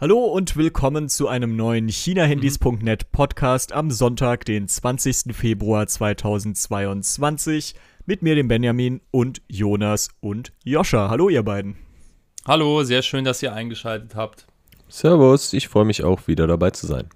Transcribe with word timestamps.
Hallo 0.00 0.26
und 0.26 0.56
willkommen 0.56 1.08
zu 1.08 1.26
einem 1.26 1.56
neuen 1.56 1.88
ChinaHandys.net 1.88 3.10
Podcast 3.10 3.72
am 3.72 3.90
Sonntag, 3.90 4.44
den 4.44 4.68
20. 4.68 5.34
Februar 5.34 5.88
2022 5.88 7.74
mit 8.06 8.22
mir, 8.22 8.36
dem 8.36 8.46
Benjamin 8.46 9.00
und 9.10 9.42
Jonas 9.48 10.10
und 10.20 10.52
Joscha. 10.62 11.10
Hallo 11.10 11.28
ihr 11.28 11.42
beiden. 11.42 11.78
Hallo, 12.46 12.84
sehr 12.84 13.02
schön, 13.02 13.24
dass 13.24 13.42
ihr 13.42 13.52
eingeschaltet 13.52 14.14
habt. 14.14 14.46
Servus, 14.88 15.52
ich 15.52 15.66
freue 15.66 15.84
mich 15.84 16.04
auch 16.04 16.28
wieder 16.28 16.46
dabei 16.46 16.70
zu 16.70 16.86
sein. 16.86 17.08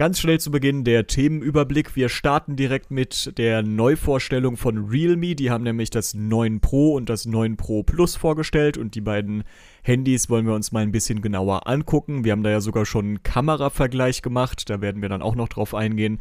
Ganz 0.00 0.18
schnell 0.18 0.40
zu 0.40 0.50
Beginn 0.50 0.82
der 0.82 1.06
Themenüberblick. 1.06 1.94
Wir 1.94 2.08
starten 2.08 2.56
direkt 2.56 2.90
mit 2.90 3.36
der 3.36 3.62
Neuvorstellung 3.62 4.56
von 4.56 4.86
Realme. 4.86 5.34
Die 5.34 5.50
haben 5.50 5.62
nämlich 5.62 5.90
das 5.90 6.14
9 6.14 6.60
Pro 6.60 6.94
und 6.94 7.10
das 7.10 7.26
9 7.26 7.58
Pro 7.58 7.82
Plus 7.82 8.16
vorgestellt 8.16 8.78
und 8.78 8.94
die 8.94 9.02
beiden 9.02 9.44
Handys 9.82 10.30
wollen 10.30 10.46
wir 10.46 10.54
uns 10.54 10.72
mal 10.72 10.80
ein 10.82 10.90
bisschen 10.90 11.20
genauer 11.20 11.66
angucken. 11.66 12.24
Wir 12.24 12.32
haben 12.32 12.42
da 12.42 12.48
ja 12.48 12.62
sogar 12.62 12.86
schon 12.86 13.04
einen 13.04 13.22
Kameravergleich 13.22 14.22
gemacht, 14.22 14.70
da 14.70 14.80
werden 14.80 15.02
wir 15.02 15.10
dann 15.10 15.20
auch 15.20 15.34
noch 15.34 15.50
drauf 15.50 15.74
eingehen 15.74 16.18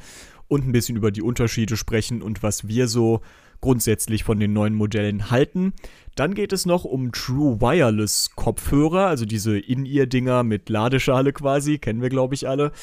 und 0.49 0.67
ein 0.67 0.73
bisschen 0.73 0.97
über 0.97 1.11
die 1.11 1.21
Unterschiede 1.21 1.77
sprechen 1.77 2.21
und 2.21 2.43
was 2.43 2.67
wir 2.67 2.89
so 2.89 3.21
grundsätzlich 3.61 4.25
von 4.25 4.41
den 4.41 4.51
neuen 4.51 4.75
Modellen 4.75 5.31
halten. 5.31 5.71
Dann 6.15 6.33
geht 6.33 6.51
es 6.51 6.65
noch 6.65 6.83
um 6.83 7.13
True 7.13 7.61
Wireless 7.61 8.31
Kopfhörer, 8.35 9.07
also 9.07 9.23
diese 9.23 9.57
In-Ear-Dinger 9.57 10.43
mit 10.43 10.67
Ladeschale 10.67 11.31
quasi, 11.31 11.77
kennen 11.77 12.01
wir 12.01 12.09
glaube 12.09 12.35
ich 12.35 12.45
alle. 12.45 12.73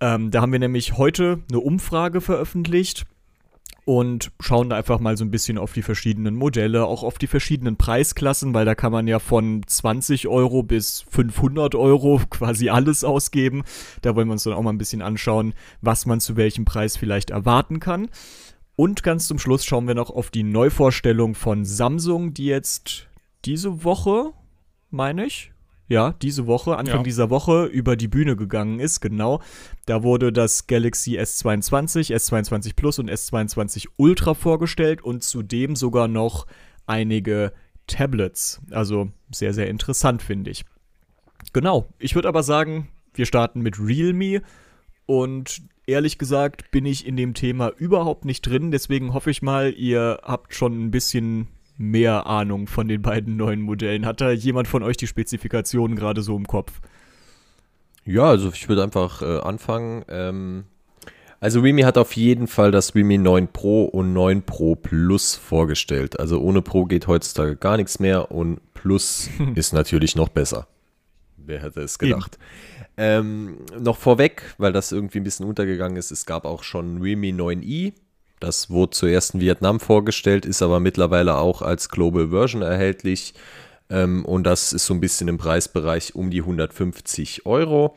Ähm, 0.00 0.30
da 0.30 0.40
haben 0.40 0.52
wir 0.52 0.58
nämlich 0.58 0.96
heute 0.96 1.40
eine 1.50 1.60
Umfrage 1.60 2.20
veröffentlicht 2.20 3.06
und 3.88 4.32
schauen 4.38 4.68
da 4.68 4.76
einfach 4.76 5.00
mal 5.00 5.16
so 5.16 5.24
ein 5.24 5.30
bisschen 5.30 5.56
auf 5.56 5.72
die 5.72 5.80
verschiedenen 5.80 6.34
Modelle, 6.34 6.84
auch 6.84 7.02
auf 7.02 7.16
die 7.16 7.26
verschiedenen 7.26 7.76
Preisklassen, 7.76 8.52
weil 8.52 8.66
da 8.66 8.74
kann 8.74 8.92
man 8.92 9.08
ja 9.08 9.18
von 9.18 9.62
20 9.66 10.28
Euro 10.28 10.62
bis 10.62 11.06
500 11.10 11.74
Euro 11.74 12.20
quasi 12.30 12.68
alles 12.68 13.02
ausgeben. 13.02 13.62
Da 14.02 14.14
wollen 14.14 14.28
wir 14.28 14.32
uns 14.32 14.42
dann 14.42 14.52
auch 14.52 14.62
mal 14.62 14.74
ein 14.74 14.78
bisschen 14.78 15.00
anschauen, 15.00 15.54
was 15.80 16.04
man 16.04 16.20
zu 16.20 16.36
welchem 16.36 16.66
Preis 16.66 16.98
vielleicht 16.98 17.30
erwarten 17.30 17.80
kann. 17.80 18.08
Und 18.76 19.02
ganz 19.02 19.26
zum 19.26 19.38
Schluss 19.38 19.64
schauen 19.64 19.88
wir 19.88 19.94
noch 19.94 20.10
auf 20.10 20.30
die 20.30 20.44
Neuvorstellung 20.44 21.34
von 21.34 21.64
Samsung, 21.64 22.34
die 22.34 22.44
jetzt 22.44 23.08
diese 23.46 23.84
Woche, 23.84 24.34
meine 24.90 25.24
ich, 25.24 25.50
ja, 25.88 26.12
diese 26.20 26.46
Woche, 26.46 26.76
Anfang 26.76 26.98
ja. 26.98 27.02
dieser 27.02 27.30
Woche 27.30 27.64
über 27.64 27.96
die 27.96 28.08
Bühne 28.08 28.36
gegangen 28.36 28.78
ist, 28.78 29.00
genau. 29.00 29.40
Da 29.86 30.02
wurde 30.02 30.32
das 30.32 30.66
Galaxy 30.66 31.18
S22, 31.18 32.14
S22 32.14 32.76
Plus 32.76 32.98
und 32.98 33.10
S22 33.10 33.88
Ultra 33.96 34.34
vorgestellt 34.34 35.02
und 35.02 35.24
zudem 35.24 35.76
sogar 35.76 36.06
noch 36.06 36.46
einige 36.86 37.52
Tablets. 37.86 38.60
Also 38.70 39.10
sehr, 39.32 39.54
sehr 39.54 39.68
interessant, 39.68 40.22
finde 40.22 40.50
ich. 40.50 40.66
Genau, 41.54 41.88
ich 41.98 42.14
würde 42.14 42.28
aber 42.28 42.42
sagen, 42.42 42.88
wir 43.14 43.24
starten 43.24 43.62
mit 43.62 43.80
Realme 43.80 44.42
und 45.06 45.62
ehrlich 45.86 46.18
gesagt 46.18 46.70
bin 46.70 46.84
ich 46.84 47.06
in 47.06 47.16
dem 47.16 47.32
Thema 47.32 47.72
überhaupt 47.78 48.26
nicht 48.26 48.42
drin, 48.42 48.70
deswegen 48.70 49.14
hoffe 49.14 49.30
ich 49.30 49.40
mal, 49.40 49.72
ihr 49.72 50.20
habt 50.22 50.54
schon 50.54 50.84
ein 50.84 50.90
bisschen 50.90 51.48
mehr 51.78 52.26
Ahnung 52.26 52.66
von 52.66 52.88
den 52.88 53.00
beiden 53.00 53.36
neuen 53.36 53.62
Modellen? 53.62 54.04
Hat 54.04 54.20
da 54.20 54.30
jemand 54.30 54.68
von 54.68 54.82
euch 54.82 54.96
die 54.96 55.06
Spezifikationen 55.06 55.96
gerade 55.96 56.20
so 56.22 56.36
im 56.36 56.46
Kopf? 56.46 56.80
Ja, 58.04 58.24
also 58.24 58.50
ich 58.52 58.68
würde 58.68 58.82
einfach 58.82 59.22
äh, 59.22 59.38
anfangen. 59.38 60.04
Ähm, 60.08 60.64
also 61.40 61.60
Remy 61.60 61.82
hat 61.82 61.96
auf 61.98 62.14
jeden 62.14 62.48
Fall 62.48 62.72
das 62.72 62.94
Remy 62.94 63.18
9 63.18 63.48
Pro 63.48 63.84
und 63.84 64.12
9 64.12 64.42
Pro 64.42 64.74
Plus 64.74 65.36
vorgestellt. 65.36 66.18
Also 66.18 66.40
ohne 66.40 66.62
Pro 66.62 66.84
geht 66.84 67.06
heutzutage 67.06 67.56
gar 67.56 67.76
nichts 67.76 68.00
mehr 68.00 68.32
und 68.32 68.60
Plus 68.74 69.30
ist 69.54 69.72
natürlich 69.72 70.16
noch 70.16 70.28
besser. 70.28 70.66
Wer 71.36 71.62
hätte 71.62 71.80
es 71.80 71.98
gedacht? 71.98 72.38
Ähm, 72.96 73.58
noch 73.78 73.96
vorweg, 73.96 74.54
weil 74.58 74.72
das 74.72 74.90
irgendwie 74.90 75.20
ein 75.20 75.24
bisschen 75.24 75.46
untergegangen 75.46 75.96
ist, 75.96 76.10
es 76.10 76.26
gab 76.26 76.44
auch 76.44 76.64
schon 76.64 77.00
Remy 77.00 77.30
9i, 77.30 77.92
das 78.40 78.70
wurde 78.70 78.90
zuerst 78.90 79.34
in 79.34 79.40
Vietnam 79.40 79.80
vorgestellt, 79.80 80.46
ist 80.46 80.62
aber 80.62 80.80
mittlerweile 80.80 81.36
auch 81.36 81.62
als 81.62 81.88
Global 81.88 82.28
Version 82.28 82.62
erhältlich. 82.62 83.34
Ähm, 83.90 84.24
und 84.24 84.44
das 84.44 84.72
ist 84.72 84.86
so 84.86 84.94
ein 84.94 85.00
bisschen 85.00 85.28
im 85.28 85.38
Preisbereich 85.38 86.14
um 86.14 86.30
die 86.30 86.40
150 86.40 87.46
Euro. 87.46 87.96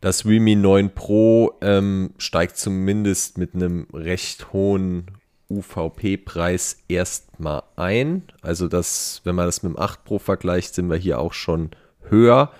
Das 0.00 0.26
Realme 0.26 0.56
9 0.56 0.94
Pro 0.94 1.54
ähm, 1.62 2.10
steigt 2.18 2.56
zumindest 2.58 3.38
mit 3.38 3.54
einem 3.54 3.86
recht 3.92 4.52
hohen 4.52 5.06
UVP-Preis 5.50 6.78
erstmal 6.88 7.62
ein. 7.76 8.22
Also 8.42 8.68
das, 8.68 9.20
wenn 9.24 9.34
man 9.34 9.46
das 9.46 9.62
mit 9.62 9.72
dem 9.72 9.78
8 9.78 10.04
Pro 10.04 10.18
vergleicht, 10.18 10.74
sind 10.74 10.90
wir 10.90 10.96
hier 10.96 11.18
auch 11.18 11.32
schon 11.32 11.70
höher. 12.08 12.52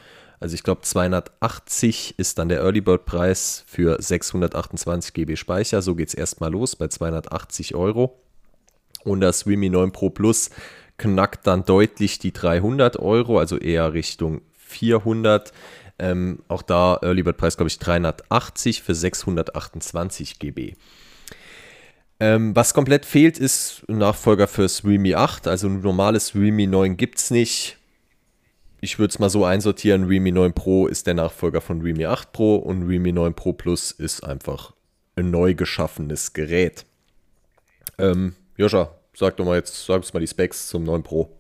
Also 0.47 0.55
ich 0.55 0.63
glaube 0.63 0.83
280 0.83 2.15
ist 2.19 2.39
dann 2.39 2.49
der 2.49 2.61
Early 2.61 2.81
Bird 2.81 3.05
Preis 3.05 3.65
für 3.67 4.01
628 4.01 5.13
GB 5.13 5.35
Speicher. 5.35 5.83
So 5.83 5.97
geht 5.97 6.07
es 6.07 6.15
erstmal 6.15 6.53
los 6.53 6.77
bei 6.77 6.87
280 6.87 7.75
Euro. 7.75 8.23
Und 9.03 9.23
das 9.23 9.45
Realme 9.45 9.71
9 9.71 9.91
Pro 9.91 10.09
Plus 10.09 10.51
knackt 10.99 11.49
dann 11.49 11.65
deutlich 11.65 12.21
die 12.21 12.33
300 12.33 12.97
Euro, 13.01 13.41
also 13.41 13.59
eher 13.59 13.93
Richtung 13.93 14.41
400. 14.55 15.53
Ähm, 15.99 16.39
auch 16.47 16.63
da 16.63 17.01
Early 17.03 17.25
Bird 17.25 17.39
Preis, 17.39 17.57
glaube 17.57 17.67
ich, 17.67 17.81
380 17.81 18.85
für 18.85 18.95
628 18.95 20.39
GB. 20.39 20.75
Ähm, 22.21 22.55
was 22.55 22.73
komplett 22.73 23.05
fehlt, 23.05 23.37
ist 23.37 23.83
ein 23.89 23.99
Nachfolger 23.99 24.47
fürs 24.47 24.85
Realme 24.85 25.17
8. 25.17 25.49
Also 25.49 25.67
ein 25.67 25.81
normales 25.81 26.37
Realme 26.37 26.69
9 26.69 26.97
gibt 26.97 27.19
es 27.19 27.33
nicht 27.33 27.79
ich 28.81 28.99
würde 28.99 29.11
es 29.11 29.19
mal 29.19 29.31
so 29.31 29.45
einsortieren, 29.45 30.05
Realme 30.05 30.33
9 30.33 30.53
Pro 30.53 30.87
ist 30.87 31.07
der 31.07 31.15
Nachfolger 31.15 31.61
von 31.61 31.81
Realme 31.81 32.09
8 32.09 32.33
Pro 32.33 32.57
und 32.57 32.87
Realme 32.87 33.13
9 33.13 33.35
Pro 33.35 33.53
Plus 33.53 33.91
ist 33.91 34.23
einfach 34.23 34.73
ein 35.17 35.31
neu 35.31 35.55
geschaffenes 35.55 36.33
Gerät. 36.33 36.85
Ähm, 37.99 38.35
Joscha, 38.57 38.91
sag 39.15 39.37
doch 39.37 39.45
mal 39.45 39.57
jetzt, 39.57 39.87
sag 39.87 39.97
uns 39.97 40.13
mal 40.13 40.21
die 40.21 40.27
Specs 40.27 40.69
zum 40.69 40.85
9 40.85 41.03
Pro. 41.03 41.37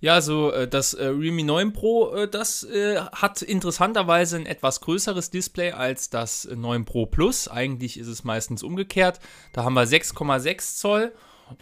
Ja, 0.00 0.14
also 0.14 0.50
äh, 0.50 0.66
das 0.66 0.94
äh, 0.94 1.06
Realme 1.06 1.44
9 1.44 1.72
Pro, 1.72 2.12
äh, 2.12 2.28
das 2.28 2.66
hat 3.12 3.40
interessanterweise 3.42 4.36
ein 4.36 4.46
etwas 4.46 4.80
größeres 4.80 5.30
Display 5.30 5.70
als 5.70 6.10
das 6.10 6.48
9 6.52 6.84
Pro 6.84 7.06
Plus. 7.06 7.46
Eigentlich 7.46 7.98
ist 8.00 8.08
es 8.08 8.24
meistens 8.24 8.64
umgekehrt. 8.64 9.20
Da 9.52 9.62
haben 9.62 9.74
wir 9.74 9.86
6,6 9.86 10.76
Zoll 10.76 11.12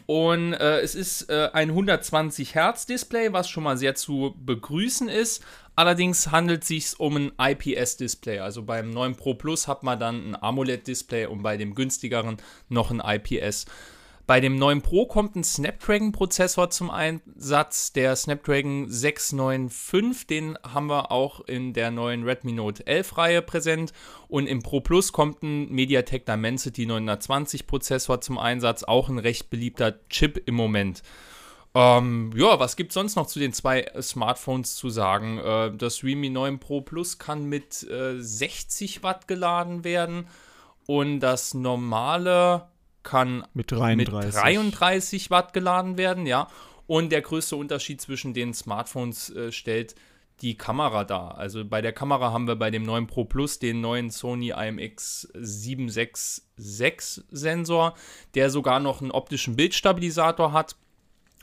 und 0.07 0.53
äh, 0.55 0.81
es 0.81 0.95
ist 0.95 1.31
äh, 1.31 1.51
ein 1.53 1.71
120 1.71 2.55
Hertz 2.55 2.87
Display, 2.87 3.33
was 3.33 3.49
schon 3.49 3.65
mal 3.65 3.77
sehr 3.77 3.95
zu 3.95 4.35
begrüßen 4.45 5.09
ist. 5.09 5.45
Allerdings 5.77 6.31
handelt 6.31 6.63
es 6.63 6.69
sich 6.69 7.01
um 7.01 7.17
ein 7.17 7.33
IPS-Display. 7.39 8.41
Also 8.41 8.63
beim 8.63 8.91
9 8.91 9.15
Pro 9.15 9.35
Plus 9.35 9.69
hat 9.69 9.83
man 9.83 9.99
dann 9.99 10.33
ein 10.33 10.43
AMOLED-Display 10.43 11.27
und 11.27 11.43
bei 11.43 11.57
dem 11.57 11.75
günstigeren 11.75 12.37
noch 12.69 12.91
ein 12.91 13.01
IPS. 13.01 13.67
Bei 14.31 14.39
dem 14.39 14.55
9 14.55 14.81
Pro 14.81 15.07
kommt 15.07 15.35
ein 15.35 15.43
Snapdragon-Prozessor 15.43 16.71
zum 16.71 16.89
Einsatz, 16.89 17.93
der 17.93 18.15
Snapdragon 18.15 18.89
695, 18.89 20.29
den 20.29 20.57
haben 20.63 20.87
wir 20.87 21.11
auch 21.11 21.41
in 21.41 21.73
der 21.73 21.91
neuen 21.91 22.23
Redmi 22.23 22.53
Note 22.53 22.85
11-Reihe 22.85 23.43
präsent. 23.43 23.93
Und 24.29 24.47
im 24.47 24.63
Pro 24.63 24.83
Plus 24.83 25.11
kommt 25.11 25.43
ein 25.43 25.69
MediaTek 25.73 26.27
Dimensity 26.27 26.87
920 26.87 27.67
Prozessor 27.67 28.21
zum 28.21 28.39
Einsatz, 28.39 28.85
auch 28.85 29.09
ein 29.09 29.19
recht 29.19 29.51
beliebter 29.51 29.99
Chip 30.11 30.41
im 30.47 30.55
Moment. 30.55 31.03
Ähm, 31.75 32.31
ja, 32.37 32.61
was 32.61 32.77
gibt 32.77 32.91
es 32.91 32.95
sonst 32.95 33.17
noch 33.17 33.27
zu 33.27 33.41
den 33.41 33.53
zwei 33.53 33.91
Smartphones 34.01 34.77
zu 34.77 34.91
sagen? 34.91 35.39
Äh, 35.39 35.77
das 35.77 36.05
Realme 36.05 36.31
9 36.31 36.61
Pro 36.61 36.83
Plus 36.83 37.19
kann 37.19 37.47
mit 37.47 37.83
äh, 37.91 38.15
60 38.17 39.03
Watt 39.03 39.27
geladen 39.27 39.83
werden 39.83 40.29
und 40.87 41.19
das 41.19 41.53
normale 41.53 42.70
kann 43.03 43.47
mit 43.55 43.71
33. 43.73 44.25
mit 44.25 44.35
33 44.35 45.31
Watt 45.31 45.53
geladen 45.53 45.99
werden, 45.99 46.27
ja. 46.27 46.49
Und 46.87 47.13
der 47.13 47.23
größte 47.23 47.57
Unterschied 47.57 48.01
zwischen 48.01 48.35
den 48.35 48.53
Smartphones 48.53 49.31
äh, 49.31 49.53
stellt 49.53 49.95
die 50.43 50.57
Kamera 50.57 51.05
dar. 51.05 51.39
Also 51.39 51.65
bei 51.65 51.81
der 51.83 51.93
Kamera 51.93 52.33
haben 52.33 52.49
wir 52.49 52.57
bei 52.57 52.71
dem 52.71 52.83
neuen 52.83 53.07
Pro 53.07 53.25
Plus 53.25 53.59
den 53.59 53.81
neuen 53.81 54.11
Sony 54.11 54.51
IMX 54.51 55.29
766 55.35 57.25
Sensor, 57.31 57.95
der 58.35 58.51
sogar 58.51 58.81
noch 58.81 59.03
einen 59.03 59.11
optischen 59.11 59.57
Bildstabilisator 59.57 60.53
hat. 60.53 60.77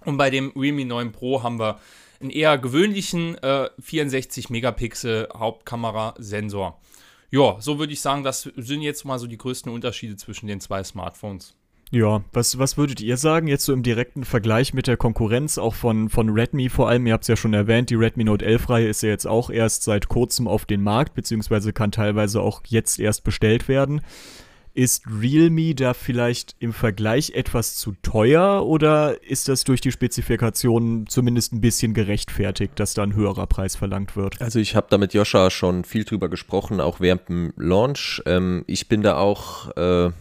Und 0.04 0.18
bei 0.18 0.30
dem 0.30 0.52
Realme 0.56 0.86
9 0.86 1.12
Pro 1.12 1.44
haben 1.44 1.60
wir 1.60 1.80
einen 2.20 2.30
eher 2.32 2.58
gewöhnlichen 2.58 3.38
äh, 3.44 3.70
64 3.80 4.50
Megapixel 4.50 5.30
Hauptkamera-Sensor 5.34 6.80
ja, 7.30 7.58
so 7.60 7.80
würde 7.80 7.94
ich 7.94 8.02
sagen, 8.02 8.24
das 8.24 8.44
sind 8.56 8.82
jetzt 8.82 9.06
mal 9.06 9.20
so 9.20 9.28
die 9.28 9.38
größten 9.38 9.72
Unterschiede 9.72 10.16
zwischen 10.16 10.48
den 10.48 10.60
zwei 10.62 10.84
Smartphones. 10.84 11.56
Ja, 11.90 12.22
was, 12.34 12.60
was 12.60 12.78
würdet 12.78 13.00
ihr 13.00 13.16
sagen, 13.16 13.48
jetzt 13.48 13.64
so 13.64 13.72
im 13.72 13.82
direkten 13.82 14.26
Vergleich 14.26 14.74
mit 14.74 14.88
der 14.88 14.98
Konkurrenz, 14.98 15.58
auch 15.58 15.74
von, 15.74 16.10
von 16.10 16.30
Redmi 16.30 16.68
vor 16.68 16.90
allem? 16.90 17.08
Ihr 17.08 17.14
habt 17.14 17.24
es 17.24 17.30
ja 17.30 17.38
schon 17.38 17.54
erwähnt, 17.54 17.90
die 17.90 17.96
Redmi 17.96 18.26
Note 18.26 18.46
11-Reihe 18.46 18.90
ist 18.90 19.04
ja 19.04 19.10
jetzt 19.10 19.26
auch 19.26 19.50
erst 19.50 19.84
seit 19.84 20.10
kurzem 20.10 20.50
auf 20.50 20.66
den 20.66 20.84
Markt, 20.84 21.14
beziehungsweise 21.14 21.72
kann 21.72 21.94
teilweise 21.94 22.42
auch 22.42 22.62
jetzt 22.68 23.00
erst 23.00 23.24
bestellt 23.24 23.70
werden. 23.70 24.02
Ist 24.78 25.06
Realme 25.08 25.74
da 25.74 25.96
vielleicht 25.96 26.56
im 26.60 26.72
Vergleich 26.72 27.32
etwas 27.32 27.78
zu 27.78 27.96
teuer 28.04 28.64
oder 28.64 29.24
ist 29.24 29.48
das 29.48 29.64
durch 29.64 29.82
die 29.82 29.92
Spezifikationen 29.92 31.08
zumindest 31.08 31.52
ein 31.52 31.62
bisschen 31.62 31.96
gerechtfertigt, 31.96 32.74
dass 32.76 32.94
da 32.94 33.02
ein 33.02 33.16
höherer 33.16 33.48
Preis 33.48 33.76
verlangt 33.76 34.16
wird? 34.16 34.40
Also 34.40 34.60
ich 34.60 34.76
habe 34.76 34.86
da 34.92 35.00
mit 35.00 35.16
Joscha 35.16 35.50
schon 35.50 35.84
viel 35.84 36.04
drüber 36.04 36.30
gesprochen, 36.30 36.80
auch 36.80 37.00
während 37.00 37.28
dem 37.28 37.54
Launch. 37.58 38.22
Ähm, 38.28 38.66
ich 38.68 38.88
bin 38.88 39.02
da 39.02 39.18
auch 39.18 39.76
äh, 39.76 40.12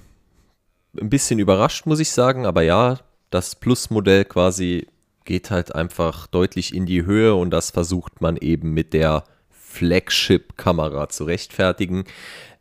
ein 0.98 1.10
bisschen 1.10 1.38
überrascht, 1.38 1.84
muss 1.84 2.00
ich 2.00 2.10
sagen, 2.10 2.46
aber 2.46 2.62
ja, 2.62 3.00
das 3.28 3.56
Plus-Modell 3.56 4.24
quasi 4.24 4.86
geht 5.26 5.50
halt 5.50 5.74
einfach 5.74 6.28
deutlich 6.28 6.74
in 6.74 6.86
die 6.86 7.04
Höhe 7.04 7.34
und 7.34 7.50
das 7.50 7.72
versucht 7.72 8.22
man 8.22 8.38
eben 8.38 8.72
mit 8.72 8.94
der 8.94 9.24
Flagship-Kamera 9.76 11.08
zu 11.08 11.24
rechtfertigen. 11.24 12.04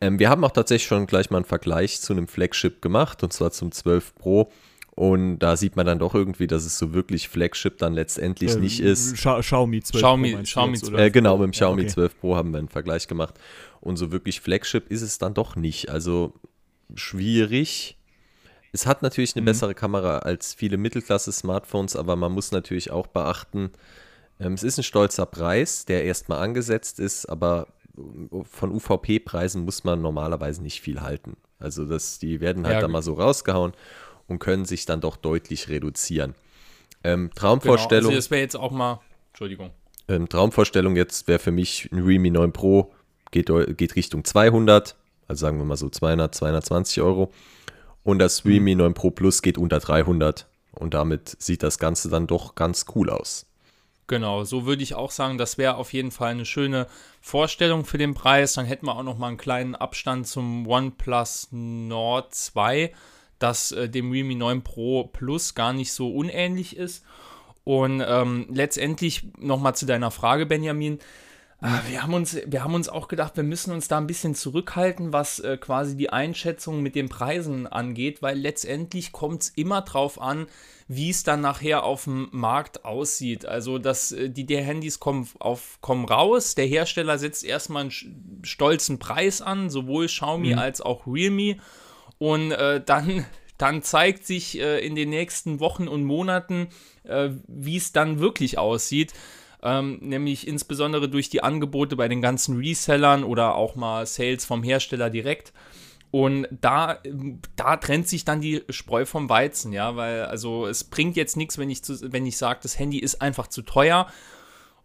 Ähm, 0.02 0.20
wir 0.20 0.30
haben 0.30 0.44
auch 0.44 0.52
tatsächlich 0.52 0.88
schon 0.88 1.08
gleich 1.08 1.30
mal 1.30 1.38
einen 1.38 1.46
Vergleich 1.46 2.02
zu 2.02 2.14
einem 2.14 2.28
Flagship 2.28 2.82
gemacht 2.82 3.24
und 3.24 3.32
zwar 3.32 3.52
zum 3.52 3.72
12 3.72 4.16
Pro. 4.16 4.52
Und 4.92 5.40
da 5.40 5.58
sieht 5.58 5.76
man 5.76 5.86
dann 5.86 6.00
doch 6.00 6.16
irgendwie, 6.16 6.48
dass 6.48 6.66
es 6.66 6.78
so 6.78 6.94
wirklich 6.94 7.28
Flagship 7.28 7.78
dann 7.80 7.94
letztendlich 7.94 8.54
ähm, 8.54 8.62
nicht 8.62 8.80
ist. 8.80 9.18
Scha 9.18 9.42
Xiaomi 9.42 9.82
12 9.82 10.02
Xiaomi, 10.02 10.34
Pro. 10.34 10.42
Xiaomi 10.44 10.78
12 10.78 11.02
äh, 11.02 11.12
genau, 11.12 11.38
mit 11.38 11.48
dem 11.48 11.52
Xiaomi 11.52 11.82
okay. 11.82 11.92
12 11.92 12.20
Pro 12.20 12.36
haben 12.36 12.52
wir 12.52 12.60
einen 12.60 12.70
Vergleich 12.70 13.08
gemacht. 13.08 13.36
Und 13.82 13.98
so 13.98 14.12
wirklich 14.12 14.40
Flagship 14.40 14.90
ist 14.90 15.02
es 15.02 15.18
dann 15.18 15.34
doch 15.34 15.58
nicht. 15.58 15.90
Also 15.90 16.34
schwierig. 16.94 17.98
Es 18.72 18.86
hat 18.86 19.02
natürlich 19.02 19.36
eine 19.36 19.42
mhm. 19.42 19.46
bessere 19.46 19.76
Kamera 19.76 20.20
als 20.20 20.54
viele 20.54 20.78
Mittelklasse-Smartphones, 20.78 21.96
aber 21.96 22.16
man 22.16 22.32
muss 22.32 22.52
natürlich 22.52 22.92
auch 22.92 23.08
beachten, 23.08 23.72
es 24.40 24.64
ist 24.64 24.78
ein 24.78 24.84
stolzer 24.84 25.26
Preis, 25.26 25.86
der 25.86 26.04
erstmal 26.04 26.40
angesetzt 26.44 27.00
ist, 27.00 27.26
aber 27.26 27.68
äh, 27.98 28.44
von 28.44 28.72
UVP-Preisen 28.72 29.64
muss 29.64 29.84
man 29.84 30.02
normalerweise 30.02 30.62
nicht 30.62 30.82
viel 30.82 31.02
halten. 31.02 31.38
Also 31.60 31.86
das, 31.86 32.20
die 32.20 32.42
werden 32.42 32.66
halt 32.66 32.76
ja, 32.76 32.82
da 32.82 32.88
mal 32.88 33.02
so 33.02 33.14
rausgehauen 33.14 33.74
und 34.28 34.40
können 34.40 34.66
sich 34.66 34.86
dann 34.86 35.02
doch 35.02 35.16
deutlich 35.16 35.70
reduzieren. 35.70 36.36
Ähm, 37.04 37.30
Traumvorstellung. 37.34 38.10
Genau, 38.10 38.10
also 38.10 38.18
das 38.18 38.32
wäre 38.32 38.42
jetzt 38.42 38.56
auch 38.56 38.72
mal, 38.72 39.00
Entschuldigung. 39.30 39.72
Ähm, 40.08 40.28
Traumvorstellung 40.28 40.96
jetzt 40.96 41.28
wäre 41.28 41.40
für 41.40 41.52
mich 41.52 41.90
ein 41.92 42.04
Realme 42.04 42.32
9 42.32 42.52
Pro, 42.52 42.94
geht, 43.32 43.52
geht 43.78 43.96
Richtung 43.96 44.24
200, 44.24 44.96
also 45.28 45.40
sagen 45.40 45.58
wir 45.58 45.66
mal 45.66 45.78
so 45.78 45.90
200, 45.90 46.34
220 46.36 47.02
Euro. 47.02 47.32
Und 48.04 48.20
das 48.20 48.44
mhm. 48.44 48.52
Realme 48.52 48.76
9 48.76 48.94
Pro 48.94 49.12
Plus 49.12 49.42
geht 49.42 49.58
unter 49.58 49.80
300 49.80 50.48
und 50.74 50.94
damit 50.94 51.36
sieht 51.40 51.64
das 51.64 51.80
Ganze 51.80 52.10
dann 52.10 52.28
doch 52.28 52.56
ganz 52.56 52.86
cool 52.96 53.10
aus. 53.10 53.46
Genau, 54.08 54.44
so 54.44 54.66
würde 54.66 54.84
ich 54.84 54.94
auch 54.94 55.10
sagen, 55.10 55.40
das 55.40 55.58
wäre 55.58 55.78
auf 55.78 55.92
jeden 55.92 56.12
Fall 56.12 56.32
eine 56.32 56.46
schöne 56.46 56.88
Vorstellung 57.22 57.86
für 57.86 57.98
den 57.98 58.14
Preis. 58.14 58.54
Dann 58.54 58.66
hätten 58.66 58.86
wir 58.86 58.96
auch 58.96 59.04
noch 59.04 59.18
mal 59.18 59.30
einen 59.30 59.38
kleinen 59.38 59.74
Abstand 59.74 60.28
zum 60.28 60.68
OnePlus 60.68 61.48
Nord 61.52 62.34
2, 62.34 62.94
das 63.40 63.72
äh, 63.72 63.90
dem 63.90 64.12
Realme 64.12 64.36
9 64.36 64.64
Pro 64.64 65.06
Plus 65.06 65.56
gar 65.56 65.74
nicht 65.74 65.92
so 65.92 66.14
unähnlich 66.14 66.78
ist. 66.78 67.04
Und 67.64 68.04
ähm, 68.08 68.46
letztendlich 68.52 69.28
noch 69.40 69.60
mal 69.60 69.74
zu 69.74 69.88
deiner 69.88 70.12
Frage, 70.12 70.46
Benjamin. 70.46 71.00
Ah, 71.68 71.82
wir 71.88 72.04
haben, 72.04 72.14
uns, 72.14 72.38
wir 72.46 72.64
haben 72.64 72.76
uns 72.76 72.90
auch 72.90 73.08
gedacht, 73.08 73.38
wir 73.38 73.44
müssen 73.44 73.74
uns 73.74 73.88
da 73.88 73.98
ein 73.98 74.06
bisschen 74.06 74.36
zurückhalten, 74.36 75.14
was 75.14 75.40
äh, 75.40 75.58
quasi 75.58 75.98
die 75.98 76.12
Einschätzung 76.12 76.84
mit 76.84 76.94
den 76.94 77.10
Preisen 77.10 77.66
angeht, 77.66 78.22
weil 78.22 78.38
letztendlich 78.38 79.12
kommt 79.12 79.42
es 79.42 79.50
immer 79.50 79.82
drauf 79.82 80.22
an, 80.22 80.46
wie 80.88 81.10
es 81.10 81.24
dann 81.24 81.42
nachher 81.42 81.84
auf 81.84 82.04
dem 82.04 82.28
Markt 82.32 82.86
aussieht. 82.86 83.48
Also 83.48 83.80
dass 83.80 84.12
äh, 84.12 84.30
die, 84.30 84.46
die 84.46 84.58
Handys 84.58 85.00
kommen, 85.00 85.28
auf, 85.40 85.80
kommen 85.82 86.06
raus, 86.06 86.54
der 86.54 86.68
Hersteller 86.68 87.18
setzt 87.18 87.44
erstmal 87.44 87.82
einen 87.82 88.44
stolzen 88.44 89.00
Preis 89.00 89.42
an, 89.42 89.72
sowohl 89.72 90.06
Xiaomi 90.06 90.52
mhm. 90.52 90.60
als 90.60 90.82
auch 90.82 91.08
Realme. 91.08 91.58
Und 92.20 92.52
äh, 92.52 92.80
dann, 92.86 93.26
dann 93.58 93.82
zeigt 93.82 94.28
sich 94.28 94.60
äh, 94.60 94.86
in 94.86 94.94
den 94.94 95.10
nächsten 95.10 95.60
Wochen 95.60 95.88
und 95.88 96.04
Monaten, 96.04 96.68
äh, 97.06 97.30
wie 97.48 97.78
es 97.78 97.92
dann 97.92 98.20
wirklich 98.20 98.60
aussieht. 98.60 99.14
Ähm, 99.66 99.98
nämlich 100.02 100.48
insbesondere 100.48 101.10
durch 101.10 101.30
die 101.30 101.42
Angebote 101.42 101.96
bei 101.96 102.08
den 102.08 102.22
ganzen 102.22 102.58
Resellern 102.58 103.24
oder 103.24 103.56
auch 103.56 103.76
mal 103.76 104.06
Sales 104.06 104.46
vom 104.46 104.62
Hersteller 104.62 105.10
direkt. 105.10 105.54
Und 106.12 106.48
da, 106.62 107.00
da 107.58 107.76
trennt 107.76 108.08
sich 108.08 108.24
dann 108.24 108.40
die 108.40 108.64
Spreu 108.70 109.06
vom 109.06 109.28
Weizen, 109.28 109.74
ja, 109.74 109.98
weil 109.98 110.24
also 110.26 110.68
es 110.68 110.86
bringt 110.86 111.18
jetzt 111.18 111.36
nichts, 111.36 111.58
wenn 111.58 111.70
ich, 111.70 111.82
ich 111.90 112.38
sage, 112.38 112.60
das 112.64 112.80
Handy 112.80 113.00
ist 113.00 113.22
einfach 113.22 113.48
zu 113.48 113.64
teuer 113.64 114.08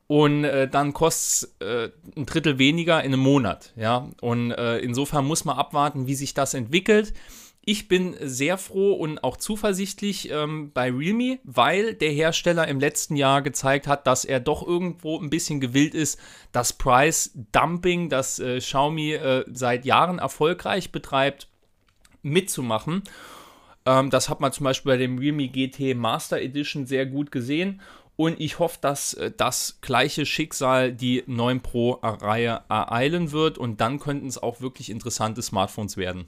und 0.08 0.42
äh, 0.42 0.66
dann 0.66 0.92
kostet 0.92 1.50
es 1.60 1.66
äh, 1.68 1.90
ein 2.16 2.26
Drittel 2.26 2.58
weniger 2.58 3.04
in 3.04 3.12
einem 3.12 3.22
Monat, 3.22 3.72
ja. 3.76 4.08
Und 4.20 4.50
äh, 4.50 4.78
insofern 4.78 5.24
muss 5.24 5.44
man 5.44 5.56
abwarten, 5.56 6.08
wie 6.08 6.16
sich 6.16 6.34
das 6.34 6.52
entwickelt. 6.54 7.12
Ich 7.62 7.88
bin 7.88 8.16
sehr 8.20 8.56
froh 8.56 8.94
und 8.94 9.22
auch 9.22 9.36
zuversichtlich 9.36 10.30
ähm, 10.30 10.72
bei 10.72 10.90
Realme, 10.90 11.40
weil 11.44 11.94
der 11.94 12.10
Hersteller 12.10 12.66
im 12.68 12.80
letzten 12.80 13.16
Jahr 13.16 13.42
gezeigt 13.42 13.86
hat, 13.86 14.06
dass 14.06 14.24
er 14.24 14.40
doch 14.40 14.66
irgendwo 14.66 15.18
ein 15.18 15.28
bisschen 15.28 15.60
gewillt 15.60 15.94
ist, 15.94 16.18
das 16.52 16.72
Price 16.72 17.32
Dumping, 17.52 18.08
das 18.08 18.38
äh, 18.38 18.58
Xiaomi 18.58 19.12
äh, 19.12 19.44
seit 19.52 19.84
Jahren 19.84 20.18
erfolgreich 20.18 20.90
betreibt, 20.90 21.48
mitzumachen. 22.22 23.02
Ähm, 23.84 24.08
das 24.08 24.30
hat 24.30 24.40
man 24.40 24.52
zum 24.52 24.64
Beispiel 24.64 24.92
bei 24.92 24.98
dem 24.98 25.18
Realme 25.18 25.48
GT 25.48 25.94
Master 25.94 26.40
Edition 26.40 26.86
sehr 26.86 27.04
gut 27.04 27.30
gesehen. 27.30 27.82
Und 28.16 28.40
ich 28.40 28.58
hoffe, 28.58 28.78
dass 28.80 29.14
äh, 29.14 29.32
das 29.36 29.78
gleiche 29.82 30.24
Schicksal 30.24 30.92
die 30.92 31.24
9 31.26 31.60
Pro-Reihe 31.60 32.62
ereilen 32.70 33.32
wird. 33.32 33.58
Und 33.58 33.80
dann 33.82 33.98
könnten 33.98 34.26
es 34.26 34.42
auch 34.42 34.62
wirklich 34.62 34.88
interessante 34.88 35.42
Smartphones 35.42 35.98
werden. 35.98 36.26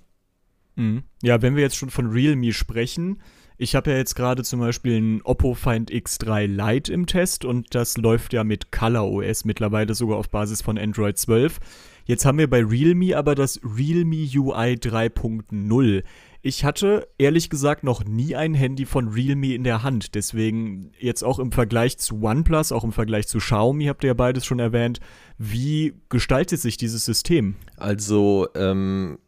Mhm. 0.76 1.02
Ja, 1.22 1.42
wenn 1.42 1.56
wir 1.56 1.62
jetzt 1.62 1.76
schon 1.76 1.90
von 1.90 2.06
Realme 2.06 2.52
sprechen, 2.52 3.20
ich 3.58 3.76
habe 3.76 3.92
ja 3.92 3.96
jetzt 3.96 4.16
gerade 4.16 4.42
zum 4.42 4.60
Beispiel 4.60 5.00
ein 5.00 5.22
Oppo 5.22 5.54
Find 5.54 5.90
X3 5.90 6.46
Lite 6.46 6.92
im 6.92 7.06
Test 7.06 7.44
und 7.44 7.74
das 7.74 7.96
läuft 7.96 8.32
ja 8.32 8.44
mit 8.44 8.72
Color 8.72 9.10
OS 9.10 9.44
mittlerweile 9.44 9.94
sogar 9.94 10.18
auf 10.18 10.30
Basis 10.30 10.62
von 10.62 10.78
Android 10.78 11.16
12. 11.16 11.60
Jetzt 12.04 12.24
haben 12.24 12.38
wir 12.38 12.50
bei 12.50 12.64
Realme 12.64 13.16
aber 13.16 13.34
das 13.34 13.60
Realme 13.62 14.28
UI 14.34 14.74
3.0. 14.74 16.02
Ich 16.44 16.64
hatte 16.64 17.06
ehrlich 17.18 17.50
gesagt 17.50 17.84
noch 17.84 18.04
nie 18.04 18.34
ein 18.34 18.54
Handy 18.54 18.84
von 18.84 19.06
Realme 19.06 19.54
in 19.54 19.62
der 19.62 19.84
Hand. 19.84 20.16
Deswegen 20.16 20.90
jetzt 20.98 21.22
auch 21.22 21.38
im 21.38 21.52
Vergleich 21.52 21.98
zu 21.98 22.20
OnePlus, 22.20 22.72
auch 22.72 22.82
im 22.82 22.90
Vergleich 22.90 23.28
zu 23.28 23.38
Xiaomi, 23.38 23.84
habt 23.84 24.02
ihr 24.02 24.08
ja 24.08 24.14
beides 24.14 24.44
schon 24.44 24.58
erwähnt. 24.58 24.98
Wie 25.38 25.94
gestaltet 26.08 26.58
sich 26.58 26.76
dieses 26.76 27.04
System? 27.04 27.54
Also, 27.76 28.48
ähm, 28.56 29.18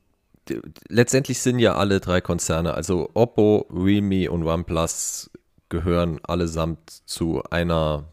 letztendlich 0.89 1.41
sind 1.41 1.59
ja 1.59 1.75
alle 1.75 2.01
drei 2.01 2.21
Konzerne, 2.21 2.75
also 2.75 3.11
Oppo, 3.15 3.67
Realme 3.71 4.31
und 4.31 4.45
OnePlus 4.45 5.31
gehören 5.69 6.21
allesamt 6.25 6.91
zu 7.07 7.43
einer 7.51 8.05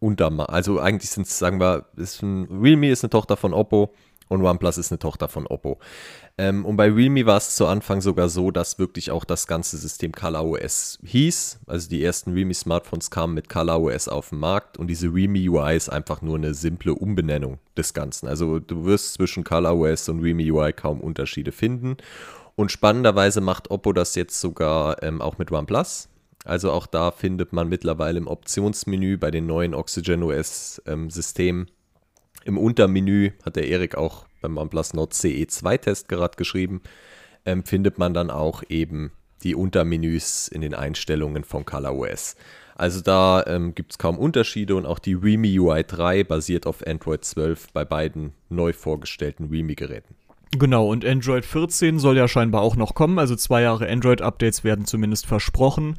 Unterma 0.00 0.44
also 0.46 0.80
eigentlich 0.80 1.10
sind 1.10 1.26
es, 1.26 1.38
sagen 1.38 1.60
wir, 1.60 1.86
ist 1.96 2.22
ein, 2.22 2.46
Realme 2.50 2.90
ist 2.90 3.04
eine 3.04 3.10
Tochter 3.10 3.36
von 3.36 3.54
Oppo 3.54 3.94
und 4.28 4.42
OnePlus 4.42 4.78
ist 4.78 4.90
eine 4.90 4.98
Tochter 4.98 5.28
von 5.28 5.46
Oppo. 5.46 5.78
Ähm, 6.36 6.64
und 6.64 6.76
bei 6.76 6.90
Realme 6.90 7.26
war 7.26 7.36
es 7.36 7.54
zu 7.54 7.66
Anfang 7.66 8.00
sogar 8.00 8.28
so, 8.28 8.50
dass 8.50 8.78
wirklich 8.78 9.10
auch 9.10 9.24
das 9.24 9.46
ganze 9.46 9.76
System 9.76 10.12
ColorOS 10.12 10.98
hieß. 11.04 11.60
Also 11.66 11.88
die 11.88 12.02
ersten 12.02 12.32
Realme-Smartphones 12.32 13.10
kamen 13.10 13.34
mit 13.34 13.48
ColorOS 13.48 14.08
auf 14.08 14.30
den 14.30 14.38
Markt 14.38 14.78
und 14.78 14.88
diese 14.88 15.12
Realme 15.12 15.38
UI 15.48 15.76
ist 15.76 15.88
einfach 15.88 16.22
nur 16.22 16.36
eine 16.36 16.54
simple 16.54 16.94
Umbenennung 16.94 17.58
des 17.76 17.94
Ganzen. 17.94 18.26
Also 18.26 18.58
du 18.58 18.84
wirst 18.84 19.14
zwischen 19.14 19.44
ColorOS 19.44 20.08
und 20.08 20.20
Realme 20.20 20.50
UI 20.52 20.72
kaum 20.72 21.00
Unterschiede 21.00 21.52
finden. 21.52 21.96
Und 22.56 22.70
spannenderweise 22.70 23.40
macht 23.40 23.70
Oppo 23.70 23.92
das 23.92 24.14
jetzt 24.14 24.40
sogar 24.40 25.02
ähm, 25.02 25.20
auch 25.20 25.38
mit 25.38 25.50
OnePlus. 25.50 26.08
Also 26.44 26.72
auch 26.72 26.86
da 26.86 27.10
findet 27.10 27.52
man 27.52 27.68
mittlerweile 27.68 28.18
im 28.18 28.26
Optionsmenü 28.26 29.16
bei 29.16 29.30
den 29.30 29.46
neuen 29.46 29.74
Oxygen 29.74 30.22
OS-Systemen 30.22 31.62
ähm, 31.62 31.73
im 32.44 32.58
Untermenü, 32.58 33.32
hat 33.44 33.56
der 33.56 33.68
Erik 33.68 33.96
auch 33.96 34.26
beim 34.40 34.58
OnePlus 34.58 34.94
Nord 34.94 35.14
CE 35.14 35.46
2 35.46 35.78
Test 35.78 36.08
gerade 36.08 36.36
geschrieben, 36.36 36.82
ähm, 37.44 37.64
findet 37.64 37.98
man 37.98 38.14
dann 38.14 38.30
auch 38.30 38.62
eben 38.68 39.12
die 39.42 39.54
Untermenüs 39.54 40.48
in 40.48 40.60
den 40.60 40.74
Einstellungen 40.74 41.44
von 41.44 41.64
ColorOS. 41.64 42.36
Also 42.76 43.00
da 43.00 43.44
ähm, 43.46 43.74
gibt 43.74 43.92
es 43.92 43.98
kaum 43.98 44.18
Unterschiede 44.18 44.74
und 44.74 44.86
auch 44.86 44.98
die 44.98 45.14
Realme 45.14 45.48
UI 45.48 45.84
3 45.84 46.24
basiert 46.24 46.66
auf 46.66 46.84
Android 46.86 47.24
12 47.24 47.68
bei 47.72 47.84
beiden 47.84 48.32
neu 48.48 48.72
vorgestellten 48.72 49.48
Realme-Geräten. 49.48 50.16
Genau, 50.58 50.88
und 50.88 51.04
Android 51.04 51.44
14 51.44 51.98
soll 51.98 52.16
ja 52.16 52.28
scheinbar 52.28 52.62
auch 52.62 52.76
noch 52.76 52.94
kommen, 52.94 53.18
also 53.18 53.34
zwei 53.36 53.62
Jahre 53.62 53.88
Android-Updates 53.88 54.64
werden 54.64 54.84
zumindest 54.84 55.26
versprochen. 55.26 55.96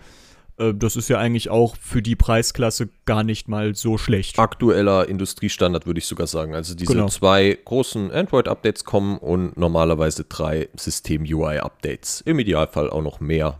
Äh, 0.57 0.74
das 0.74 0.95
ist 0.95 1.09
ja 1.09 1.17
eigentlich 1.17 1.50
auch 1.50 1.75
für 1.77 2.01
die 2.01 2.15
Preisklasse 2.15 2.89
gar 3.05 3.24
nicht 3.24 3.47
mal 3.47 3.75
so 3.75 3.97
schlecht. 3.97 4.39
Aktueller 4.39 5.07
Industriestandard 5.07 5.85
würde 5.85 6.00
ich 6.00 6.05
sogar 6.05 6.27
sagen. 6.27 6.55
Also 6.55 6.75
diese 6.75 6.93
genau. 6.93 7.07
zwei 7.07 7.57
großen 7.65 8.12
Android-Updates 8.12 8.85
kommen 8.85 9.17
und 9.17 9.57
normalerweise 9.57 10.24
drei 10.25 10.69
System-UI-Updates. 10.75 12.21
Im 12.21 12.39
Idealfall 12.39 12.89
auch 12.89 13.03
noch 13.03 13.19
mehr. 13.19 13.59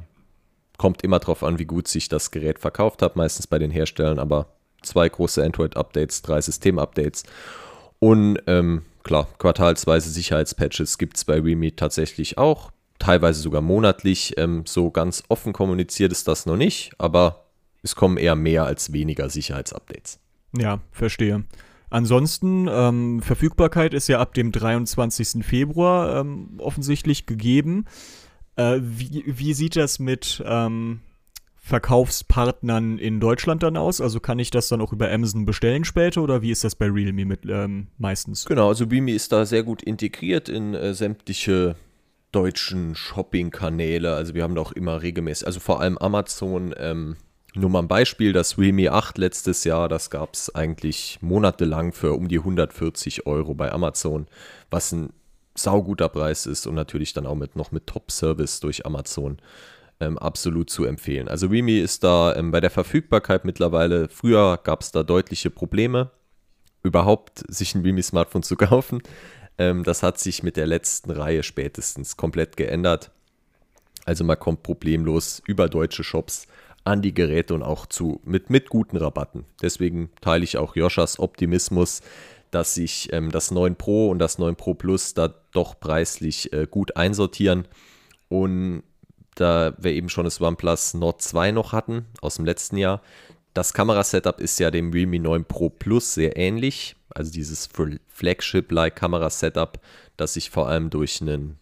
Kommt 0.78 1.04
immer 1.04 1.20
darauf 1.20 1.44
an, 1.44 1.58
wie 1.58 1.66
gut 1.66 1.88
sich 1.88 2.10
das 2.10 2.32
Gerät 2.32 2.60
verkauft 2.60 3.02
hat, 3.02 3.16
meistens 3.16 3.48
bei 3.48 3.60
den 3.60 3.72
Herstellern, 3.72 4.20
aber 4.20 4.48
zwei 4.82 5.08
große 5.08 5.44
Android-Updates, 5.44 6.22
drei 6.22 6.42
System-Updates. 6.42 7.24
Und 8.00 8.40
ähm, 8.48 8.84
klar, 9.04 9.28
quartalsweise 9.38 10.10
Sicherheitspatches 10.10 10.98
gibt 10.98 11.16
es 11.16 11.24
bei 11.24 11.40
Realme 11.40 11.76
tatsächlich 11.76 12.38
auch. 12.38 12.72
Teilweise 13.00 13.42
sogar 13.42 13.62
monatlich. 13.62 14.34
Ähm, 14.38 14.64
so 14.66 14.92
ganz 14.92 15.24
offen 15.30 15.54
kommuniziert 15.54 16.12
ist 16.12 16.28
das 16.28 16.46
noch 16.46 16.58
nicht, 16.58 16.92
aber 16.98 17.46
es 17.84 17.96
kommen 17.96 18.18
eher 18.18 18.36
mehr 18.36 18.66
als 18.66 18.94
weniger 18.94 19.30
Sicherheitsupdates. 19.30 20.20
Ja, 20.58 20.80
verstehe. 20.92 21.44
Ansonsten, 21.90 22.68
ähm, 22.70 23.22
Verfügbarkeit 23.22 23.94
ist 23.94 24.08
ja 24.08 24.20
ab 24.20 24.34
dem 24.34 24.52
23. 24.52 25.46
Februar 25.46 26.20
ähm, 26.20 26.56
offensichtlich 26.58 27.26
gegeben. 27.26 27.86
Äh, 28.56 28.80
wie, 28.82 29.24
wie 29.28 29.54
sieht 29.54 29.76
das 29.76 30.00
mit 30.00 30.44
ähm, 30.46 31.02
Verkaufspartnern 31.56 32.98
in 32.98 33.20
Deutschland 33.20 33.64
dann 33.64 33.78
aus? 33.78 34.02
Also 34.02 34.20
kann 34.20 34.40
ich 34.40 34.52
das 34.52 34.68
dann 34.68 34.82
auch 34.82 34.94
über 34.94 35.12
Amazon 35.12 35.46
bestellen 35.46 35.84
später 35.84 36.22
oder 36.22 36.42
wie 36.42 36.52
ist 36.52 36.64
das 36.64 36.76
bei 36.76 36.88
Realme 36.88 37.26
mit 37.26 37.42
ähm, 37.48 37.88
meistens? 37.98 38.46
Genau, 38.46 38.70
also 38.70 38.88
Beamy 38.88 39.12
ist 39.12 39.32
da 39.32 39.46
sehr 39.46 39.64
gut 39.64 39.82
integriert 39.84 40.50
in 40.50 40.74
äh, 40.74 40.94
sämtliche 40.94 41.76
deutschen 42.36 42.96
Shopping-Kanäle. 42.96 44.14
Also 44.14 44.34
wir 44.34 44.44
haben 44.44 44.56
da 44.56 44.62
auch 44.62 44.74
immer 44.74 45.02
regelmäßig, 45.02 45.48
also 45.48 45.60
vor 45.60 45.80
allem 45.80 45.98
Amazon. 45.98 46.76
Ähm, 46.78 47.16
nur 47.56 47.70
mal 47.70 47.80
ein 47.80 47.88
Beispiel, 47.88 48.34
das 48.34 48.58
Realme 48.58 48.92
8 48.92 49.18
letztes 49.18 49.64
Jahr, 49.64 49.88
das 49.88 50.10
gab 50.10 50.34
es 50.34 50.54
eigentlich 50.54 51.20
monatelang 51.22 51.94
für 51.94 52.12
um 52.14 52.28
die 52.28 52.40
140 52.40 53.26
Euro 53.28 53.54
bei 53.54 53.72
Amazon, 53.72 54.28
was 54.70 54.92
ein 54.92 55.14
sauguter 55.56 56.10
Preis 56.10 56.48
ist 56.48 56.68
und 56.68 56.76
natürlich 56.76 57.14
dann 57.14 57.26
auch 57.26 57.36
mit, 57.36 57.56
noch 57.56 57.72
mit 57.72 57.88
Top-Service 57.88 58.60
durch 58.60 58.86
Amazon 58.86 59.38
ähm, 60.02 60.18
absolut 60.18 60.70
zu 60.70 60.84
empfehlen. 60.84 61.30
Also 61.30 61.48
Realme 61.48 61.80
ist 61.80 62.04
da 62.04 62.36
ähm, 62.36 62.52
bei 62.52 62.60
der 62.60 62.72
Verfügbarkeit 62.72 63.46
mittlerweile, 63.46 64.10
früher 64.10 64.60
gab 64.62 64.82
es 64.82 64.92
da 64.92 65.04
deutliche 65.04 65.50
Probleme, 65.50 66.12
überhaupt 66.84 67.44
sich 67.48 67.74
ein 67.74 67.84
Realme 67.84 68.04
Smartphone 68.04 68.44
zu 68.44 68.58
kaufen. 68.58 69.02
Ähm, 69.58 69.84
das 69.84 70.04
hat 70.04 70.20
sich 70.20 70.44
mit 70.44 70.58
der 70.58 70.68
letzten 70.68 71.12
Reihe 71.12 71.44
spätestens 71.44 72.18
komplett 72.18 72.58
geändert. 72.58 73.12
Also 74.06 74.24
man 74.24 74.40
kommt 74.40 74.64
problemlos 74.64 75.42
über 75.46 75.68
deutsche 75.68 76.04
Shops 76.04 76.48
an 76.84 77.02
die 77.02 77.14
Geräte 77.14 77.54
und 77.54 77.64
auch 77.64 77.88
zu 77.88 78.22
mit, 78.24 78.50
mit 78.50 78.70
guten 78.70 78.98
Rabatten. 78.98 79.46
Deswegen 79.62 80.12
teile 80.22 80.44
ich 80.44 80.58
auch 80.58 80.76
Joschas 80.76 81.20
Optimismus, 81.20 82.02
dass 82.52 82.76
sich 82.76 83.12
ähm, 83.12 83.32
das 83.32 83.52
9 83.52 83.76
Pro 83.76 84.10
und 84.10 84.20
das 84.20 84.38
9 84.38 84.56
Pro 84.56 84.76
Plus 84.76 85.14
da 85.14 85.34
doch 85.52 85.80
preislich 85.80 86.54
äh, 86.54 86.68
gut 86.70 86.96
einsortieren. 86.96 87.68
Und 88.30 88.84
da 89.36 89.74
wir 89.78 89.92
eben 89.92 90.10
schon 90.10 90.24
das 90.24 90.40
OnePlus 90.40 90.94
Nord 90.94 91.22
2 91.22 91.52
noch 91.52 91.74
hatten 91.74 92.06
aus 92.22 92.36
dem 92.36 92.46
letzten 92.46 92.78
Jahr, 92.78 93.02
das 93.54 93.74
Kamerasetup 93.74 94.40
ist 94.40 94.60
ja 94.60 94.72
dem 94.72 94.92
Realme 94.92 95.20
9 95.20 95.46
Pro 95.46 95.70
Plus 95.70 96.14
sehr 96.14 96.38
ähnlich. 96.38 96.96
Also 97.16 97.32
dieses 97.32 97.70
Flagship-like 98.08 98.96
Kamerasetup, 98.96 99.80
das 100.18 100.34
sich 100.36 100.52
vor 100.52 100.68
allem 100.68 100.90
durch 100.92 101.22
einen 101.22 101.58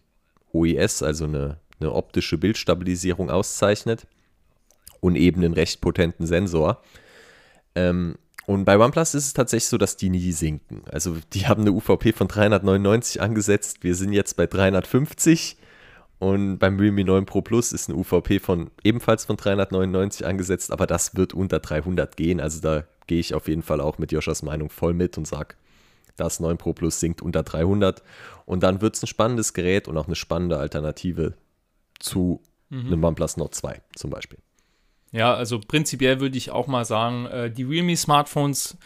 OIS, 0.52 1.02
also 1.02 1.24
eine, 1.24 1.58
eine 1.80 1.92
optische 1.92 2.36
Bildstabilisierung 2.36 3.30
auszeichnet 3.30 4.06
und 5.00 5.16
eben 5.16 5.42
einen 5.42 5.54
recht 5.54 5.80
potenten 5.80 6.26
Sensor. 6.26 6.82
Ähm, 7.74 8.16
und 8.46 8.64
bei 8.64 8.78
OnePlus 8.78 9.14
ist 9.14 9.26
es 9.26 9.32
tatsächlich 9.32 9.68
so, 9.68 9.78
dass 9.78 9.96
die 9.96 10.10
nie 10.10 10.32
sinken. 10.32 10.82
Also 10.90 11.16
die 11.32 11.46
haben 11.46 11.62
eine 11.62 11.72
UVP 11.72 12.12
von 12.12 12.28
399 12.28 13.22
angesetzt, 13.22 13.78
wir 13.82 13.94
sind 13.94 14.12
jetzt 14.12 14.36
bei 14.36 14.46
350 14.46 15.56
und 16.24 16.56
beim 16.56 16.80
Realme 16.80 17.04
9 17.04 17.26
Pro 17.26 17.42
Plus 17.42 17.70
ist 17.72 17.90
eine 17.90 17.98
UVP 17.98 18.38
von 18.38 18.70
ebenfalls 18.82 19.26
von 19.26 19.36
399 19.36 20.24
angesetzt, 20.24 20.72
aber 20.72 20.86
das 20.86 21.16
wird 21.16 21.34
unter 21.34 21.60
300 21.60 22.16
gehen. 22.16 22.40
Also 22.40 22.62
da 22.62 22.84
gehe 23.06 23.20
ich 23.20 23.34
auf 23.34 23.46
jeden 23.46 23.60
Fall 23.60 23.78
auch 23.78 23.98
mit 23.98 24.10
Joschas 24.10 24.42
Meinung 24.42 24.70
voll 24.70 24.94
mit 24.94 25.18
und 25.18 25.26
sage, 25.26 25.54
das 26.16 26.40
9 26.40 26.56
Pro 26.56 26.72
Plus 26.72 26.98
sinkt 26.98 27.20
unter 27.20 27.42
300 27.42 28.02
und 28.46 28.62
dann 28.62 28.80
wird 28.80 28.96
es 28.96 29.02
ein 29.02 29.06
spannendes 29.06 29.52
Gerät 29.52 29.86
und 29.86 29.98
auch 29.98 30.06
eine 30.06 30.14
spannende 30.14 30.56
Alternative 30.56 31.34
zu 31.98 32.40
mhm. 32.70 32.86
einem 32.86 33.04
OnePlus 33.04 33.36
Nord 33.36 33.54
2 33.54 33.82
zum 33.94 34.08
Beispiel. 34.08 34.38
Ja, 35.12 35.34
also 35.34 35.60
prinzipiell 35.60 36.20
würde 36.20 36.38
ich 36.38 36.50
auch 36.50 36.68
mal 36.68 36.86
sagen, 36.86 37.26
äh, 37.26 37.50
die 37.50 37.64
Realme-Smartphones 37.64 38.78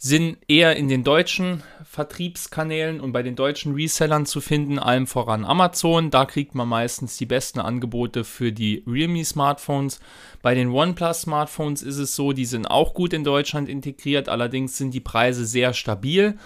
sind 0.00 0.38
eher 0.46 0.76
in 0.76 0.88
den 0.88 1.02
deutschen 1.02 1.64
Vertriebskanälen 1.84 3.00
und 3.00 3.10
bei 3.12 3.24
den 3.24 3.34
deutschen 3.34 3.74
Resellern 3.74 4.26
zu 4.26 4.40
finden, 4.40 4.78
allem 4.78 5.08
voran 5.08 5.44
Amazon. 5.44 6.10
Da 6.10 6.24
kriegt 6.24 6.54
man 6.54 6.68
meistens 6.68 7.16
die 7.16 7.26
besten 7.26 7.58
Angebote 7.58 8.22
für 8.22 8.52
die 8.52 8.84
Realme-Smartphones. 8.86 9.98
Bei 10.40 10.54
den 10.54 10.68
OnePlus-Smartphones 10.68 11.82
ist 11.82 11.98
es 11.98 12.14
so, 12.14 12.32
die 12.32 12.44
sind 12.44 12.66
auch 12.66 12.94
gut 12.94 13.12
in 13.12 13.24
Deutschland 13.24 13.68
integriert, 13.68 14.28
allerdings 14.28 14.78
sind 14.78 14.94
die 14.94 15.00
Preise 15.00 15.44
sehr 15.44 15.74
stabil. 15.74 16.38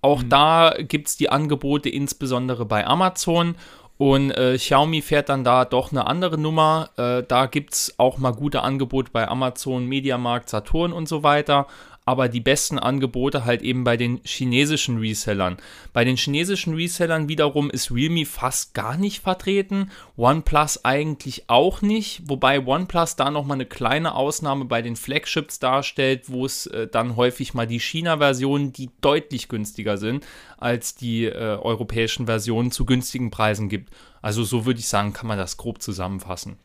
Auch 0.00 0.24
mhm. 0.24 0.28
da 0.30 0.74
gibt 0.76 1.08
es 1.08 1.16
die 1.16 1.30
Angebote 1.30 1.88
insbesondere 1.88 2.64
bei 2.64 2.84
Amazon 2.84 3.54
und 3.98 4.30
äh, 4.30 4.56
Xiaomi 4.56 5.02
fährt 5.02 5.28
dann 5.28 5.42
da 5.42 5.64
doch 5.64 5.90
eine 5.90 6.06
andere 6.06 6.38
Nummer. 6.38 6.90
Äh, 6.96 7.24
da 7.26 7.46
gibt 7.46 7.74
es 7.74 7.94
auch 7.98 8.18
mal 8.18 8.32
gute 8.32 8.62
Angebote 8.62 9.10
bei 9.12 9.28
Amazon, 9.28 9.86
Mediamarkt, 9.86 10.48
Saturn 10.48 10.92
und 10.92 11.08
so 11.08 11.24
weiter 11.24 11.66
aber 12.08 12.30
die 12.30 12.40
besten 12.40 12.78
Angebote 12.78 13.44
halt 13.44 13.60
eben 13.60 13.84
bei 13.84 13.98
den 13.98 14.22
chinesischen 14.24 14.96
Resellern. 14.96 15.58
Bei 15.92 16.06
den 16.06 16.16
chinesischen 16.16 16.72
Resellern 16.72 17.28
wiederum 17.28 17.68
ist 17.68 17.90
Realme 17.90 18.24
fast 18.24 18.72
gar 18.72 18.96
nicht 18.96 19.20
vertreten, 19.20 19.90
OnePlus 20.16 20.86
eigentlich 20.86 21.50
auch 21.50 21.82
nicht, 21.82 22.22
wobei 22.24 22.64
OnePlus 22.64 23.16
da 23.16 23.30
nochmal 23.30 23.56
eine 23.56 23.66
kleine 23.66 24.14
Ausnahme 24.14 24.64
bei 24.64 24.80
den 24.80 24.96
Flagships 24.96 25.58
darstellt, 25.58 26.30
wo 26.32 26.46
es 26.46 26.66
äh, 26.68 26.86
dann 26.86 27.16
häufig 27.16 27.52
mal 27.52 27.66
die 27.66 27.78
China-Versionen, 27.78 28.72
die 28.72 28.88
deutlich 29.02 29.48
günstiger 29.48 29.98
sind 29.98 30.26
als 30.56 30.94
die 30.94 31.26
äh, 31.26 31.58
europäischen 31.60 32.24
Versionen, 32.24 32.70
zu 32.70 32.86
günstigen 32.86 33.30
Preisen 33.30 33.68
gibt. 33.68 33.92
Also 34.22 34.44
so 34.44 34.64
würde 34.64 34.80
ich 34.80 34.88
sagen, 34.88 35.12
kann 35.12 35.26
man 35.26 35.36
das 35.36 35.58
grob 35.58 35.82
zusammenfassen. 35.82 36.56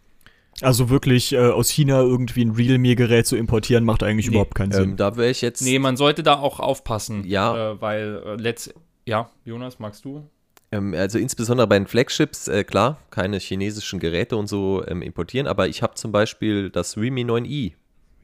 Also 0.62 0.89
wirklich 0.89 1.33
äh, 1.33 1.38
aus 1.38 1.69
China 1.69 2.01
irgendwie 2.01 2.45
ein 2.45 2.51
Realme-Gerät 2.51 3.25
zu 3.25 3.36
importieren, 3.36 3.83
macht 3.83 4.03
eigentlich 4.03 4.27
nee. 4.27 4.33
überhaupt 4.33 4.55
keinen 4.55 4.72
Sinn. 4.72 4.91
Ähm, 4.91 4.98
da 4.98 5.17
wäre 5.17 5.29
ich 5.29 5.41
jetzt. 5.41 5.62
Nee, 5.62 5.79
man 5.79 5.98
sollte 5.98 6.24
da 6.24 6.39
auch 6.39 6.60
aufpassen. 6.60 7.25
Ja. 7.25 7.72
Äh, 7.72 7.81
weil 7.81 8.22
äh, 8.25 8.36
letzt. 8.36 8.74
Ja, 9.05 9.29
Jonas, 9.43 9.79
magst 9.79 10.05
du? 10.05 10.24
Ähm, 10.74 10.93
also 10.93 11.19
insbesondere 11.19 11.67
bei 11.67 11.77
den 11.77 11.88
Flagships, 11.88 12.48
äh, 12.48 12.63
klar, 12.63 12.98
keine 13.12 13.38
chinesischen 13.39 14.00
Geräte 14.00 14.38
und 14.38 14.48
so 14.48 14.83
ähm, 14.88 15.01
importieren, 15.01 15.48
aber 15.48 15.67
ich 15.67 15.81
habe 15.83 15.95
zum 15.95 16.12
Beispiel 16.12 16.69
das 16.69 16.98
Realme 16.98 17.22
9i 17.22 17.74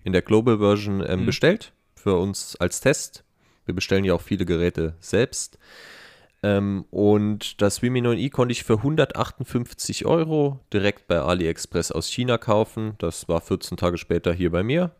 in 0.04 0.14
der 0.14 0.22
Global 0.22 0.58
Version 0.58 1.04
ähm, 1.08 1.22
mhm. 1.22 1.26
bestellt 1.28 1.74
für 1.96 2.16
uns 2.16 2.56
als 2.56 2.80
Test. 2.80 3.24
Wir 3.66 3.76
bestellen 3.76 4.04
ja 4.04 4.16
auch 4.16 4.22
viele 4.22 4.46
Geräte 4.46 4.96
selbst. 5.00 5.60
Ähm, 6.42 6.86
und 6.90 7.62
das 7.62 7.82
Realme 7.82 8.00
9i 8.00 8.32
konnte 8.32 8.54
ich 8.54 8.64
für 8.64 8.78
158 8.78 10.06
Euro 10.06 10.60
direkt 10.72 11.08
bei 11.08 11.20
AliExpress 11.20 11.92
aus 11.92 12.08
China 12.08 12.38
kaufen. 12.38 12.94
Das 13.00 13.28
war 13.28 13.42
14 13.42 13.78
Tage 13.78 13.98
später 13.98 14.34
hier 14.34 14.52
bei 14.52 14.64
mir. 14.64 14.92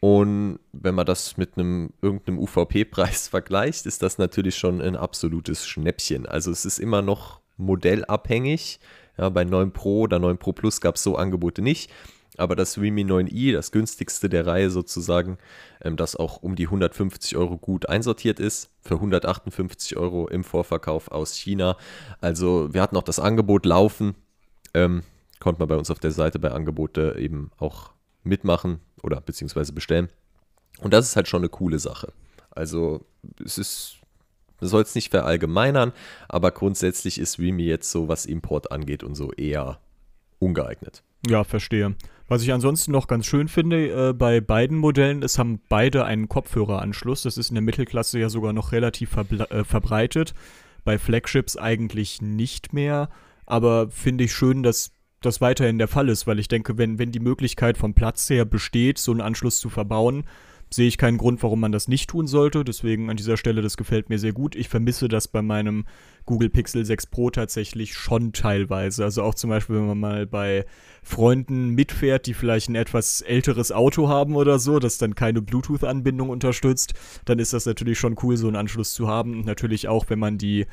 Und 0.00 0.60
wenn 0.72 0.94
man 0.94 1.06
das 1.06 1.36
mit 1.36 1.56
einem 1.56 1.90
irgendeinem 2.00 2.38
UVP-Preis 2.38 3.28
vergleicht, 3.28 3.84
ist 3.86 4.02
das 4.02 4.18
natürlich 4.18 4.56
schon 4.56 4.80
ein 4.80 4.96
absolutes 4.96 5.66
Schnäppchen. 5.66 6.26
Also 6.26 6.50
es 6.50 6.64
ist 6.64 6.78
immer 6.78 7.02
noch 7.02 7.40
modellabhängig. 7.56 8.80
Ja, 9.18 9.28
bei 9.30 9.44
9 9.44 9.72
Pro 9.72 10.02
oder 10.02 10.20
9 10.20 10.38
Pro 10.38 10.52
Plus 10.52 10.80
gab 10.80 10.94
es 10.94 11.02
so 11.02 11.16
Angebote 11.16 11.60
nicht 11.60 11.90
aber 12.38 12.56
das 12.56 12.78
Realme 12.78 13.02
9i, 13.02 13.52
das 13.52 13.72
günstigste 13.72 14.28
der 14.28 14.46
Reihe 14.46 14.70
sozusagen, 14.70 15.38
ähm, 15.82 15.96
das 15.96 16.16
auch 16.16 16.42
um 16.42 16.56
die 16.56 16.66
150 16.66 17.36
Euro 17.36 17.58
gut 17.58 17.88
einsortiert 17.88 18.40
ist, 18.40 18.70
für 18.80 18.94
158 18.94 19.96
Euro 19.96 20.28
im 20.28 20.44
Vorverkauf 20.44 21.10
aus 21.10 21.34
China. 21.34 21.76
Also 22.20 22.72
wir 22.72 22.82
hatten 22.82 22.96
auch 22.96 23.02
das 23.02 23.18
Angebot 23.18 23.66
laufen, 23.66 24.14
ähm, 24.74 25.02
konnte 25.40 25.60
man 25.60 25.68
bei 25.68 25.76
uns 25.76 25.90
auf 25.90 26.00
der 26.00 26.12
Seite 26.12 26.38
bei 26.38 26.50
Angebote 26.50 27.16
eben 27.18 27.50
auch 27.58 27.92
mitmachen 28.24 28.80
oder 29.02 29.20
beziehungsweise 29.20 29.72
bestellen. 29.72 30.08
Und 30.80 30.92
das 30.92 31.06
ist 31.06 31.16
halt 31.16 31.28
schon 31.28 31.40
eine 31.40 31.48
coole 31.48 31.78
Sache. 31.78 32.12
Also 32.50 33.04
es 33.44 33.58
ist 33.58 33.98
man 34.60 34.68
soll 34.68 34.82
es 34.82 34.94
nicht 34.94 35.10
verallgemeinern, 35.10 35.92
aber 36.28 36.50
grundsätzlich 36.50 37.18
ist 37.18 37.38
Realme 37.38 37.62
jetzt 37.62 37.90
so, 37.90 38.08
was 38.08 38.26
Import 38.26 38.72
angeht 38.72 39.04
und 39.04 39.14
so 39.14 39.32
eher 39.32 39.78
ungeeignet. 40.38 41.02
Ja, 41.28 41.44
verstehe. 41.44 41.94
Was 42.28 42.42
ich 42.42 42.52
ansonsten 42.52 42.92
noch 42.92 43.06
ganz 43.06 43.24
schön 43.24 43.48
finde, 43.48 44.10
äh, 44.10 44.12
bei 44.12 44.42
beiden 44.42 44.76
Modellen, 44.76 45.22
es 45.22 45.38
haben 45.38 45.60
beide 45.70 46.04
einen 46.04 46.28
Kopfhöreranschluss. 46.28 47.22
Das 47.22 47.38
ist 47.38 47.48
in 47.48 47.54
der 47.54 47.62
Mittelklasse 47.62 48.18
ja 48.18 48.28
sogar 48.28 48.52
noch 48.52 48.72
relativ 48.72 49.16
äh, 49.16 49.64
verbreitet. 49.64 50.34
Bei 50.84 50.98
Flagships 50.98 51.56
eigentlich 51.56 52.20
nicht 52.20 52.74
mehr. 52.74 53.08
Aber 53.46 53.90
finde 53.90 54.24
ich 54.24 54.34
schön, 54.34 54.62
dass 54.62 54.92
das 55.22 55.40
weiterhin 55.40 55.78
der 55.78 55.88
Fall 55.88 56.10
ist, 56.10 56.26
weil 56.26 56.38
ich 56.38 56.48
denke, 56.48 56.76
wenn, 56.76 56.98
wenn 56.98 57.12
die 57.12 57.18
Möglichkeit 57.18 57.78
vom 57.78 57.94
Platz 57.94 58.28
her 58.28 58.44
besteht, 58.44 58.98
so 58.98 59.10
einen 59.10 59.22
Anschluss 59.22 59.58
zu 59.58 59.70
verbauen, 59.70 60.24
sehe 60.70 60.88
ich 60.88 60.98
keinen 60.98 61.18
Grund, 61.18 61.42
warum 61.42 61.60
man 61.60 61.72
das 61.72 61.88
nicht 61.88 62.10
tun 62.10 62.26
sollte. 62.26 62.64
Deswegen 62.64 63.10
an 63.10 63.16
dieser 63.16 63.36
Stelle, 63.36 63.62
das 63.62 63.76
gefällt 63.76 64.08
mir 64.08 64.18
sehr 64.18 64.32
gut. 64.32 64.54
Ich 64.54 64.68
vermisse 64.68 65.08
das 65.08 65.28
bei 65.28 65.42
meinem 65.42 65.84
Google 66.26 66.50
Pixel 66.50 66.84
6 66.84 67.06
Pro 67.06 67.30
tatsächlich 67.30 67.94
schon 67.94 68.32
teilweise. 68.32 69.04
Also 69.04 69.22
auch 69.22 69.34
zum 69.34 69.50
Beispiel, 69.50 69.76
wenn 69.76 69.86
man 69.86 69.98
mal 69.98 70.26
bei 70.26 70.66
Freunden 71.02 71.70
mitfährt, 71.70 72.26
die 72.26 72.34
vielleicht 72.34 72.68
ein 72.68 72.74
etwas 72.74 73.22
älteres 73.22 73.72
Auto 73.72 74.08
haben 74.08 74.36
oder 74.36 74.58
so, 74.58 74.78
das 74.78 74.98
dann 74.98 75.14
keine 75.14 75.40
Bluetooth-Anbindung 75.40 76.28
unterstützt, 76.28 76.92
dann 77.24 77.38
ist 77.38 77.54
das 77.54 77.64
natürlich 77.64 77.98
schon 77.98 78.16
cool, 78.22 78.36
so 78.36 78.46
einen 78.46 78.56
Anschluss 78.56 78.92
zu 78.92 79.08
haben. 79.08 79.32
Und 79.32 79.46
natürlich 79.46 79.88
auch, 79.88 80.10
wenn 80.10 80.18
man 80.18 80.36
die 80.36 80.66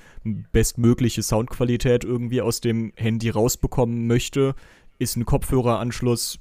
bestmögliche 0.52 1.24
Soundqualität 1.24 2.04
irgendwie 2.04 2.42
aus 2.42 2.60
dem 2.60 2.92
Handy 2.98 3.30
rausbekommen 3.30 4.08
möchte, 4.08 4.56
ist 5.00 5.16
ein 5.16 5.26
Kopfhöreranschluss 5.26 6.40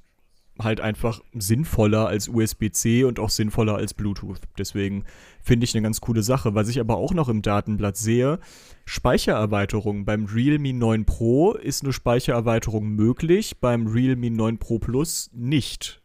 halt 0.59 0.81
einfach 0.81 1.21
sinnvoller 1.33 2.07
als 2.07 2.29
USB-C 2.29 3.05
und 3.05 3.19
auch 3.19 3.31
sinnvoller 3.31 3.75
als 3.75 3.93
Bluetooth. 3.93 4.41
Deswegen 4.57 5.05
finde 5.43 5.65
ich 5.65 5.75
eine 5.75 5.83
ganz 5.83 6.01
coole 6.01 6.23
Sache. 6.23 6.55
Was 6.55 6.69
ich 6.69 6.79
aber 6.79 6.97
auch 6.97 7.13
noch 7.13 7.29
im 7.29 7.43
Datenblatt 7.43 7.97
sehe, 7.97 8.39
Speichererweiterung. 8.85 10.05
Beim 10.05 10.27
Realme 10.27 10.73
9 10.73 11.05
Pro 11.05 11.53
ist 11.53 11.83
eine 11.83 11.93
Speichererweiterung 11.93 12.89
möglich, 12.89 13.59
beim 13.61 13.87
Realme 13.87 14.31
9 14.31 14.59
Pro 14.59 14.79
Plus 14.79 15.31
nicht. 15.33 16.01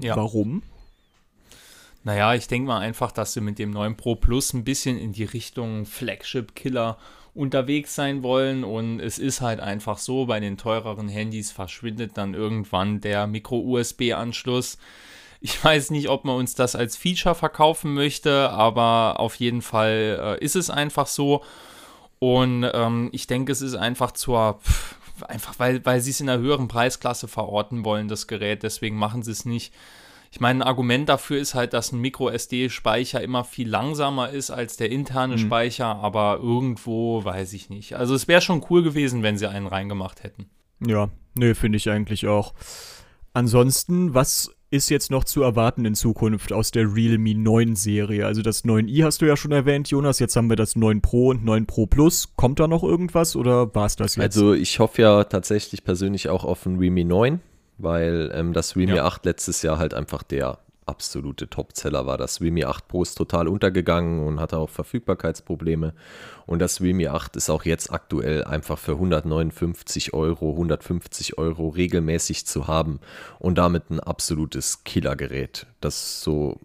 Ja. 0.00 0.16
Warum? 0.16 0.62
Naja, 2.02 2.34
ich 2.34 2.48
denke 2.48 2.68
mal 2.68 2.80
einfach, 2.80 3.12
dass 3.12 3.34
sie 3.34 3.40
mit 3.40 3.58
dem 3.58 3.70
9 3.70 3.96
Pro 3.96 4.16
Plus 4.16 4.52
ein 4.52 4.64
bisschen 4.64 4.98
in 4.98 5.12
die 5.12 5.24
Richtung 5.24 5.86
Flagship-Killer 5.86 6.98
unterwegs 7.34 7.94
sein 7.94 8.22
wollen. 8.22 8.64
Und 8.64 9.00
es 9.00 9.18
ist 9.18 9.40
halt 9.40 9.60
einfach 9.60 9.98
so, 9.98 10.26
bei 10.26 10.40
den 10.40 10.56
teureren 10.56 11.08
Handys 11.08 11.50
verschwindet 11.50 12.12
dann 12.16 12.34
irgendwann 12.34 13.00
der 13.00 13.26
Micro-USB-Anschluss. 13.26 14.78
Ich 15.40 15.62
weiß 15.64 15.90
nicht, 15.90 16.08
ob 16.08 16.24
man 16.24 16.36
uns 16.36 16.54
das 16.54 16.76
als 16.76 16.96
Feature 16.96 17.34
verkaufen 17.34 17.94
möchte, 17.94 18.50
aber 18.50 19.20
auf 19.20 19.36
jeden 19.36 19.62
Fall 19.62 20.38
äh, 20.40 20.44
ist 20.44 20.56
es 20.56 20.68
einfach 20.68 21.06
so. 21.06 21.42
Und 22.18 22.68
ähm, 22.74 23.08
ich 23.12 23.26
denke, 23.26 23.50
es 23.50 23.62
ist 23.62 23.74
einfach 23.74 24.12
zur, 24.12 24.60
pff, 24.62 24.96
einfach 25.26 25.58
weil, 25.58 25.84
weil 25.86 26.00
sie 26.02 26.10
es 26.10 26.20
in 26.20 26.28
einer 26.28 26.42
höheren 26.42 26.68
Preisklasse 26.68 27.28
verorten 27.28 27.84
wollen, 27.84 28.08
das 28.08 28.26
Gerät. 28.26 28.62
Deswegen 28.62 28.96
machen 28.96 29.22
sie 29.22 29.32
es 29.32 29.46
nicht. 29.46 29.72
Ich 30.32 30.40
meine, 30.40 30.60
ein 30.60 30.68
Argument 30.68 31.08
dafür 31.08 31.38
ist 31.38 31.54
halt, 31.54 31.72
dass 31.72 31.90
ein 31.90 32.00
Micro-SD-Speicher 32.00 33.20
immer 33.20 33.42
viel 33.42 33.68
langsamer 33.68 34.30
ist 34.30 34.50
als 34.50 34.76
der 34.76 34.90
interne 34.90 35.34
mhm. 35.34 35.38
Speicher, 35.38 35.86
aber 35.86 36.38
irgendwo 36.40 37.24
weiß 37.24 37.52
ich 37.52 37.68
nicht. 37.68 37.96
Also 37.96 38.14
es 38.14 38.28
wäre 38.28 38.40
schon 38.40 38.64
cool 38.70 38.84
gewesen, 38.84 39.24
wenn 39.24 39.36
sie 39.36 39.48
einen 39.48 39.66
reingemacht 39.66 40.22
hätten. 40.22 40.48
Ja, 40.86 41.10
nö, 41.34 41.54
finde 41.54 41.76
ich 41.76 41.90
eigentlich 41.90 42.28
auch. 42.28 42.54
Ansonsten, 43.32 44.14
was 44.14 44.54
ist 44.70 44.88
jetzt 44.88 45.10
noch 45.10 45.24
zu 45.24 45.42
erwarten 45.42 45.84
in 45.84 45.96
Zukunft 45.96 46.52
aus 46.52 46.70
der 46.70 46.94
Realme 46.94 47.34
9 47.34 47.74
Serie? 47.74 48.24
Also 48.24 48.42
das 48.42 48.64
9i 48.64 49.04
hast 49.04 49.20
du 49.20 49.26
ja 49.26 49.36
schon 49.36 49.50
erwähnt, 49.50 49.90
Jonas. 49.90 50.20
Jetzt 50.20 50.36
haben 50.36 50.48
wir 50.48 50.56
das 50.56 50.76
9 50.76 51.00
Pro 51.00 51.30
und 51.30 51.44
9 51.44 51.66
Pro 51.66 51.86
Plus. 51.86 52.36
Kommt 52.36 52.60
da 52.60 52.68
noch 52.68 52.84
irgendwas 52.84 53.34
oder 53.34 53.74
war 53.74 53.86
es 53.86 53.96
das 53.96 54.14
jetzt? 54.14 54.36
Also 54.36 54.54
ich 54.54 54.78
hoffe 54.78 55.02
ja 55.02 55.24
tatsächlich 55.24 55.82
persönlich 55.82 56.28
auch 56.28 56.44
auf 56.44 56.66
ein 56.66 56.78
Realme 56.78 57.04
9 57.04 57.40
weil 57.82 58.30
ähm, 58.34 58.52
das 58.52 58.76
Realme 58.76 58.96
ja. 58.96 59.04
8 59.04 59.24
letztes 59.24 59.62
Jahr 59.62 59.78
halt 59.78 59.94
einfach 59.94 60.22
der 60.22 60.58
absolute 60.90 61.48
Topseller 61.48 62.04
war. 62.04 62.18
Das 62.18 62.40
Realme 62.40 62.66
8 62.66 62.88
Pro 62.88 63.02
ist 63.02 63.14
total 63.14 63.48
untergegangen 63.48 64.26
und 64.26 64.40
hatte 64.40 64.58
auch 64.58 64.68
Verfügbarkeitsprobleme. 64.68 65.94
Und 66.46 66.58
das 66.58 66.80
Realme 66.80 67.10
8 67.12 67.36
ist 67.36 67.48
auch 67.48 67.64
jetzt 67.64 67.92
aktuell 67.92 68.44
einfach 68.44 68.78
für 68.78 68.92
159 68.92 70.12
Euro, 70.12 70.50
150 70.50 71.38
Euro 71.38 71.68
regelmäßig 71.68 72.44
zu 72.46 72.66
haben 72.66 73.00
und 73.38 73.56
damit 73.56 73.90
ein 73.90 74.00
absolutes 74.00 74.84
Killergerät. 74.84 75.66
Das 75.80 76.22
so, 76.22 76.58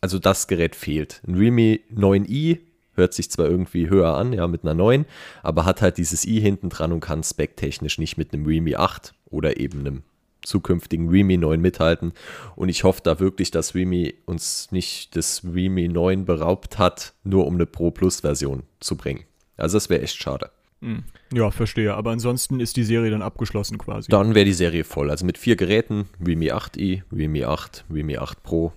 also 0.00 0.18
das 0.18 0.46
Gerät 0.46 0.76
fehlt. 0.76 1.20
Ein 1.26 1.34
Realme 1.34 1.80
9i 1.94 2.60
hört 2.94 3.12
sich 3.12 3.30
zwar 3.30 3.46
irgendwie 3.46 3.90
höher 3.90 4.14
an, 4.14 4.32
ja, 4.32 4.46
mit 4.46 4.62
einer 4.62 4.74
9, 4.74 5.04
aber 5.42 5.66
hat 5.66 5.82
halt 5.82 5.98
dieses 5.98 6.24
i 6.24 6.40
hinten 6.40 6.70
dran 6.70 6.92
und 6.92 7.00
kann 7.00 7.22
specktechnisch 7.22 7.98
nicht 7.98 8.16
mit 8.16 8.32
einem 8.32 8.46
Realme 8.46 8.78
8 8.78 9.12
oder 9.28 9.58
eben 9.60 9.80
einem 9.80 10.02
zukünftigen 10.42 11.08
Realme 11.08 11.38
9 11.38 11.60
mithalten. 11.60 12.12
Und 12.54 12.68
ich 12.68 12.84
hoffe 12.84 13.00
da 13.02 13.18
wirklich, 13.20 13.50
dass 13.50 13.74
Realme 13.74 14.14
uns 14.26 14.70
nicht 14.72 15.16
das 15.16 15.42
Realme 15.44 15.88
9 15.88 16.24
beraubt 16.24 16.78
hat, 16.78 17.14
nur 17.24 17.46
um 17.46 17.54
eine 17.54 17.66
Pro 17.66 17.90
Plus 17.90 18.20
Version 18.20 18.62
zu 18.80 18.96
bringen. 18.96 19.24
Also 19.56 19.76
das 19.76 19.88
wäre 19.90 20.02
echt 20.02 20.16
schade. 20.16 20.50
Hm. 20.80 21.04
Ja, 21.32 21.50
verstehe. 21.50 21.94
Aber 21.94 22.10
ansonsten 22.10 22.60
ist 22.60 22.76
die 22.76 22.84
Serie 22.84 23.10
dann 23.10 23.22
abgeschlossen 23.22 23.78
quasi. 23.78 24.10
Dann 24.10 24.34
wäre 24.34 24.44
die 24.44 24.52
Serie 24.52 24.84
voll. 24.84 25.10
Also 25.10 25.24
mit 25.24 25.38
vier 25.38 25.56
Geräten, 25.56 26.08
Realme 26.24 26.54
8i, 26.54 27.02
Realme 27.12 27.48
8, 27.48 27.84
Realme 27.90 28.20
8 28.20 28.42
Pro 28.42 28.72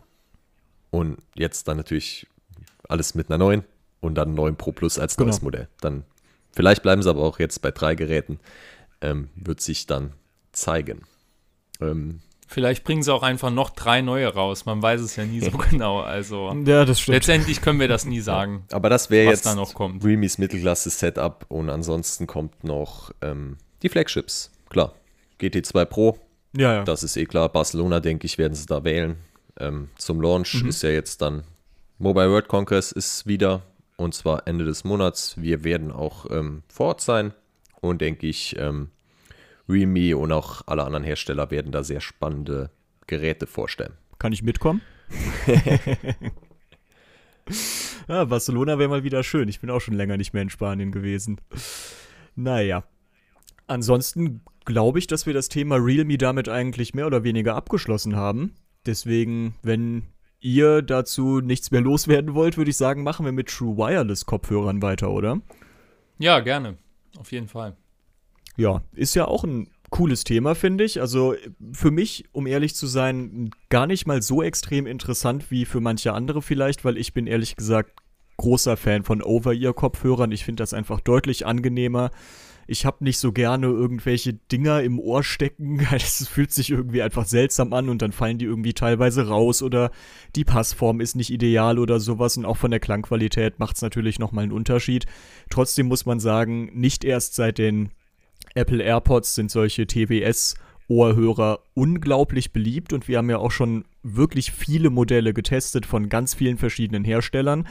und 0.91 1.17
jetzt 1.35 1.67
dann 1.67 1.77
natürlich 1.77 2.27
alles 2.87 3.15
mit 3.15 3.29
einer 3.29 3.37
9 3.37 3.63
und 3.99 4.15
dann 4.15 4.33
9 4.33 4.55
Pro 4.55 4.71
Plus 4.71 4.97
als 4.97 5.17
neues 5.17 5.37
genau. 5.37 5.45
Modell. 5.45 5.67
Dann 5.81 6.03
vielleicht 6.53 6.81
bleiben 6.81 7.03
sie 7.03 7.09
aber 7.09 7.21
auch 7.21 7.39
jetzt 7.39 7.61
bei 7.61 7.71
drei 7.71 7.95
Geräten. 7.95 8.39
Ähm, 9.01 9.29
wird 9.35 9.61
sich 9.61 9.85
dann 9.85 10.13
zeigen. 10.51 11.03
Ähm, 11.81 12.19
Vielleicht 12.47 12.83
bringen 12.83 13.03
sie 13.03 13.13
auch 13.13 13.21
einfach 13.21 13.51
noch 13.51 13.69
drei 13.69 14.01
neue 14.01 14.27
raus. 14.33 14.65
Man 14.65 14.81
weiß 14.81 15.01
es 15.01 15.15
ja 15.15 15.23
nie 15.23 15.39
so 15.39 15.51
genau. 15.69 15.99
Also 15.99 16.51
ja, 16.65 16.83
das 16.83 16.99
stimmt. 16.99 17.15
letztendlich 17.15 17.61
können 17.61 17.79
wir 17.79 17.87
das 17.87 18.05
nie 18.05 18.21
sagen. 18.21 18.63
Aber 18.71 18.89
das 18.89 19.11
wäre 19.11 19.29
jetzt 19.29 19.45
da 19.45 19.53
noch 19.53 19.75
kommt. 19.75 20.03
Realme's 20.03 20.39
Mittelklasse-Setup 20.39 21.45
und 21.49 21.69
ansonsten 21.69 22.25
kommt 22.25 22.63
noch 22.63 23.11
ähm, 23.21 23.57
die 23.83 23.89
Flagships. 23.89 24.51
Klar. 24.69 24.95
GT2 25.39 25.85
Pro. 25.85 26.17
Ja, 26.57 26.73
ja. 26.73 26.83
Das 26.83 27.03
ist 27.03 27.15
eh 27.17 27.25
klar. 27.25 27.49
Barcelona, 27.49 27.99
denke 27.99 28.25
ich, 28.25 28.39
werden 28.39 28.55
sie 28.55 28.65
da 28.65 28.83
wählen. 28.83 29.17
Ähm, 29.59 29.89
zum 29.99 30.19
Launch 30.19 30.63
mhm. 30.63 30.69
ist 30.69 30.81
ja 30.81 30.89
jetzt 30.89 31.21
dann 31.21 31.43
Mobile 31.99 32.31
World 32.31 32.47
Congress 32.47 32.91
ist 32.91 33.27
wieder 33.27 33.61
und 33.97 34.15
zwar 34.15 34.47
Ende 34.47 34.65
des 34.65 34.83
Monats. 34.83 35.35
Wir 35.37 35.63
werden 35.63 35.91
auch 35.91 36.25
ähm, 36.31 36.63
vor 36.67 36.87
Ort 36.87 37.01
sein 37.01 37.33
und 37.81 38.01
denke 38.01 38.25
ich, 38.25 38.55
ähm, 38.57 38.89
Realme 39.69 40.17
und 40.17 40.31
auch 40.31 40.61
alle 40.65 40.83
anderen 40.83 41.03
Hersteller 41.03 41.51
werden 41.51 41.71
da 41.71 41.83
sehr 41.83 42.01
spannende 42.01 42.71
Geräte 43.07 43.47
vorstellen. 43.47 43.93
Kann 44.17 44.33
ich 44.33 44.43
mitkommen? 44.43 44.81
ja, 48.07 48.25
Barcelona 48.25 48.79
wäre 48.79 48.89
mal 48.89 49.03
wieder 49.03 49.23
schön. 49.23 49.47
Ich 49.47 49.61
bin 49.61 49.69
auch 49.69 49.79
schon 49.79 49.93
länger 49.93 50.17
nicht 50.17 50.33
mehr 50.33 50.43
in 50.43 50.49
Spanien 50.49 50.91
gewesen. 50.91 51.39
Naja. 52.35 52.83
Ansonsten 53.67 54.41
glaube 54.65 54.99
ich, 54.99 55.07
dass 55.07 55.25
wir 55.25 55.33
das 55.33 55.49
Thema 55.49 55.75
Realme 55.75 56.17
damit 56.17 56.49
eigentlich 56.49 56.93
mehr 56.93 57.07
oder 57.07 57.23
weniger 57.23 57.55
abgeschlossen 57.55 58.15
haben. 58.15 58.55
Deswegen, 58.85 59.55
wenn 59.61 60.03
ihr 60.39 60.81
dazu 60.81 61.41
nichts 61.41 61.71
mehr 61.71 61.81
loswerden 61.81 62.33
wollt, 62.33 62.57
würde 62.57 62.71
ich 62.71 62.77
sagen, 62.77 63.03
machen 63.03 63.25
wir 63.25 63.31
mit 63.31 63.49
True 63.49 63.77
Wireless 63.77 64.25
Kopfhörern 64.25 64.81
weiter, 64.81 65.11
oder? 65.11 65.41
Ja, 66.17 66.39
gerne. 66.39 66.77
Auf 67.17 67.31
jeden 67.31 67.47
Fall. 67.47 67.75
Ja, 68.59 68.81
ist 68.93 69.15
ja 69.15 69.25
auch 69.25 69.45
ein 69.45 69.69
cooles 69.89 70.25
Thema, 70.25 70.53
finde 70.53 70.83
ich. 70.83 70.99
Also 70.99 71.33
für 71.71 71.91
mich, 71.91 72.25
um 72.33 72.45
ehrlich 72.45 72.75
zu 72.75 72.87
sein, 72.87 73.51
gar 73.69 73.87
nicht 73.87 74.05
mal 74.05 74.21
so 74.21 74.43
extrem 74.43 74.85
interessant 74.85 75.49
wie 75.49 75.63
für 75.63 75.79
manche 75.79 76.13
andere 76.13 76.41
vielleicht, 76.41 76.83
weil 76.83 76.97
ich 76.97 77.13
bin 77.13 77.25
ehrlich 77.25 77.55
gesagt 77.55 77.93
großer 78.35 78.75
Fan 78.75 79.03
von 79.03 79.21
Over-Ear-Kopfhörern. 79.21 80.31
Ich 80.33 80.43
finde 80.43 80.61
das 80.61 80.73
einfach 80.73 80.99
deutlich 80.99 81.45
angenehmer. 81.45 82.11
Ich 82.67 82.85
habe 82.85 83.03
nicht 83.03 83.17
so 83.17 83.31
gerne 83.31 83.65
irgendwelche 83.65 84.33
Dinger 84.33 84.83
im 84.83 84.99
Ohr 84.99 85.23
stecken. 85.23 85.87
Das 85.91 86.27
fühlt 86.27 86.51
sich 86.51 86.69
irgendwie 86.69 87.01
einfach 87.01 87.25
seltsam 87.25 87.71
an 87.71 87.87
und 87.87 88.01
dann 88.01 88.11
fallen 88.11 88.37
die 88.37 88.45
irgendwie 88.45 88.73
teilweise 88.73 89.27
raus 89.27 89.63
oder 89.63 89.89
die 90.35 90.43
Passform 90.43 90.99
ist 90.99 91.15
nicht 91.15 91.31
ideal 91.31 91.79
oder 91.79 91.99
sowas 91.99 92.35
und 92.35 92.45
auch 92.45 92.57
von 92.57 92.71
der 92.71 92.81
Klangqualität 92.81 93.57
macht 93.57 93.77
es 93.77 93.81
natürlich 93.81 94.19
nochmal 94.19 94.43
einen 94.43 94.51
Unterschied. 94.51 95.05
Trotzdem 95.49 95.87
muss 95.87 96.05
man 96.05 96.19
sagen, 96.19 96.69
nicht 96.73 97.03
erst 97.03 97.35
seit 97.35 97.57
den 97.57 97.91
Apple 98.55 98.83
AirPods 98.83 99.35
sind 99.35 99.51
solche 99.51 99.87
TWS 99.87 100.55
Ohrhörer 100.87 101.59
unglaublich 101.75 102.51
beliebt 102.51 102.93
und 102.93 103.07
wir 103.07 103.19
haben 103.19 103.29
ja 103.29 103.37
auch 103.37 103.51
schon 103.51 103.85
wirklich 104.01 104.51
viele 104.51 104.89
Modelle 104.89 105.33
getestet 105.33 105.85
von 105.85 106.09
ganz 106.09 106.33
vielen 106.33 106.57
verschiedenen 106.57 107.03
Herstellern. 107.03 107.67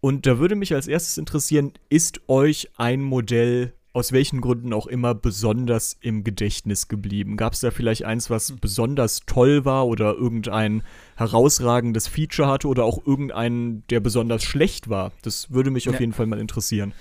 Und 0.00 0.26
da 0.26 0.38
würde 0.38 0.54
mich 0.54 0.72
als 0.72 0.86
erstes 0.86 1.18
interessieren, 1.18 1.72
ist 1.88 2.28
euch 2.28 2.70
ein 2.76 3.02
Modell 3.02 3.72
aus 3.96 4.12
welchen 4.12 4.42
Gründen 4.42 4.74
auch 4.74 4.86
immer 4.86 5.14
besonders 5.14 5.96
im 6.02 6.22
Gedächtnis 6.22 6.86
geblieben? 6.86 7.38
Gab 7.38 7.54
es 7.54 7.60
da 7.60 7.70
vielleicht 7.70 8.04
eins, 8.04 8.28
was 8.28 8.52
besonders 8.52 9.20
toll 9.24 9.64
war 9.64 9.86
oder 9.86 10.12
irgendein 10.14 10.82
herausragendes 11.16 12.06
Feature 12.06 12.46
hatte 12.46 12.68
oder 12.68 12.84
auch 12.84 13.06
irgendeinen, 13.06 13.84
der 13.88 14.00
besonders 14.00 14.44
schlecht 14.44 14.90
war? 14.90 15.12
Das 15.22 15.50
würde 15.50 15.70
mich 15.70 15.88
auf 15.88 15.98
jeden 15.98 16.12
Fall 16.12 16.26
mal 16.26 16.38
interessieren. 16.38 16.92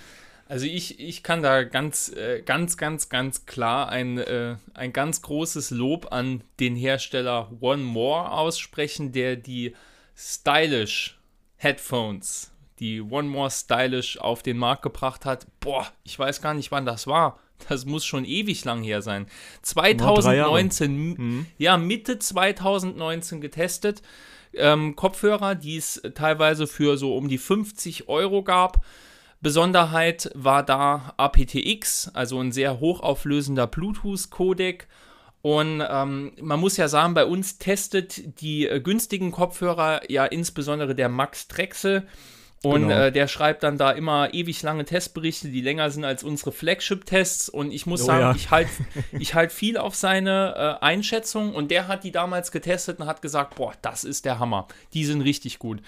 Also 0.47 0.67
ich, 0.67 0.99
ich 0.99 1.23
kann 1.23 1.41
da 1.41 1.63
ganz, 1.63 2.09
äh, 2.09 2.41
ganz, 2.41 2.77
ganz, 2.77 3.09
ganz 3.09 3.45
klar 3.45 3.89
ein, 3.89 4.19
äh, 4.19 4.57
ein 4.75 4.93
ganz 4.93 5.21
großes 5.23 5.71
Lob 5.71 6.11
an 6.11 6.43
den 6.59 6.75
Hersteller 6.75 7.51
One 7.61 7.83
More 7.83 8.31
aussprechen, 8.31 9.11
der 9.11 9.37
die 9.37 9.75
Stylish 10.15 11.19
Headphones, 11.57 12.51
die 12.79 13.01
One 13.01 13.27
More 13.27 13.49
Stylish 13.49 14.19
auf 14.19 14.43
den 14.43 14.57
Markt 14.57 14.83
gebracht 14.83 15.25
hat. 15.25 15.47
Boah, 15.59 15.87
ich 16.03 16.17
weiß 16.19 16.41
gar 16.41 16.53
nicht, 16.53 16.71
wann 16.71 16.85
das 16.85 17.07
war. 17.07 17.39
Das 17.69 17.85
muss 17.85 18.05
schon 18.05 18.25
ewig 18.25 18.65
lang 18.65 18.83
her 18.83 19.01
sein. 19.01 19.27
2019, 19.61 21.15
mhm. 21.17 21.45
ja, 21.57 21.77
Mitte 21.77 22.19
2019 22.19 23.39
getestet 23.39 24.01
ähm, 24.57 24.95
Kopfhörer, 24.95 25.55
die 25.55 25.77
es 25.77 26.01
teilweise 26.15 26.67
für 26.67 26.97
so 26.97 27.15
um 27.15 27.27
die 27.27 27.37
50 27.37 28.07
Euro 28.07 28.43
gab. 28.43 28.83
Besonderheit 29.45 30.31
war 30.33 30.63
da 30.63 31.13
aptX, 31.17 32.09
also 32.15 32.39
ein 32.39 32.51
sehr 32.51 32.79
hochauflösender 32.79 33.67
Bluetooth-Codec. 33.67 34.87
Und 35.43 35.83
ähm, 35.87 36.31
man 36.41 36.59
muss 36.59 36.77
ja 36.77 36.87
sagen, 36.87 37.13
bei 37.13 37.27
uns 37.27 37.59
testet 37.59 38.41
die 38.41 38.67
äh, 38.67 38.79
günstigen 38.79 39.31
Kopfhörer 39.31 40.09
ja 40.09 40.25
insbesondere 40.25 40.95
der 40.95 41.09
Max 41.09 41.47
Drechsel. 41.47 42.07
Und 42.63 42.87
genau. 42.87 43.01
äh, 43.01 43.11
der 43.11 43.27
schreibt 43.27 43.61
dann 43.61 43.77
da 43.77 43.91
immer 43.91 44.33
ewig 44.33 44.63
lange 44.63 44.83
Testberichte, 44.83 45.49
die 45.49 45.61
länger 45.61 45.91
sind 45.91 46.05
als 46.05 46.23
unsere 46.23 46.51
Flagship-Tests. 46.51 47.47
Und 47.47 47.71
ich 47.71 47.85
muss 47.85 48.01
oh, 48.01 48.05
sagen, 48.05 48.21
ja. 48.21 48.35
ich 48.35 48.49
halte 48.49 48.71
ich 49.11 49.35
halt 49.35 49.51
viel 49.51 49.77
auf 49.77 49.93
seine 49.93 50.79
äh, 50.81 50.83
Einschätzung. 50.83 51.53
Und 51.53 51.69
der 51.69 51.87
hat 51.87 52.03
die 52.03 52.11
damals 52.11 52.51
getestet 52.51 52.99
und 52.99 53.05
hat 53.05 53.21
gesagt, 53.21 53.53
boah, 53.53 53.73
das 53.83 54.05
ist 54.05 54.25
der 54.25 54.39
Hammer. 54.39 54.67
Die 54.95 55.05
sind 55.05 55.21
richtig 55.21 55.59
gut. 55.59 55.83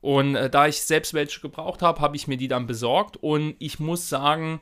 Und 0.00 0.34
äh, 0.34 0.48
da 0.48 0.66
ich 0.66 0.80
selbst 0.82 1.14
welche 1.14 1.40
gebraucht 1.40 1.82
habe, 1.82 2.00
habe 2.00 2.16
ich 2.16 2.26
mir 2.26 2.36
die 2.36 2.48
dann 2.48 2.66
besorgt. 2.66 3.16
Und 3.16 3.54
ich 3.58 3.78
muss 3.78 4.08
sagen, 4.08 4.60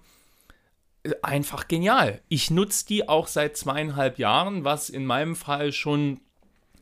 äh, 1.04 1.12
einfach 1.22 1.68
genial. 1.68 2.20
Ich 2.28 2.50
nutze 2.50 2.86
die 2.86 3.08
auch 3.08 3.26
seit 3.26 3.56
zweieinhalb 3.56 4.18
Jahren, 4.18 4.64
was 4.64 4.90
in 4.90 5.06
meinem 5.06 5.36
Fall 5.36 5.72
schon, 5.72 6.20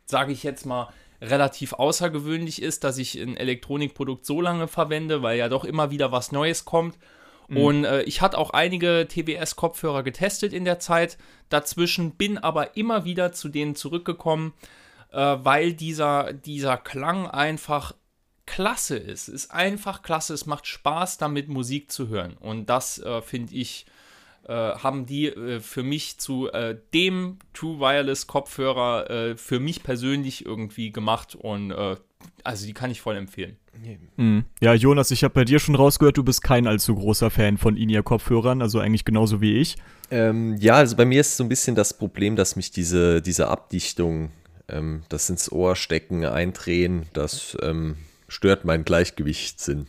sage 0.07 0.33
ich 0.33 0.43
jetzt 0.43 0.65
mal, 0.65 0.89
relativ 1.21 1.73
außergewöhnlich 1.75 2.61
ist, 2.63 2.85
dass 2.85 2.99
ich 2.99 3.19
ein 3.21 3.37
Elektronikprodukt 3.37 4.27
so 4.27 4.41
lange 4.41 4.69
verwende, 4.69 5.23
weil 5.23 5.39
ja 5.39 5.49
doch 5.49 5.65
immer 5.65 5.91
wieder 5.91 6.13
was 6.13 6.33
Neues 6.33 6.65
kommt. 6.65 6.99
Mhm. 7.49 7.57
Und 7.57 7.85
äh, 7.85 8.03
ich 8.03 8.21
hatte 8.21 8.39
auch 8.39 8.51
einige 8.51 9.07
TWS-Kopfhörer 9.09 10.03
getestet 10.03 10.53
in 10.53 10.65
der 10.65 10.79
Zeit 10.79 11.19
dazwischen, 11.49 12.13
bin 12.13 12.39
aber 12.39 12.77
immer 12.77 13.05
wieder 13.05 13.33
zu 13.33 13.49
denen 13.49 13.77
zurückgekommen, 13.77 14.53
äh, 15.13 15.19
weil 15.19 15.73
dieser, 15.73 16.33
dieser 16.33 16.77
Klang 16.77 17.27
einfach 17.27 17.95
klasse 18.47 18.97
ist. 18.97 19.29
Ist 19.29 19.51
einfach 19.51 20.03
klasse. 20.03 20.35
Es 20.35 20.47
macht 20.47 20.67
Spaß, 20.67 21.19
damit 21.19 21.49
Musik 21.49 21.91
zu 21.91 22.09
hören. 22.09 22.37
Und 22.39 22.67
das 22.67 22.99
äh, 22.99 23.21
finde 23.23 23.55
ich 23.55 23.87
äh, 24.49 24.53
haben 24.53 25.07
die 25.07 25.27
äh, 25.27 25.61
für 25.61 25.83
mich 25.83 26.19
zu 26.19 26.51
äh, 26.53 26.77
dem 26.95 27.39
True 27.53 27.81
Wireless 27.81 28.27
Kopfhörer 28.27 29.11
äh, 29.11 29.37
für 29.37 29.59
mich 29.59 29.83
persönlich 29.83 30.47
irgendwie 30.47 30.93
gemacht 30.93 31.35
und 31.35 31.73
äh, 31.73 31.97
also 32.45 32.67
die 32.67 32.73
kann 32.73 32.91
ich 32.91 33.01
voll 33.01 33.17
empfehlen. 33.17 33.57
Mhm. 34.17 34.45
Ja, 34.61 34.73
Jonas, 34.73 35.11
ich 35.11 35.23
habe 35.25 35.35
bei 35.35 35.45
dir 35.45 35.59
schon 35.59 35.75
rausgehört, 35.75 36.17
du 36.17 36.25
bist 36.25 36.43
kein 36.43 36.67
allzu 36.67 36.95
großer 36.95 37.31
Fan 37.31 37.59
von 37.59 37.77
In-Ear-Kopfhörern, 37.77 38.63
also 38.63 38.79
eigentlich 38.79 39.05
genauso 39.05 39.41
wie 39.41 39.59
ich. 39.59 39.77
Ähm, 40.11 40.57
ja, 40.59 40.75
also 40.75 40.97
bei 40.97 41.05
mir 41.05 41.21
ist 41.21 41.37
so 41.37 41.45
ein 41.45 41.49
bisschen 41.49 41.75
das 41.75 41.97
Problem, 41.97 42.37
dass 42.37 42.57
mich 42.57 42.71
diese, 42.71 43.21
diese 43.21 43.49
Abdichtung, 43.49 44.31
ähm, 44.69 45.03
das 45.09 45.29
ins 45.29 45.53
Ohr 45.53 45.77
stecken, 45.77 46.25
eindrehen, 46.25 47.07
das 47.13 47.57
ähm, 47.63 47.97
stört 48.37 48.67
meinen 48.67 48.85
Gleichgewichtssinn. 48.85 49.87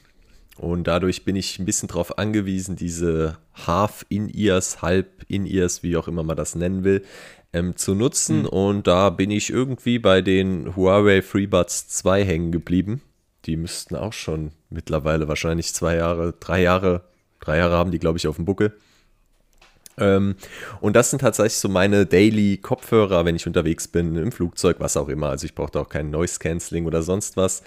Und 0.57 0.87
dadurch 0.87 1.25
bin 1.25 1.35
ich 1.35 1.59
ein 1.59 1.65
bisschen 1.65 1.89
darauf 1.89 2.17
angewiesen, 2.17 2.77
diese 2.77 3.37
Half-In-Ears, 3.67 4.81
Halb-In-Ears, 4.81 5.83
wie 5.83 5.97
auch 5.97 6.07
immer 6.07 6.23
man 6.23 6.37
das 6.37 6.55
nennen 6.55 6.85
will, 6.85 7.03
ähm, 7.51 7.75
zu 7.75 7.93
nutzen. 7.93 8.43
Mhm. 8.43 8.45
Und 8.47 8.87
da 8.87 9.09
bin 9.09 9.31
ich 9.31 9.49
irgendwie 9.49 9.99
bei 9.99 10.21
den 10.21 10.77
Huawei 10.77 11.21
FreeBuds 11.21 11.89
2 11.89 12.23
hängen 12.23 12.53
geblieben. 12.53 13.01
Die 13.45 13.57
müssten 13.57 13.97
auch 13.97 14.13
schon 14.13 14.51
mittlerweile 14.69 15.27
wahrscheinlich 15.27 15.73
zwei 15.73 15.97
Jahre, 15.97 16.33
drei 16.39 16.61
Jahre, 16.61 17.03
drei 17.41 17.57
Jahre 17.57 17.75
haben 17.75 17.91
die, 17.91 17.99
glaube 17.99 18.17
ich, 18.17 18.27
auf 18.27 18.37
dem 18.37 18.45
Buckel. 18.45 18.73
Ähm, 19.99 20.35
und 20.79 20.95
das 20.95 21.09
sind 21.09 21.19
tatsächlich 21.19 21.57
so 21.57 21.67
meine 21.67 22.05
Daily-Kopfhörer, 22.05 23.25
wenn 23.25 23.35
ich 23.35 23.45
unterwegs 23.45 23.89
bin, 23.89 24.15
im 24.15 24.31
Flugzeug, 24.31 24.77
was 24.79 24.95
auch 24.95 25.09
immer. 25.09 25.27
Also 25.27 25.45
ich 25.45 25.53
brauche 25.53 25.71
da 25.71 25.81
auch 25.81 25.89
kein 25.89 26.11
Noise-Canceling 26.11 26.85
oder 26.85 27.03
sonst 27.03 27.35
was. 27.35 27.61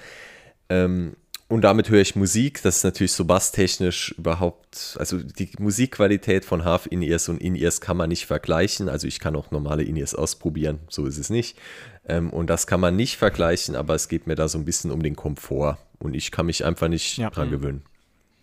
Ähm, 0.70 1.16
und 1.48 1.62
damit 1.62 1.90
höre 1.90 2.00
ich 2.00 2.14
Musik. 2.14 2.62
Das 2.62 2.78
ist 2.78 2.84
natürlich 2.84 3.12
so 3.12 3.24
basstechnisch 3.24 4.14
überhaupt, 4.16 4.96
also 5.00 5.18
die 5.18 5.50
Musikqualität 5.58 6.44
von 6.44 6.64
Half 6.64 6.86
In-Ears 6.88 7.28
und 7.28 7.38
In-Ears 7.38 7.80
kann 7.80 7.96
man 7.96 8.08
nicht 8.08 8.26
vergleichen. 8.26 8.88
Also 8.88 9.08
ich 9.08 9.18
kann 9.18 9.34
auch 9.34 9.50
normale 9.50 9.82
In-Ears 9.82 10.14
ausprobieren, 10.14 10.78
so 10.88 11.06
ist 11.06 11.18
es 11.18 11.28
nicht. 11.28 11.58
Ähm, 12.06 12.30
und 12.30 12.48
das 12.48 12.68
kann 12.68 12.78
man 12.78 12.94
nicht 12.94 13.16
vergleichen, 13.16 13.74
aber 13.74 13.96
es 13.96 14.08
geht 14.08 14.28
mir 14.28 14.36
da 14.36 14.46
so 14.48 14.58
ein 14.58 14.64
bisschen 14.64 14.92
um 14.92 15.02
den 15.02 15.16
Komfort. 15.16 15.78
Und 15.98 16.14
ich 16.14 16.30
kann 16.30 16.46
mich 16.46 16.64
einfach 16.64 16.86
nicht 16.86 17.18
ja. 17.18 17.30
dran 17.30 17.50
gewöhnen. 17.50 17.82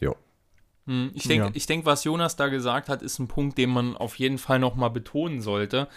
Ja. 0.02 0.14
Hm, 0.86 1.12
ich 1.14 1.30
denke, 1.30 1.52
ja. 1.58 1.66
denk, 1.66 1.86
was 1.86 2.04
Jonas 2.04 2.36
da 2.36 2.50
gesagt 2.50 2.90
hat, 2.90 3.02
ist 3.02 3.20
ein 3.20 3.30
Punkt, 3.30 3.58
den 3.58 3.70
man 3.70 3.96
auf 3.96 4.16
jeden 4.16 4.38
Fall 4.38 4.60
nochmal 4.60 4.90
betonen 4.90 5.40
sollte 5.42 5.88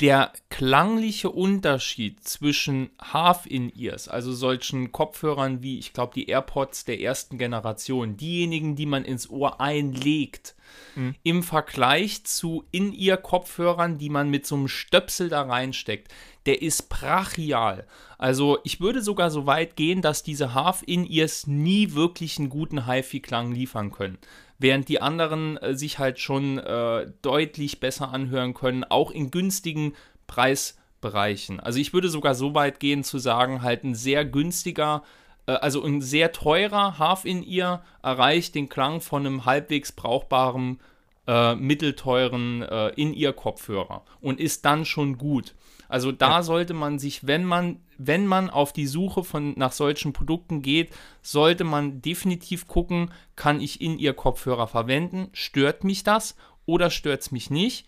der 0.00 0.32
klangliche 0.50 1.30
Unterschied 1.30 2.24
zwischen 2.24 2.90
Half-In-Ears, 3.00 4.08
also 4.08 4.32
solchen 4.32 4.90
Kopfhörern 4.90 5.62
wie, 5.62 5.78
ich 5.78 5.92
glaube, 5.92 6.12
die 6.14 6.28
AirPods 6.28 6.84
der 6.84 7.00
ersten 7.00 7.38
Generation, 7.38 8.16
diejenigen, 8.16 8.74
die 8.74 8.86
man 8.86 9.04
ins 9.04 9.30
Ohr 9.30 9.60
einlegt, 9.60 10.56
mhm. 10.96 11.14
im 11.22 11.42
Vergleich 11.42 12.24
zu 12.24 12.64
In-Ear-Kopfhörern, 12.72 13.98
die 13.98 14.10
man 14.10 14.28
mit 14.28 14.44
so 14.44 14.56
einem 14.56 14.68
Stöpsel 14.68 15.28
da 15.28 15.42
reinsteckt, 15.42 16.12
der 16.46 16.62
ist 16.62 16.88
brachial. 16.88 17.86
Also 18.18 18.58
ich 18.64 18.80
würde 18.80 19.02
sogar 19.02 19.30
so 19.30 19.46
weit 19.46 19.76
gehen, 19.76 20.02
dass 20.02 20.22
diese 20.22 20.54
Half-In-Ears 20.54 21.46
nie 21.46 21.94
wirklich 21.94 22.38
einen 22.38 22.48
guten 22.48 22.86
HiFi-Klang 22.86 23.52
liefern 23.52 23.90
können 23.92 24.18
während 24.62 24.88
die 24.88 25.02
anderen 25.02 25.58
äh, 25.58 25.74
sich 25.74 25.98
halt 25.98 26.18
schon 26.18 26.58
äh, 26.58 27.10
deutlich 27.20 27.80
besser 27.80 28.12
anhören 28.12 28.54
können, 28.54 28.84
auch 28.84 29.10
in 29.10 29.30
günstigen 29.30 29.94
Preisbereichen. 30.26 31.60
Also 31.60 31.78
ich 31.78 31.92
würde 31.92 32.08
sogar 32.08 32.34
so 32.34 32.54
weit 32.54 32.80
gehen 32.80 33.04
zu 33.04 33.18
sagen, 33.18 33.62
halt 33.62 33.84
ein 33.84 33.94
sehr 33.94 34.24
günstiger, 34.24 35.02
äh, 35.46 35.52
also 35.52 35.84
ein 35.84 36.00
sehr 36.00 36.32
teurer 36.32 36.98
Half-In-Ear 36.98 37.84
erreicht 38.02 38.54
den 38.54 38.68
Klang 38.68 39.00
von 39.00 39.26
einem 39.26 39.44
halbwegs 39.44 39.92
brauchbaren 39.92 40.80
äh, 41.26 41.54
mittelteuren 41.54 42.62
äh, 42.62 42.88
In-Ear-Kopfhörer 42.90 44.04
und 44.20 44.40
ist 44.40 44.64
dann 44.64 44.84
schon 44.84 45.18
gut. 45.18 45.54
Also 45.92 46.10
da 46.10 46.36
ja. 46.36 46.42
sollte 46.42 46.72
man 46.72 46.98
sich, 46.98 47.26
wenn 47.26 47.44
man, 47.44 47.78
wenn 47.98 48.26
man 48.26 48.48
auf 48.48 48.72
die 48.72 48.86
Suche 48.86 49.24
von, 49.24 49.52
nach 49.58 49.72
solchen 49.72 50.14
Produkten 50.14 50.62
geht, 50.62 50.90
sollte 51.20 51.64
man 51.64 52.00
definitiv 52.00 52.66
gucken, 52.66 53.10
kann 53.36 53.60
ich 53.60 53.82
in 53.82 53.98
ihr 53.98 54.14
Kopfhörer 54.14 54.68
verwenden? 54.68 55.28
Stört 55.34 55.84
mich 55.84 56.02
das 56.02 56.34
oder 56.64 56.88
stört 56.88 57.20
es 57.20 57.30
mich 57.30 57.50
nicht? 57.50 57.86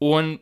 Und 0.00 0.40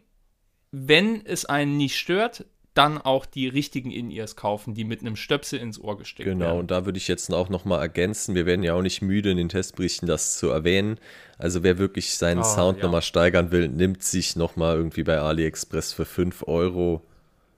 wenn 0.71 1.21
es 1.27 1.45
einen 1.45 1.77
nicht 1.77 1.99
stört, 1.99 2.47
dann 2.77 2.99
auch 2.99 3.25
die 3.25 3.49
richtigen 3.49 3.91
In-Ears 3.91 4.37
kaufen, 4.37 4.75
die 4.75 4.85
mit 4.85 5.01
einem 5.01 5.17
Stöpsel 5.17 5.59
ins 5.59 5.81
Ohr 5.81 5.97
gesteckt 5.97 6.29
genau, 6.29 6.41
werden. 6.41 6.51
Genau, 6.51 6.61
und 6.61 6.71
da 6.71 6.85
würde 6.85 6.99
ich 6.99 7.09
jetzt 7.09 7.33
auch 7.33 7.49
nochmal 7.49 7.81
ergänzen, 7.81 8.35
wir 8.35 8.45
werden 8.45 8.63
ja 8.63 8.75
auch 8.75 8.83
nicht 8.83 9.01
müde 9.01 9.31
in 9.31 9.39
den 9.39 9.49
Testberichten 9.49 10.07
das 10.07 10.37
zu 10.37 10.51
erwähnen. 10.51 10.99
Also 11.39 11.63
wer 11.63 11.79
wirklich 11.79 12.17
seinen 12.17 12.41
oh, 12.41 12.45
Sound 12.45 12.79
ja. 12.79 12.85
nochmal 12.85 13.03
steigern 13.03 13.51
will, 13.51 13.69
nimmt 13.69 14.03
sich 14.03 14.37
nochmal 14.37 14.77
irgendwie 14.77 15.05
bei 15.05 15.19
AliExpress 15.19 15.95
für 15.95 16.05
5 16.05 16.47
Euro 16.47 17.03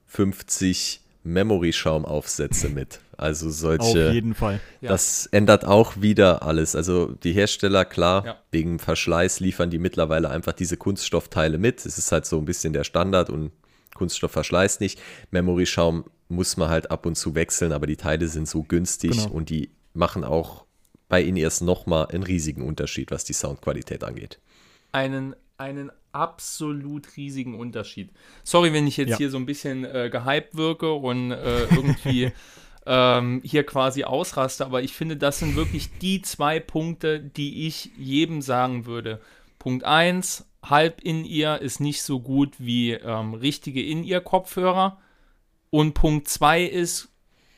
50 0.07 1.01
Memory-Schaumaufsätze 1.25 2.69
mit. 2.69 3.01
Also 3.17 3.51
solche. 3.51 4.09
Auf 4.09 4.15
jeden 4.15 4.35
Fall. 4.35 4.61
Das 4.81 5.29
ja. 5.33 5.39
ändert 5.39 5.65
auch 5.65 6.01
wieder 6.01 6.45
alles. 6.45 6.77
Also 6.77 7.09
die 7.25 7.33
Hersteller, 7.33 7.85
klar, 7.85 8.25
ja. 8.25 8.37
wegen 8.53 8.79
Verschleiß 8.79 9.41
liefern 9.41 9.71
die 9.71 9.81
mittlerweile 9.81 10.31
einfach 10.31 10.53
diese 10.53 10.77
Kunststoffteile 10.77 11.59
mit. 11.59 11.85
Es 11.85 11.99
ist 11.99 12.13
halt 12.13 12.25
so 12.25 12.39
ein 12.39 12.45
bisschen 12.45 12.73
der 12.73 12.85
Standard 12.85 13.31
und 13.31 13.51
Kunststoff 13.99 14.31
verschleißt 14.31 14.81
nicht. 14.81 15.01
Memory-Schaum 15.31 16.05
muss 16.29 16.57
man 16.57 16.69
halt 16.69 16.91
ab 16.91 17.07
und 17.07 17.17
zu 17.17 17.35
wechseln, 17.35 17.73
aber 17.73 17.87
die 17.87 17.97
Teile 17.97 18.29
sind 18.29 18.49
so 18.49 18.63
günstig 18.63 19.13
genau. 19.13 19.29
und 19.29 19.51
die 19.51 19.71
machen 19.95 20.25
auch 20.25 20.65
bei 21.09 21.23
In-Ears 21.23 21.63
nochmal 21.63 22.07
einen 22.07 22.23
riesigen 22.23 22.63
Unterschied, 22.63 23.11
was 23.11 23.25
die 23.25 23.33
Soundqualität 23.33 24.05
angeht. 24.05 24.39
Einen, 24.93 25.35
einen 25.57 25.91
absolut 26.13 27.17
riesigen 27.17 27.59
Unterschied. 27.59 28.11
Sorry, 28.45 28.73
wenn 28.73 28.87
ich 28.87 28.97
jetzt 28.97 29.11
ja. 29.11 29.17
hier 29.19 29.31
so 29.31 29.39
ein 29.39 29.47
bisschen 29.47 29.85
äh, 29.85 30.11
gehypt 30.11 30.57
wirke 30.57 30.93
und 30.93 31.33
äh, 31.33 31.65
irgendwie 31.65 32.33
ähm, 32.87 33.41
hier 33.45 33.65
quasi 33.65 34.05
ausraste, 34.05 34.65
aber 34.65 34.83
ich 34.83 34.93
finde, 34.93 35.17
das 35.17 35.39
sind 35.39 35.57
wirklich 35.57 35.91
die 35.99 36.23
zwei 36.23 36.61
Punkte, 36.61 37.21
die 37.21 37.67
ich 37.67 37.91
jedem 37.97 38.43
sagen 38.43 38.87
würde. 38.87 39.21
Punkt 39.59 39.85
1, 39.85 40.48
halb 40.69 41.01
in 41.01 41.25
ihr 41.25 41.61
ist 41.61 41.81
nicht 41.81 42.03
so 42.03 42.21
gut 42.21 42.55
wie 42.59 42.93
ähm, 42.93 43.35
richtige 43.35 43.83
in 43.83 44.05
ihr 44.05 44.21
Kopfhörer. 44.21 44.99
Und 45.71 45.95
Punkt 45.95 46.29
2 46.29 46.65
ist, 46.65 47.09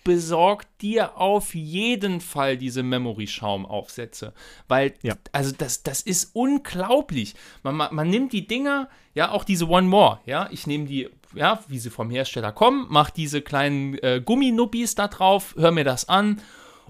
besorgt 0.02 0.68
dir 0.82 1.16
auf 1.16 1.54
jeden 1.54 2.20
Fall 2.20 2.56
diese 2.56 2.82
Memory-Schaumaufsätze. 2.82 4.32
Weil, 4.66 4.94
ja. 5.02 5.14
also 5.32 5.52
das, 5.56 5.82
das 5.82 6.00
ist 6.00 6.30
unglaublich. 6.34 7.34
Man, 7.62 7.76
man, 7.76 7.94
man, 7.94 8.10
nimmt 8.10 8.32
die 8.32 8.46
Dinger, 8.46 8.88
ja, 9.14 9.30
auch 9.30 9.44
diese 9.44 9.68
One 9.68 9.86
More, 9.86 10.20
ja, 10.26 10.48
ich 10.50 10.66
nehme 10.66 10.86
die, 10.86 11.08
ja, 11.34 11.62
wie 11.68 11.78
sie 11.78 11.90
vom 11.90 12.10
Hersteller 12.10 12.52
kommen, 12.52 12.86
mache 12.88 13.12
diese 13.14 13.42
kleinen 13.42 13.94
äh, 13.98 14.20
Gumminuppis 14.24 14.94
da 14.94 15.08
drauf, 15.08 15.54
höre 15.56 15.70
mir 15.70 15.84
das 15.84 16.08
an 16.08 16.40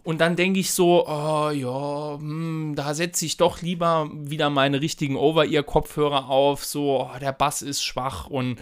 und 0.02 0.20
dann 0.20 0.36
denke 0.36 0.60
ich 0.60 0.72
so, 0.72 1.06
oh 1.06 1.50
ja, 1.50 2.18
hm, 2.18 2.74
da 2.76 2.94
setze 2.94 3.26
ich 3.26 3.36
doch 3.36 3.60
lieber 3.60 4.08
wieder 4.12 4.50
meine 4.50 4.80
richtigen 4.80 5.16
Over-Ear-Kopfhörer 5.16 6.28
auf. 6.28 6.64
So, 6.64 7.02
oh, 7.02 7.18
der 7.20 7.32
Bass 7.32 7.62
ist 7.62 7.84
schwach 7.84 8.26
und 8.26 8.58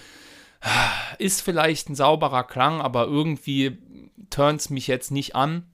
ist 1.18 1.42
vielleicht 1.42 1.88
ein 1.88 1.94
sauberer 1.94 2.44
Klang, 2.44 2.80
aber 2.80 3.06
irgendwie 3.06 3.78
turns 4.30 4.70
mich 4.70 4.86
jetzt 4.86 5.10
nicht 5.10 5.36
an. 5.36 5.64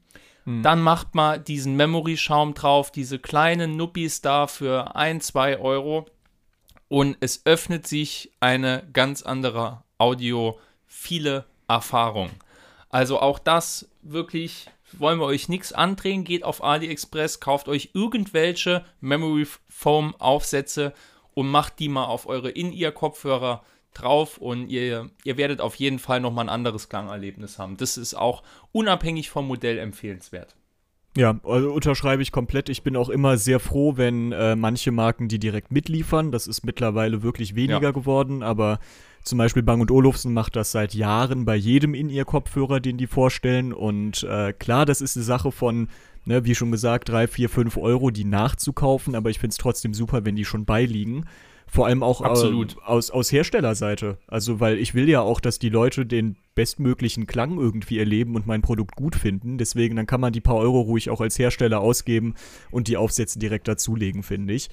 Hm. 0.44 0.62
Dann 0.62 0.82
macht 0.82 1.14
mal 1.14 1.38
diesen 1.38 1.76
Memory-Schaum 1.76 2.54
drauf, 2.54 2.90
diese 2.92 3.18
kleinen 3.18 3.76
Nuppis 3.76 4.20
da 4.20 4.46
für 4.46 4.94
1, 4.94 5.26
2 5.28 5.58
Euro. 5.58 6.06
Und 6.88 7.16
es 7.20 7.46
öffnet 7.46 7.86
sich 7.86 8.30
eine 8.40 8.86
ganz 8.92 9.22
andere 9.22 9.82
Audio, 9.96 10.58
viele 10.86 11.46
Erfahrung. 11.66 12.30
Also 12.90 13.20
auch 13.20 13.38
das 13.38 13.88
wirklich 14.02 14.66
wollen 15.00 15.18
wir 15.18 15.26
euch 15.26 15.48
nichts 15.48 15.72
andrehen, 15.72 16.24
geht 16.24 16.44
auf 16.44 16.62
AliExpress, 16.62 17.40
kauft 17.40 17.68
euch 17.68 17.90
irgendwelche 17.94 18.84
Memory 19.00 19.46
Foam 19.68 20.14
Aufsätze 20.18 20.94
und 21.34 21.48
macht 21.48 21.78
die 21.78 21.88
mal 21.88 22.06
auf 22.06 22.26
eure 22.26 22.50
In-Ear-Kopfhörer 22.50 23.62
drauf 23.94 24.38
und 24.38 24.68
ihr, 24.68 25.10
ihr 25.24 25.36
werdet 25.36 25.60
auf 25.60 25.76
jeden 25.76 25.98
Fall 25.98 26.20
nochmal 26.20 26.46
ein 26.46 26.54
anderes 26.54 26.88
Klangerlebnis 26.88 27.58
haben. 27.58 27.76
Das 27.76 27.96
ist 27.96 28.14
auch 28.14 28.42
unabhängig 28.72 29.30
vom 29.30 29.46
Modell 29.46 29.78
empfehlenswert. 29.78 30.56
Ja, 31.16 31.38
also 31.44 31.72
unterschreibe 31.72 32.22
ich 32.22 32.32
komplett. 32.32 32.68
Ich 32.68 32.82
bin 32.82 32.96
auch 32.96 33.08
immer 33.08 33.36
sehr 33.36 33.60
froh, 33.60 33.96
wenn 33.96 34.32
äh, 34.32 34.56
manche 34.56 34.90
Marken 34.90 35.28
die 35.28 35.38
direkt 35.38 35.70
mitliefern. 35.70 36.32
Das 36.32 36.48
ist 36.48 36.64
mittlerweile 36.64 37.22
wirklich 37.22 37.54
weniger 37.54 37.80
ja. 37.82 37.90
geworden, 37.92 38.42
aber 38.42 38.80
zum 39.24 39.38
Beispiel 39.38 39.62
Bang 39.62 39.90
Olufsen 39.90 40.32
macht 40.34 40.54
das 40.54 40.70
seit 40.70 40.94
Jahren 40.94 41.44
bei 41.44 41.56
jedem 41.56 41.94
in 41.94 42.10
ihr 42.10 42.24
Kopfhörer, 42.24 42.80
den 42.80 42.98
die 42.98 43.06
vorstellen. 43.06 43.72
Und 43.72 44.22
äh, 44.24 44.52
klar, 44.52 44.84
das 44.84 45.00
ist 45.00 45.16
eine 45.16 45.24
Sache 45.24 45.50
von, 45.50 45.88
ne, 46.26 46.44
wie 46.44 46.54
schon 46.54 46.70
gesagt, 46.70 47.08
drei, 47.08 47.26
vier, 47.26 47.48
fünf 47.48 47.76
Euro, 47.76 48.10
die 48.10 48.24
nachzukaufen, 48.24 49.14
aber 49.14 49.30
ich 49.30 49.38
finde 49.38 49.52
es 49.52 49.58
trotzdem 49.58 49.94
super, 49.94 50.24
wenn 50.24 50.36
die 50.36 50.44
schon 50.44 50.66
beiliegen. 50.66 51.24
Vor 51.66 51.86
allem 51.86 52.02
auch 52.02 52.20
äh, 52.20 52.66
aus, 52.84 53.10
aus 53.10 53.32
Herstellerseite. 53.32 54.18
Also, 54.28 54.60
weil 54.60 54.78
ich 54.78 54.94
will 54.94 55.08
ja 55.08 55.22
auch, 55.22 55.40
dass 55.40 55.58
die 55.58 55.70
Leute 55.70 56.04
den 56.04 56.36
bestmöglichen 56.54 57.26
Klang 57.26 57.58
irgendwie 57.58 57.98
erleben 57.98 58.36
und 58.36 58.46
mein 58.46 58.60
Produkt 58.60 58.94
gut 58.94 59.16
finden. 59.16 59.56
Deswegen, 59.56 59.96
dann 59.96 60.06
kann 60.06 60.20
man 60.20 60.32
die 60.32 60.42
paar 60.42 60.56
Euro 60.56 60.82
ruhig 60.82 61.08
auch 61.08 61.22
als 61.22 61.38
Hersteller 61.38 61.80
ausgeben 61.80 62.34
und 62.70 62.88
die 62.88 62.98
Aufsätze 62.98 63.38
direkt 63.38 63.66
dazulegen, 63.66 64.22
finde 64.22 64.52
ich. 64.52 64.68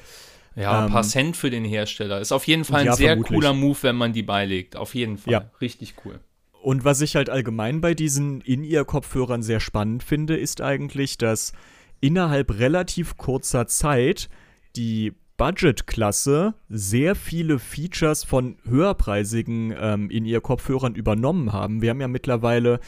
Ja, 0.55 0.83
ein 0.83 0.91
paar 0.91 1.03
ähm, 1.03 1.09
Cent 1.09 1.37
für 1.37 1.49
den 1.49 1.63
Hersteller. 1.63 2.19
Ist 2.19 2.31
auf 2.31 2.45
jeden 2.45 2.65
Fall 2.65 2.81
ein 2.81 2.85
ja, 2.87 2.95
sehr 2.95 3.09
vermutlich. 3.09 3.35
cooler 3.35 3.53
Move, 3.53 3.77
wenn 3.81 3.95
man 3.95 4.13
die 4.13 4.23
beilegt. 4.23 4.75
Auf 4.75 4.95
jeden 4.95 5.17
Fall. 5.17 5.33
Ja. 5.33 5.51
Richtig 5.61 5.95
cool. 6.05 6.19
Und 6.61 6.85
was 6.85 7.01
ich 7.01 7.15
halt 7.15 7.29
allgemein 7.29 7.81
bei 7.81 7.93
diesen 7.93 8.41
In-Ear-Kopfhörern 8.41 9.41
sehr 9.41 9.59
spannend 9.59 10.03
finde, 10.03 10.37
ist 10.37 10.61
eigentlich, 10.61 11.17
dass 11.17 11.53
innerhalb 12.01 12.59
relativ 12.59 13.17
kurzer 13.17 13.67
Zeit 13.67 14.29
die 14.75 15.13
Budget-Klasse 15.37 16.53
sehr 16.69 17.15
viele 17.15 17.57
Features 17.57 18.23
von 18.23 18.57
höherpreisigen 18.63 19.73
ähm, 19.75 20.11
In-Ear-Kopfhörern 20.11 20.93
übernommen 20.93 21.51
haben. 21.51 21.81
Wir 21.81 21.89
haben 21.89 22.01
ja 22.01 22.07
mittlerweile 22.07 22.79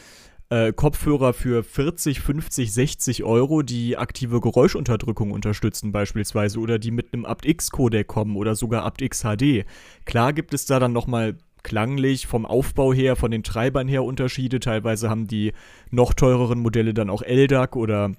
äh, 0.54 0.72
Kopfhörer 0.72 1.34
für 1.34 1.64
40, 1.64 2.20
50, 2.20 2.72
60 2.72 3.24
Euro, 3.24 3.64
die 3.64 3.98
aktive 3.98 4.40
Geräuschunterdrückung 4.40 5.32
unterstützen 5.32 5.92
beispielsweise 5.92 6.60
oder 6.60 6.78
die 6.78 6.92
mit 6.92 7.12
einem 7.12 7.26
apt-X-Codec 7.26 8.06
kommen 8.08 8.36
oder 8.36 8.56
sogar 8.56 8.86
apt-X 8.86 9.24
HD. 9.24 9.66
Klar 10.06 10.32
gibt 10.32 10.54
es 10.54 10.68
da 10.68 10.80
dann 10.80 10.94
nochmal 10.94 11.38
klanglich 11.64 12.28
vom 12.28 12.46
Aufbau 12.46 12.94
her, 12.94 13.16
von 13.16 13.32
den 13.32 13.42
Treibern 13.42 13.88
her 13.88 14.04
Unterschiede. 14.04 14.60
Teilweise 14.60 15.10
haben 15.10 15.26
die 15.26 15.54
noch 15.90 16.14
teureren 16.14 16.60
Modelle 16.60 16.94
dann 16.94 17.10
auch 17.10 17.24
LDAC 17.24 17.76
oder 17.76 18.12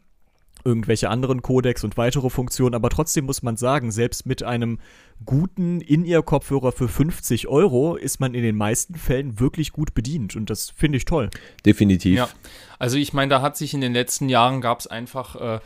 irgendwelche 0.65 1.11
anderen 1.11 1.43
Codecs 1.43 1.85
und 1.85 1.97
weitere 1.97 2.31
Funktionen, 2.31 2.75
aber 2.75 2.91
trotzdem 2.91 3.27
muss 3.27 3.43
man 3.43 3.57
sagen, 3.57 3.93
selbst 3.93 4.27
mit 4.27 4.43
einem 4.43 4.79
guten 5.25 5.81
In-Ear-Kopfhörer 5.81 6.73
für 6.73 6.89
50 6.89 7.49
Euro 7.49 7.97
ist 7.97 8.21
man 8.21 8.35
in 8.35 8.43
den 8.43 8.57
meisten 8.57 8.95
Fällen 8.95 9.39
wirklich 9.41 9.73
gut 9.73 9.95
bedient 9.95 10.37
und 10.37 10.51
das 10.51 10.71
finde 10.71 10.99
ich 10.99 11.05
toll. 11.05 11.31
Definitiv. 11.65 12.17
Ja, 12.17 12.29
also 12.79 12.97
ich 12.97 13.13
meine, 13.13 13.31
da 13.31 13.43
hat 13.43 13.57
sich 13.57 13.75
in 13.75 13.81
den 13.81 13.93
letzten 13.93 14.29
Jahren 14.29 14.61
gab 14.61 14.81
es 14.81 14.87
einfach 14.87 15.37
äh, 15.37 15.61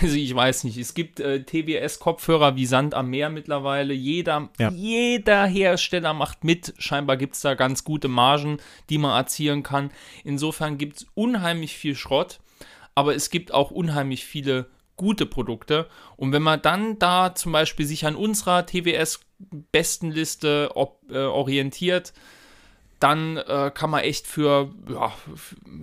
also 0.00 0.16
ich 0.16 0.34
weiß 0.34 0.64
nicht, 0.64 0.78
es 0.78 0.94
gibt 0.94 1.20
äh, 1.20 1.42
TWS-Kopfhörer 1.42 2.56
wie 2.56 2.66
Sand 2.66 2.94
am 2.94 3.10
Meer 3.10 3.30
mittlerweile. 3.30 3.92
Jeder, 3.92 4.48
ja. 4.58 4.70
jeder 4.70 5.46
Hersteller 5.46 6.14
macht 6.14 6.44
mit. 6.44 6.74
Scheinbar 6.78 7.16
gibt 7.16 7.34
es 7.34 7.40
da 7.40 7.54
ganz 7.54 7.84
gute 7.84 8.08
Margen, 8.08 8.58
die 8.90 8.98
man 8.98 9.16
erzielen 9.16 9.62
kann. 9.62 9.90
Insofern 10.24 10.78
gibt 10.78 10.98
es 10.98 11.06
unheimlich 11.14 11.76
viel 11.76 11.94
Schrott 11.94 12.38
aber 12.94 13.14
es 13.14 13.28
gibt 13.30 13.52
auch 13.52 13.70
unheimlich 13.70 14.24
viele 14.24 14.66
gute 14.96 15.26
Produkte. 15.26 15.86
Und 16.16 16.32
wenn 16.32 16.42
man 16.42 16.62
dann 16.62 16.98
da 16.98 17.34
zum 17.34 17.52
Beispiel 17.52 17.84
sich 17.86 18.06
an 18.06 18.16
unserer 18.16 18.66
TWS-Bestenliste 18.66 20.70
äh, 21.10 21.18
orientiert, 21.18 22.14
dann 23.00 23.36
äh, 23.36 23.70
kann 23.74 23.90
man 23.90 24.04
echt 24.04 24.26
für, 24.28 24.72
ja, 24.88 25.12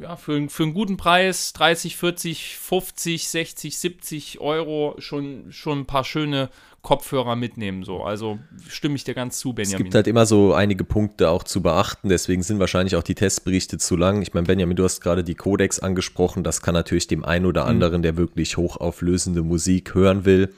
ja, 0.02 0.16
für, 0.16 0.50
für 0.50 0.64
einen 0.64 0.74
guten 0.74 0.96
Preis 0.96 1.52
30, 1.52 1.98
40, 1.98 2.58
50, 2.58 3.28
60, 3.28 3.78
70 3.78 4.40
Euro 4.40 4.96
schon, 5.00 5.52
schon 5.52 5.80
ein 5.80 5.86
paar 5.86 6.06
schöne 6.06 6.50
Kopfhörer 6.82 7.36
mitnehmen. 7.36 7.84
So. 7.84 8.04
Also 8.04 8.40
stimme 8.68 8.96
ich 8.96 9.04
dir 9.04 9.14
ganz 9.14 9.40
zu, 9.40 9.54
Benjamin. 9.54 9.76
Es 9.76 9.84
gibt 9.84 9.96
halt 9.96 10.08
immer 10.08 10.26
so 10.26 10.54
einige 10.54 10.84
Punkte 10.84 11.30
auch 11.30 11.44
zu 11.44 11.62
beachten, 11.62 12.10
deswegen 12.10 12.42
sind 12.42 12.60
wahrscheinlich 12.60 12.96
auch 12.96 13.04
die 13.04 13.16
Testberichte 13.16 13.78
zu 13.78 13.96
lang. 13.96 14.22
Ich 14.22 14.34
meine, 14.34 14.48
Benjamin, 14.48 14.76
du 14.76 14.84
hast 14.84 15.02
gerade 15.02 15.24
die 15.24 15.36
Codex 15.36 15.80
angesprochen. 15.80 16.44
Das 16.44 16.62
kann 16.62 16.74
natürlich 16.74 17.08
dem 17.08 17.24
einen 17.26 17.46
oder 17.46 17.64
mhm. 17.64 17.70
anderen, 17.70 18.02
der 18.02 18.18
wirklich 18.18 18.58
hochauflösende 18.58 19.44
Musik 19.44 19.94
hören 19.94 20.26
will, 20.26 20.54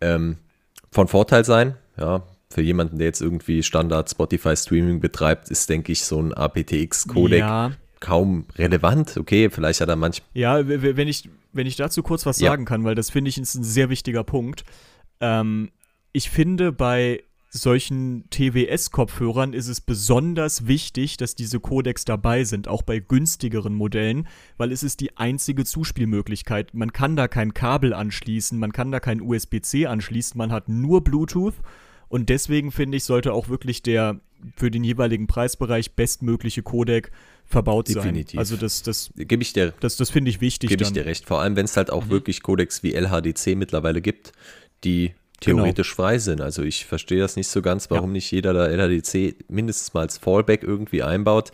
ähm, 0.00 0.36
von 0.90 1.08
Vorteil 1.08 1.44
sein. 1.44 1.74
Ja, 1.98 2.22
für 2.54 2.62
jemanden, 2.62 2.98
der 2.98 3.08
jetzt 3.08 3.20
irgendwie 3.20 3.62
Standard 3.62 4.08
Spotify 4.08 4.56
Streaming 4.56 5.00
betreibt, 5.00 5.50
ist, 5.50 5.68
denke 5.68 5.90
ich, 5.90 6.04
so 6.04 6.20
ein 6.20 6.32
aptX-Codec 6.32 7.40
ja. 7.40 7.72
kaum 7.98 8.46
relevant. 8.56 9.16
Okay, 9.16 9.50
vielleicht 9.50 9.80
hat 9.80 9.88
er 9.88 9.96
manchmal. 9.96 10.28
Ja, 10.34 10.66
wenn 10.66 11.08
ich, 11.08 11.28
wenn 11.52 11.66
ich 11.66 11.74
dazu 11.76 12.02
kurz 12.02 12.26
was 12.26 12.38
ja. 12.38 12.50
sagen 12.50 12.64
kann, 12.64 12.84
weil 12.84 12.94
das 12.94 13.10
finde 13.10 13.28
ich 13.28 13.38
ist 13.38 13.56
ein 13.56 13.64
sehr 13.64 13.90
wichtiger 13.90 14.22
Punkt. 14.22 14.64
Ähm, 15.20 15.70
ich 16.12 16.30
finde, 16.30 16.72
bei 16.72 17.22
solchen 17.50 18.28
TWS-Kopfhörern 18.30 19.52
ist 19.52 19.68
es 19.68 19.80
besonders 19.80 20.66
wichtig, 20.66 21.16
dass 21.16 21.36
diese 21.36 21.60
Codecs 21.60 22.04
dabei 22.04 22.42
sind, 22.42 22.66
auch 22.66 22.82
bei 22.82 22.98
günstigeren 22.98 23.74
Modellen, 23.74 24.26
weil 24.56 24.72
es 24.72 24.82
ist 24.82 25.00
die 25.00 25.16
einzige 25.16 25.64
Zuspielmöglichkeit. 25.64 26.74
Man 26.74 26.92
kann 26.92 27.14
da 27.14 27.28
kein 27.28 27.54
Kabel 27.54 27.94
anschließen, 27.94 28.58
man 28.58 28.72
kann 28.72 28.90
da 28.90 28.98
kein 28.98 29.20
USB-C 29.20 29.86
anschließen, 29.86 30.36
man 30.36 30.50
hat 30.50 30.68
nur 30.68 31.04
Bluetooth 31.04 31.54
und 32.08 32.28
deswegen 32.28 32.72
finde 32.72 32.96
ich, 32.96 33.04
sollte 33.04 33.32
auch 33.32 33.48
wirklich 33.48 33.82
der 33.82 34.20
für 34.56 34.70
den 34.70 34.84
jeweiligen 34.84 35.26
Preisbereich 35.26 35.92
bestmögliche 35.92 36.62
Codec 36.62 37.10
verbaut 37.46 37.88
Definitiv. 37.88 38.32
sein. 38.32 38.38
Also 38.38 38.56
das, 38.56 38.82
das, 38.82 39.10
gebe 39.16 39.42
ich 39.42 39.52
dir, 39.52 39.72
das, 39.80 39.96
das 39.96 40.10
finde 40.10 40.30
ich 40.30 40.40
wichtig. 40.40 40.70
Gebe 40.70 40.82
ich 40.82 40.92
dir 40.92 41.06
recht. 41.06 41.24
Vor 41.24 41.40
allem, 41.40 41.56
wenn 41.56 41.64
es 41.64 41.76
halt 41.76 41.90
auch 41.90 42.06
mhm. 42.06 42.10
wirklich 42.10 42.42
Codecs 42.42 42.82
wie 42.82 42.92
LHDC 42.92 43.56
mittlerweile 43.56 44.02
gibt, 44.02 44.32
die 44.84 45.14
theoretisch 45.40 45.96
genau. 45.96 46.08
frei 46.08 46.18
sind. 46.18 46.40
Also 46.40 46.62
ich 46.62 46.86
verstehe 46.86 47.20
das 47.20 47.36
nicht 47.36 47.48
so 47.48 47.60
ganz, 47.62 47.90
warum 47.90 48.10
ja. 48.10 48.14
nicht 48.14 48.30
jeder 48.30 48.52
da 48.52 48.66
LHDC 48.66 49.44
mindestens 49.48 49.94
mal 49.94 50.02
als 50.02 50.18
Fallback 50.18 50.62
irgendwie 50.62 51.02
einbaut. 51.02 51.50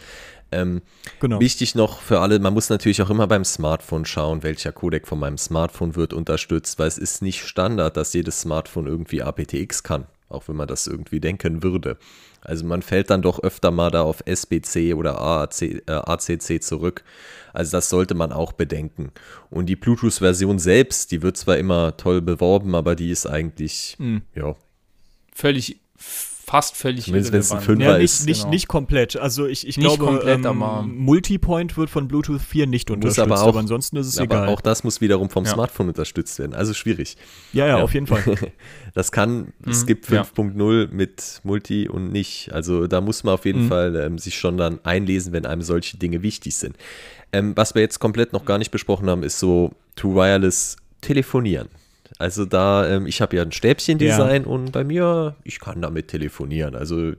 Ähm, 0.52 0.82
genau. 1.20 1.40
Wichtig 1.40 1.74
noch 1.74 2.00
für 2.00 2.20
alle, 2.20 2.38
man 2.40 2.52
muss 2.52 2.70
natürlich 2.70 3.02
auch 3.02 3.10
immer 3.10 3.26
beim 3.26 3.44
Smartphone 3.44 4.04
schauen, 4.04 4.42
welcher 4.42 4.72
Codec 4.72 5.06
von 5.06 5.18
meinem 5.18 5.38
Smartphone 5.38 5.94
wird 5.94 6.12
unterstützt, 6.12 6.78
weil 6.78 6.88
es 6.88 6.98
ist 6.98 7.22
nicht 7.22 7.44
Standard, 7.44 7.96
dass 7.96 8.12
jedes 8.12 8.40
Smartphone 8.40 8.86
irgendwie 8.86 9.22
aptX 9.22 9.82
kann 9.82 10.06
auch 10.30 10.48
wenn 10.48 10.56
man 10.56 10.68
das 10.68 10.86
irgendwie 10.86 11.20
denken 11.20 11.62
würde. 11.62 11.98
Also 12.40 12.64
man 12.64 12.82
fällt 12.82 13.10
dann 13.10 13.22
doch 13.22 13.42
öfter 13.42 13.70
mal 13.70 13.90
da 13.90 14.02
auf 14.02 14.22
SBC 14.24 14.94
oder 14.94 15.20
AAC, 15.20 15.62
äh, 15.62 15.82
ACC 15.86 16.62
zurück. 16.62 17.04
Also 17.52 17.72
das 17.72 17.88
sollte 17.88 18.14
man 18.14 18.32
auch 18.32 18.52
bedenken. 18.52 19.12
Und 19.50 19.66
die 19.66 19.76
Bluetooth-Version 19.76 20.58
selbst, 20.58 21.10
die 21.10 21.22
wird 21.22 21.36
zwar 21.36 21.58
immer 21.58 21.96
toll 21.96 22.22
beworben, 22.22 22.74
aber 22.74 22.94
die 22.94 23.10
ist 23.10 23.26
eigentlich, 23.26 23.96
mhm. 23.98 24.22
ja. 24.34 24.56
Völlig 25.34 25.80
fast 26.50 26.76
völlig 26.76 27.04
Zumindest 27.04 27.32
wenn 27.32 27.40
es 27.40 27.52
ein 27.52 27.60
Fünfer 27.60 27.92
ja, 27.92 27.98
nicht, 27.98 28.04
ist. 28.04 28.26
Nicht, 28.26 28.40
genau. 28.40 28.50
nicht 28.50 28.66
komplett. 28.66 29.16
Also 29.16 29.46
ich, 29.46 29.68
ich 29.68 29.76
nicht 29.76 29.86
glaube, 29.86 30.04
komplett, 30.04 30.44
ähm, 30.44 30.96
Multipoint 30.96 31.76
wird 31.76 31.90
von 31.90 32.08
Bluetooth 32.08 32.40
4 32.42 32.66
nicht 32.66 32.90
unterstützt, 32.90 33.20
aber, 33.20 33.40
auch, 33.40 33.48
aber 33.48 33.60
ansonsten 33.60 33.96
ist 33.96 34.08
es 34.08 34.18
aber 34.18 34.24
egal. 34.24 34.48
auch 34.48 34.60
das 34.60 34.82
muss 34.82 35.00
wiederum 35.00 35.30
vom 35.30 35.44
ja. 35.44 35.52
Smartphone 35.52 35.88
unterstützt 35.88 36.40
werden. 36.40 36.54
Also 36.54 36.74
schwierig. 36.74 37.16
Ja, 37.52 37.66
ja, 37.66 37.78
ja. 37.78 37.84
auf 37.84 37.94
jeden 37.94 38.08
Fall. 38.08 38.24
das 38.94 39.12
kann, 39.12 39.52
mhm. 39.60 39.70
es 39.70 39.86
gibt 39.86 40.06
5.0 40.06 40.88
mit 40.90 41.40
Multi 41.44 41.88
und 41.88 42.10
nicht. 42.10 42.52
Also 42.52 42.88
da 42.88 43.00
muss 43.00 43.22
man 43.22 43.34
auf 43.34 43.44
jeden 43.44 43.66
mhm. 43.66 43.68
Fall 43.68 43.94
ähm, 43.94 44.18
sich 44.18 44.36
schon 44.36 44.56
dann 44.56 44.80
einlesen, 44.82 45.32
wenn 45.32 45.46
einem 45.46 45.62
solche 45.62 45.98
Dinge 45.98 46.22
wichtig 46.22 46.56
sind. 46.56 46.76
Ähm, 47.32 47.52
was 47.54 47.76
wir 47.76 47.82
jetzt 47.82 48.00
komplett 48.00 48.32
noch 48.32 48.44
gar 48.44 48.58
nicht 48.58 48.72
besprochen 48.72 49.08
haben, 49.08 49.22
ist 49.22 49.38
so 49.38 49.70
True 49.94 50.16
Wireless 50.16 50.76
telefonieren. 51.00 51.68
Also 52.20 52.44
da, 52.44 52.86
ähm, 52.86 53.06
ich 53.06 53.22
habe 53.22 53.34
ja 53.34 53.42
ein 53.42 53.50
Stäbchen-Design 53.50 54.42
ja. 54.42 54.48
und 54.48 54.72
bei 54.72 54.84
mir, 54.84 55.36
ich 55.42 55.58
kann 55.58 55.80
damit 55.80 56.08
telefonieren. 56.08 56.74
Also 56.74 57.14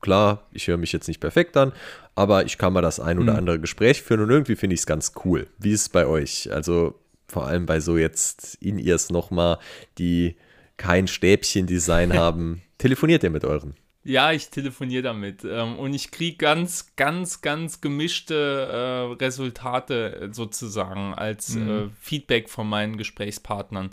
klar, 0.00 0.48
ich 0.50 0.66
höre 0.66 0.76
mich 0.76 0.90
jetzt 0.90 1.06
nicht 1.06 1.20
perfekt 1.20 1.56
an, 1.56 1.72
aber 2.16 2.44
ich 2.44 2.58
kann 2.58 2.72
mal 2.72 2.80
das 2.80 2.98
ein 2.98 3.20
oder 3.20 3.34
mhm. 3.34 3.38
andere 3.38 3.60
Gespräch 3.60 4.02
führen 4.02 4.22
und 4.22 4.30
irgendwie 4.30 4.56
finde 4.56 4.74
ich 4.74 4.80
es 4.80 4.86
ganz 4.86 5.12
cool. 5.24 5.46
Wie 5.58 5.70
ist 5.70 5.82
es 5.82 5.88
bei 5.88 6.04
euch? 6.04 6.52
Also 6.52 6.98
vor 7.28 7.46
allem 7.46 7.64
bei 7.64 7.78
so 7.78 7.96
jetzt 7.96 8.56
In-Ears 8.56 9.10
nochmal, 9.10 9.58
die 9.98 10.34
kein 10.76 11.06
Stäbchen-Design 11.06 12.12
haben. 12.18 12.62
Telefoniert 12.78 13.22
ihr 13.22 13.30
mit 13.30 13.44
euren? 13.44 13.74
Ja, 14.02 14.32
ich 14.32 14.48
telefoniere 14.48 15.04
damit 15.04 15.44
ähm, 15.44 15.78
und 15.78 15.94
ich 15.94 16.10
kriege 16.10 16.38
ganz, 16.38 16.96
ganz, 16.96 17.40
ganz 17.40 17.80
gemischte 17.80 18.34
äh, 18.34 19.22
Resultate 19.24 20.16
äh, 20.22 20.34
sozusagen 20.34 21.14
als 21.14 21.54
mhm. 21.54 21.70
äh, 21.70 21.88
Feedback 22.00 22.48
von 22.48 22.68
meinen 22.68 22.96
Gesprächspartnern. 22.96 23.90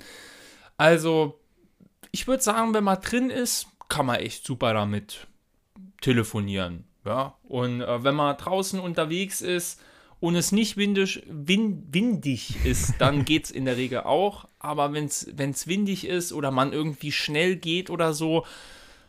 Also, 0.78 1.40
ich 2.12 2.28
würde 2.28 2.44
sagen, 2.44 2.74
wenn 2.74 2.84
man 2.84 3.02
drin 3.02 3.30
ist, 3.30 3.68
kann 3.90 4.06
man 4.06 4.18
echt 4.18 4.46
super 4.46 4.74
damit 4.74 5.28
telefonieren. 6.02 6.86
Ja, 7.06 7.36
und 7.44 7.82
äh, 7.82 8.04
wenn 8.04 8.16
man 8.16 8.36
draußen 8.38 8.80
unterwegs 8.80 9.42
ist 9.42 9.82
und 10.20 10.36
es 10.36 10.52
nicht 10.52 10.76
windisch, 10.78 11.22
wind, 11.28 11.94
windig 11.94 12.66
ist, 12.66 12.96
dann 13.00 13.24
geht 13.26 13.46
es 13.46 13.52
in 13.52 13.66
der 13.66 13.78
Regel 13.78 14.02
auch. 14.02 14.48
Aber 14.60 14.94
wenn 14.94 15.06
es 15.06 15.68
windig 15.68 16.06
ist 16.06 16.34
oder 16.34 16.52
man 16.52 16.74
irgendwie 16.74 17.12
schnell 17.12 17.56
geht 17.56 17.90
oder 17.90 18.14
so, 18.14 18.46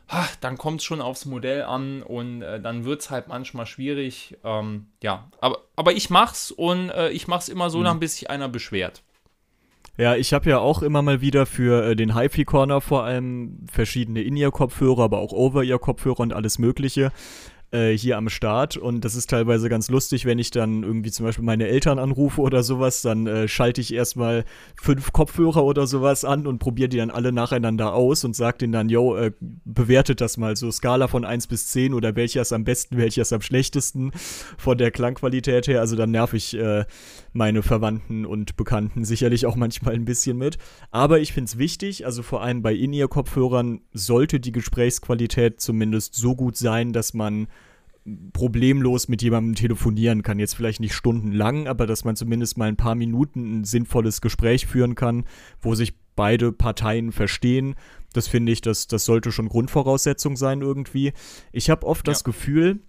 ach, 0.07 0.35
dann 0.37 0.57
kommt 0.57 0.81
es 0.81 0.85
schon 0.85 1.01
aufs 1.01 1.27
Modell 1.27 1.63
an 1.63 2.03
und 2.03 2.43
äh, 2.43 2.61
dann 2.61 2.85
wird 2.85 3.03
es 3.03 3.11
halt 3.11 3.29
manchmal 3.29 3.67
schwierig. 3.67 4.37
Ähm, 4.43 4.87
ja, 5.03 5.31
aber, 5.41 5.65
aber 5.77 5.93
ich 5.93 6.09
mach's 6.11 6.51
und 6.51 6.91
äh, 6.91 7.11
ich 7.11 7.29
mach's 7.29 7.49
immer 7.49 7.69
so 7.71 7.79
mhm. 7.79 7.85
lange, 7.85 8.01
bis 8.01 8.17
sich 8.17 8.31
einer 8.31 8.49
beschwert. 8.49 9.03
Ja, 10.01 10.15
ich 10.15 10.33
habe 10.33 10.49
ja 10.49 10.59
auch 10.59 10.83
immer 10.83 11.03
mal 11.03 11.21
wieder 11.21 11.45
für 11.45 11.85
äh, 11.85 11.97
den 11.97 12.17
HiFi 12.17 12.45
Corner 12.45 12.81
vor 12.81 13.03
allem 13.03 13.67
verschiedene 13.69 14.23
In-Ear-Kopfhörer, 14.23 15.03
aber 15.03 15.19
auch 15.19 15.33
Over-Ear-Kopfhörer 15.33 16.21
und 16.21 16.33
alles 16.33 16.61
Mögliche 16.61 17.11
äh, 17.71 17.93
hier 17.93 18.17
am 18.17 18.29
Start. 18.29 18.77
Und 18.77 19.05
das 19.05 19.15
ist 19.15 19.31
teilweise 19.31 19.69
ganz 19.69 19.91
lustig, 19.91 20.25
wenn 20.25 20.39
ich 20.39 20.51
dann 20.51 20.83
irgendwie 20.83 21.11
zum 21.11 21.27
Beispiel 21.27 21.45
meine 21.45 21.69
Eltern 21.69 21.99
anrufe 21.99 22.41
oder 22.41 22.63
sowas, 22.63 23.03
dann 23.03 23.27
äh, 23.27 23.49
schalte 23.49 23.81
ich 23.81 23.93
erstmal 23.93 24.45
fünf 24.81 25.13
Kopfhörer 25.13 25.65
oder 25.65 25.87
sowas 25.87 26.25
an 26.25 26.47
und 26.47 26.59
probiere 26.59 26.89
die 26.89 26.97
dann 26.97 27.11
alle 27.11 27.33
nacheinander 27.33 27.93
aus 27.93 28.25
und 28.25 28.35
sage 28.35 28.59
denen 28.59 28.73
dann, 28.73 28.89
yo, 28.89 29.17
äh, 29.17 29.33
bewertet 29.65 30.21
das 30.21 30.37
mal 30.37 30.57
so 30.57 30.71
Skala 30.71 31.09
von 31.09 31.25
1 31.25 31.47
bis 31.47 31.69
10 31.69 31.95
oder 31.95 32.17
welcher 32.17 32.41
ist 32.41 32.53
am 32.53 32.65
besten, 32.65 32.97
welcher 32.97 33.23
ist 33.23 33.33
am 33.33 33.43
schlechtesten 33.43 34.13
von 34.57 34.79
der 34.79 34.91
Klangqualität 34.91 35.69
her, 35.69 35.81
also 35.81 35.97
dann 35.97 36.11
nerv 36.11 36.33
ich 36.35 36.57
äh, 36.57 36.85
meine 37.33 37.63
Verwandten 37.63 38.25
und 38.25 38.57
Bekannten 38.57 39.05
sicherlich 39.05 39.47
auch 39.47 39.57
manchmal 39.57 39.95
ein 39.95 40.05
bisschen 40.05 40.39
mit, 40.39 40.59
aber 40.91 41.21
ich 41.21 41.33
finde 41.33 41.49
es 41.49 41.59
wichtig, 41.59 42.07
also 42.07 42.23
vor 42.23 42.43
allem 42.43 42.63
bei 42.63 42.75
In-Ear-Kopfhörern 42.75 43.81
sollte 43.93 44.41
die 44.41 44.53
Gesprächsqualität 44.53 45.61
zumindest 45.61 46.15
so 46.15 46.35
gut 46.35 46.57
sein, 46.57 46.93
dass 46.93 47.15
man 47.15 47.49
problemlos 48.33 49.09
mit 49.09 49.23
jemandem 49.23 49.55
telefonieren 49.55 50.23
kann. 50.23 50.39
Jetzt 50.39 50.55
vielleicht 50.55 50.81
nicht 50.81 50.95
stundenlang, 50.95 51.67
aber 51.67 51.87
dass 51.87 52.05
man 52.05 52.17
zumindest 52.17 52.59
mal 52.59 52.69
ein 52.69 52.77
paar 52.77 52.95
Minuten 52.95 53.61
ein 53.61 53.65
sinnvolles 53.65 54.21
Gespräch 54.21 54.67
führen 54.67 54.95
kann, 54.95 55.25
wo 55.61 55.75
sich 55.75 55.95
beide 56.17 56.53
Parteien 56.53 57.13
verstehen. 57.13 57.75
Das 58.13 58.29
finde 58.29 58.53
ich, 58.53 58.61
das, 58.61 58.87
das 58.87 59.05
sollte 59.05 59.33
schon 59.33 59.49
Grundvoraussetzung 59.49 60.37
sein 60.37 60.63
irgendwie. 60.63 61.13
Ich 61.53 61.71
habe 61.71 61.87
oft 61.87 62.07
ja. 62.07 62.13
das 62.13 62.25
Gefühl, 62.25 62.81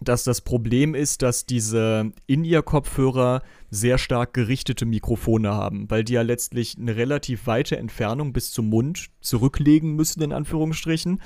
dass 0.00 0.24
das 0.24 0.40
Problem 0.40 0.94
ist, 0.94 1.22
dass 1.22 1.46
diese 1.46 2.12
In-Ear-Kopfhörer 2.26 3.42
sehr 3.70 3.98
stark 3.98 4.32
gerichtete 4.32 4.86
Mikrofone 4.86 5.50
haben, 5.50 5.90
weil 5.90 6.04
die 6.04 6.12
ja 6.12 6.22
letztlich 6.22 6.76
eine 6.78 6.96
relativ 6.96 7.46
weite 7.46 7.76
Entfernung 7.76 8.32
bis 8.32 8.52
zum 8.52 8.68
Mund 8.68 9.08
zurücklegen 9.20 9.94
müssen, 9.94 10.22
in 10.22 10.32
Anführungsstrichen. 10.32 11.20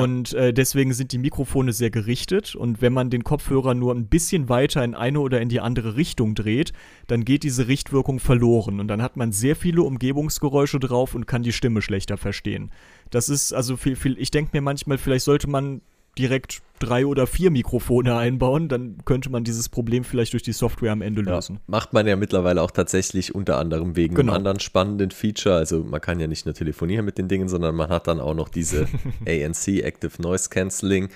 Und 0.00 0.32
äh, 0.34 0.52
deswegen 0.52 0.92
sind 0.92 1.12
die 1.12 1.18
Mikrofone 1.18 1.72
sehr 1.72 1.90
gerichtet. 1.90 2.54
Und 2.54 2.82
wenn 2.82 2.92
man 2.92 3.10
den 3.10 3.24
Kopfhörer 3.24 3.74
nur 3.74 3.94
ein 3.94 4.06
bisschen 4.06 4.48
weiter 4.48 4.82
in 4.84 4.94
eine 4.94 5.20
oder 5.20 5.40
in 5.40 5.48
die 5.48 5.60
andere 5.60 5.96
Richtung 5.96 6.34
dreht, 6.34 6.72
dann 7.06 7.24
geht 7.24 7.42
diese 7.42 7.68
Richtwirkung 7.68 8.18
verloren. 8.18 8.80
Und 8.80 8.88
dann 8.88 9.02
hat 9.02 9.16
man 9.16 9.32
sehr 9.32 9.56
viele 9.56 9.82
Umgebungsgeräusche 9.82 10.80
drauf 10.80 11.14
und 11.14 11.26
kann 11.26 11.42
die 11.42 11.52
Stimme 11.52 11.82
schlechter 11.82 12.16
verstehen. 12.16 12.70
Das 13.10 13.28
ist 13.28 13.52
also 13.52 13.76
viel, 13.76 13.96
viel. 13.96 14.18
Ich 14.18 14.30
denke 14.30 14.50
mir 14.52 14.62
manchmal, 14.62 14.98
vielleicht 14.98 15.24
sollte 15.24 15.48
man 15.48 15.80
direkt 16.18 16.62
drei 16.78 17.06
oder 17.06 17.26
vier 17.26 17.50
Mikrofone 17.50 18.16
einbauen, 18.16 18.68
dann 18.68 18.98
könnte 19.04 19.30
man 19.30 19.44
dieses 19.44 19.68
Problem 19.68 20.04
vielleicht 20.04 20.32
durch 20.32 20.42
die 20.42 20.52
Software 20.52 20.92
am 20.92 21.02
Ende 21.02 21.22
lösen. 21.22 21.56
Ja, 21.56 21.62
macht 21.66 21.92
man 21.92 22.06
ja 22.06 22.16
mittlerweile 22.16 22.62
auch 22.62 22.70
tatsächlich 22.70 23.34
unter 23.34 23.58
anderem 23.58 23.96
wegen 23.96 24.14
genau. 24.14 24.32
einem 24.32 24.38
anderen 24.38 24.60
spannenden 24.60 25.10
Feature. 25.10 25.56
Also 25.56 25.82
man 25.82 26.00
kann 26.00 26.20
ja 26.20 26.26
nicht 26.26 26.46
nur 26.46 26.54
telefonieren 26.54 27.04
mit 27.04 27.18
den 27.18 27.28
Dingen, 27.28 27.48
sondern 27.48 27.74
man 27.74 27.88
hat 27.88 28.06
dann 28.06 28.20
auch 28.20 28.34
noch 28.34 28.48
diese 28.48 28.86
ANC, 29.26 29.68
Active 29.82 30.20
Noise 30.20 30.50
Cancelling, 30.50 31.08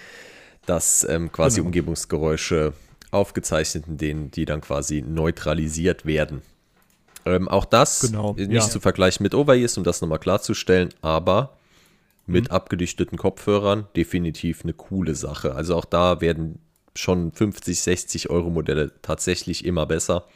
das 0.66 1.06
ähm, 1.08 1.32
quasi 1.32 1.56
genau. 1.56 1.66
Umgebungsgeräusche 1.66 2.72
aufgezeichnet, 3.10 3.84
in 3.88 3.96
denen 3.96 4.30
die 4.30 4.44
dann 4.44 4.60
quasi 4.60 5.02
neutralisiert 5.02 6.06
werden. 6.06 6.42
Ähm, 7.24 7.48
auch 7.48 7.64
das 7.64 8.00
genau, 8.00 8.34
nicht 8.34 8.52
ja. 8.52 8.60
zu 8.60 8.80
vergleichen 8.80 9.22
mit 9.22 9.34
Over-Ears, 9.34 9.76
um 9.76 9.84
das 9.84 10.00
nochmal 10.00 10.18
klarzustellen, 10.18 10.90
aber 11.02 11.57
mit 12.28 12.44
mhm. 12.44 12.50
abgedichteten 12.50 13.18
Kopfhörern 13.18 13.88
definitiv 13.96 14.62
eine 14.62 14.74
coole 14.74 15.14
Sache. 15.14 15.54
Also 15.54 15.74
auch 15.74 15.86
da 15.86 16.20
werden 16.20 16.60
schon 16.94 17.32
50, 17.32 17.80
60 17.80 18.30
Euro 18.30 18.50
Modelle 18.50 18.92
tatsächlich 19.02 19.64
immer 19.64 19.86
besser. 19.86 20.26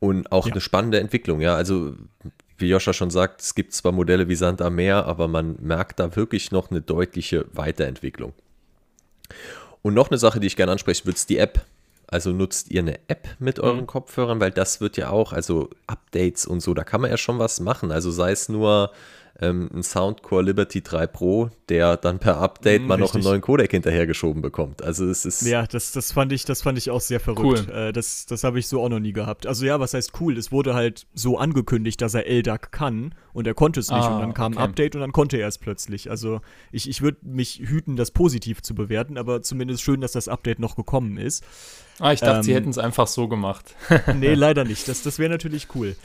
Und 0.00 0.32
auch 0.32 0.46
ja. 0.46 0.52
eine 0.52 0.60
spannende 0.60 1.00
Entwicklung, 1.00 1.40
ja. 1.40 1.54
Also, 1.54 1.94
wie 2.58 2.68
Joscha 2.68 2.92
schon 2.92 3.10
sagt, 3.10 3.40
es 3.40 3.54
gibt 3.54 3.72
zwar 3.72 3.92
Modelle 3.92 4.28
wie 4.28 4.34
Sand 4.34 4.62
am 4.62 4.74
Meer, 4.74 5.06
aber 5.06 5.28
man 5.28 5.56
merkt 5.60 6.00
da 6.00 6.14
wirklich 6.16 6.50
noch 6.50 6.70
eine 6.70 6.80
deutliche 6.80 7.46
Weiterentwicklung. 7.52 8.32
Und 9.82 9.94
noch 9.94 10.10
eine 10.10 10.18
Sache, 10.18 10.40
die 10.40 10.46
ich 10.46 10.56
gerne 10.56 10.72
ansprechen 10.72 11.06
würde, 11.06 11.16
ist 11.16 11.30
die 11.30 11.38
App. 11.38 11.64
Also 12.08 12.30
nutzt 12.30 12.70
ihr 12.70 12.80
eine 12.80 13.00
App 13.08 13.28
mit 13.38 13.58
euren 13.58 13.80
mhm. 13.80 13.86
Kopfhörern, 13.86 14.40
weil 14.40 14.52
das 14.52 14.80
wird 14.80 14.96
ja 14.96 15.10
auch, 15.10 15.32
also 15.32 15.70
Updates 15.86 16.46
und 16.46 16.60
so, 16.60 16.72
da 16.72 16.84
kann 16.84 17.00
man 17.00 17.10
ja 17.10 17.16
schon 17.16 17.38
was 17.38 17.60
machen. 17.60 17.90
Also 17.90 18.10
sei 18.10 18.30
es 18.30 18.48
nur 18.48 18.92
ähm, 19.40 19.68
ein 19.74 19.82
Soundcore 19.82 20.42
Liberty 20.42 20.82
3 20.82 21.06
Pro, 21.06 21.50
der 21.68 21.96
dann 21.96 22.18
per 22.18 22.38
Update 22.38 22.82
mm, 22.82 22.86
mal 22.86 22.94
richtig. 22.94 23.08
noch 23.08 23.14
einen 23.14 23.24
neuen 23.24 23.40
Codec 23.40 23.70
hinterhergeschoben 23.70 24.40
bekommt. 24.42 24.82
Also 24.82 25.06
es 25.08 25.24
ist. 25.24 25.42
Ja, 25.42 25.66
das, 25.66 25.92
das 25.92 26.12
fand 26.12 26.32
ich, 26.32 26.44
das 26.44 26.62
fand 26.62 26.78
ich 26.78 26.90
auch 26.90 27.00
sehr 27.00 27.20
verrückt. 27.20 27.66
Cool. 27.68 27.74
Äh, 27.74 27.92
das 27.92 28.26
das 28.26 28.44
habe 28.44 28.58
ich 28.58 28.68
so 28.68 28.82
auch 28.82 28.88
noch 28.88 29.00
nie 29.00 29.12
gehabt. 29.12 29.46
Also 29.46 29.66
ja, 29.66 29.78
was 29.80 29.94
heißt 29.94 30.12
cool? 30.20 30.36
Es 30.38 30.52
wurde 30.52 30.74
halt 30.74 31.06
so 31.14 31.38
angekündigt, 31.38 32.00
dass 32.00 32.14
er 32.14 32.26
LDAC 32.26 32.72
kann 32.72 33.14
und 33.32 33.46
er 33.46 33.54
konnte 33.54 33.80
es 33.80 33.90
nicht 33.90 34.02
ah, 34.02 34.14
und 34.14 34.20
dann 34.20 34.34
kam 34.34 34.52
okay. 34.52 34.62
ein 34.62 34.68
Update 34.70 34.94
und 34.94 35.02
dann 35.02 35.12
konnte 35.12 35.36
er 35.36 35.48
es 35.48 35.58
plötzlich. 35.58 36.10
Also 36.10 36.40
ich, 36.72 36.88
ich 36.88 37.02
würde 37.02 37.18
mich 37.22 37.60
hüten, 37.64 37.96
das 37.96 38.10
positiv 38.10 38.62
zu 38.62 38.74
bewerten, 38.74 39.18
aber 39.18 39.42
zumindest 39.42 39.82
schön, 39.82 40.00
dass 40.00 40.12
das 40.12 40.28
Update 40.28 40.58
noch 40.58 40.76
gekommen 40.76 41.18
ist. 41.18 41.44
Ah, 41.98 42.12
ich 42.12 42.20
dachte, 42.20 42.38
ähm, 42.38 42.42
sie 42.42 42.54
hätten 42.54 42.70
es 42.70 42.78
einfach 42.78 43.06
so 43.06 43.28
gemacht. 43.28 43.74
nee, 44.14 44.34
leider 44.34 44.64
nicht. 44.64 44.86
Das, 44.88 45.02
das 45.02 45.18
wäre 45.18 45.30
natürlich 45.30 45.68
cool. 45.74 45.96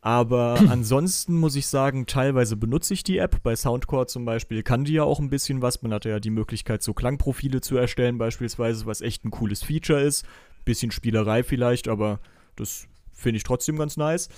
Aber 0.00 0.60
ansonsten 0.68 1.38
muss 1.38 1.56
ich 1.56 1.66
sagen, 1.66 2.06
teilweise 2.06 2.56
benutze 2.56 2.94
ich 2.94 3.02
die 3.02 3.18
App. 3.18 3.42
Bei 3.42 3.56
Soundcore 3.56 4.06
zum 4.06 4.24
Beispiel 4.24 4.62
kann 4.62 4.84
die 4.84 4.94
ja 4.94 5.02
auch 5.02 5.18
ein 5.18 5.30
bisschen 5.30 5.62
was. 5.62 5.82
Man 5.82 5.92
hat 5.92 6.04
ja 6.04 6.20
die 6.20 6.30
Möglichkeit, 6.30 6.82
so 6.82 6.94
Klangprofile 6.94 7.60
zu 7.60 7.76
erstellen, 7.76 8.18
beispielsweise, 8.18 8.86
was 8.86 9.00
echt 9.00 9.24
ein 9.24 9.30
cooles 9.30 9.62
Feature 9.62 10.00
ist. 10.00 10.24
Bisschen 10.64 10.90
Spielerei 10.90 11.42
vielleicht, 11.42 11.88
aber 11.88 12.20
das 12.56 12.88
finde 13.12 13.38
ich 13.38 13.44
trotzdem 13.44 13.76
ganz 13.78 13.96
nice. 13.96 14.28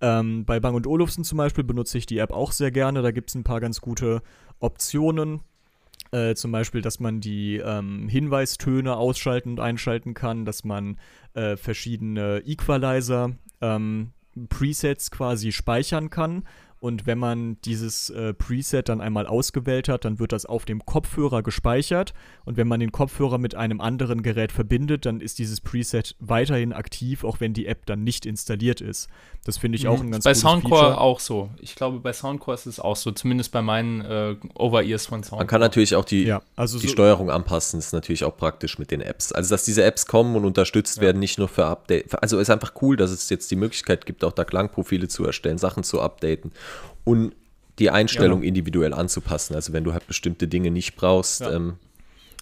Ähm, 0.00 0.44
bei 0.44 0.60
Bang 0.60 0.86
Olufsen 0.86 1.24
zum 1.24 1.38
Beispiel 1.38 1.64
benutze 1.64 1.98
ich 1.98 2.06
die 2.06 2.18
App 2.18 2.32
auch 2.32 2.52
sehr 2.52 2.70
gerne. 2.70 3.02
Da 3.02 3.10
gibt 3.10 3.30
es 3.30 3.34
ein 3.34 3.44
paar 3.44 3.60
ganz 3.60 3.80
gute 3.80 4.22
Optionen. 4.58 5.40
Äh, 6.12 6.34
zum 6.34 6.50
Beispiel, 6.50 6.82
dass 6.82 6.98
man 6.98 7.20
die 7.20 7.58
ähm, 7.58 8.08
Hinweistöne 8.08 8.96
ausschalten 8.96 9.50
und 9.50 9.60
einschalten 9.60 10.14
kann, 10.14 10.44
dass 10.44 10.64
man 10.64 10.98
äh, 11.34 11.56
verschiedene 11.56 12.42
Equalizer 12.44 13.32
ähm, 13.60 14.12
Presets 14.48 15.10
quasi 15.10 15.52
speichern 15.52 16.10
kann 16.10 16.44
und 16.80 17.04
wenn 17.04 17.18
man 17.18 17.58
dieses 17.66 18.08
äh, 18.08 18.32
Preset 18.32 18.88
dann 18.88 19.02
einmal 19.02 19.26
ausgewählt 19.26 19.90
hat, 19.90 20.06
dann 20.06 20.18
wird 20.18 20.32
das 20.32 20.46
auf 20.46 20.64
dem 20.64 20.86
Kopfhörer 20.86 21.42
gespeichert. 21.42 22.14
Und 22.46 22.56
wenn 22.56 22.66
man 22.66 22.80
den 22.80 22.90
Kopfhörer 22.90 23.36
mit 23.36 23.54
einem 23.54 23.82
anderen 23.82 24.22
Gerät 24.22 24.50
verbindet, 24.50 25.04
dann 25.04 25.20
ist 25.20 25.38
dieses 25.38 25.60
Preset 25.60 26.16
weiterhin 26.20 26.72
aktiv, 26.72 27.22
auch 27.22 27.38
wenn 27.38 27.52
die 27.52 27.66
App 27.66 27.84
dann 27.84 28.02
nicht 28.02 28.24
installiert 28.24 28.80
ist. 28.80 29.08
Das 29.44 29.58
finde 29.58 29.76
ich 29.76 29.84
mhm. 29.84 29.90
auch 29.90 30.00
ein 30.00 30.10
ganz 30.10 30.24
Bei 30.24 30.32
Soundcore 30.32 30.80
Feature. 30.80 31.00
auch 31.00 31.20
so. 31.20 31.50
Ich 31.60 31.74
glaube, 31.74 32.00
bei 32.00 32.14
Soundcore 32.14 32.54
ist 32.54 32.64
es 32.64 32.80
auch 32.80 32.96
so, 32.96 33.10
zumindest 33.10 33.52
bei 33.52 33.60
meinen 33.60 34.00
äh, 34.00 34.36
Over-Ears 34.54 35.04
von 35.04 35.22
Soundcore. 35.22 35.40
Man 35.40 35.48
kann 35.48 35.60
natürlich 35.60 35.94
auch 35.94 36.06
die, 36.06 36.24
ja, 36.24 36.40
also 36.56 36.78
die 36.78 36.86
so 36.86 36.92
Steuerung 36.94 37.30
anpassen, 37.30 37.78
ist 37.78 37.92
natürlich 37.92 38.24
auch 38.24 38.38
praktisch 38.38 38.78
mit 38.78 38.90
den 38.90 39.02
Apps. 39.02 39.32
Also, 39.32 39.50
dass 39.50 39.64
diese 39.64 39.84
Apps 39.84 40.06
kommen 40.06 40.34
und 40.34 40.46
unterstützt 40.46 40.96
ja. 40.96 41.02
werden, 41.02 41.18
nicht 41.18 41.38
nur 41.38 41.48
für 41.48 41.66
Update. 41.66 42.22
Also, 42.22 42.38
ist 42.38 42.48
einfach 42.48 42.72
cool, 42.80 42.96
dass 42.96 43.10
es 43.10 43.28
jetzt 43.28 43.50
die 43.50 43.56
Möglichkeit 43.56 44.06
gibt, 44.06 44.24
auch 44.24 44.32
da 44.32 44.44
Klangprofile 44.44 45.08
zu 45.08 45.26
erstellen, 45.26 45.58
Sachen 45.58 45.84
zu 45.84 46.00
updaten 46.00 46.52
und 47.04 47.34
die 47.78 47.90
Einstellung 47.90 48.42
ja. 48.42 48.48
individuell 48.48 48.92
anzupassen. 48.92 49.54
Also 49.54 49.72
wenn 49.72 49.84
du 49.84 49.92
halt 49.92 50.06
bestimmte 50.06 50.46
Dinge 50.46 50.70
nicht 50.70 50.96
brauchst, 50.96 51.40
ja. 51.40 51.52
ähm, 51.52 51.78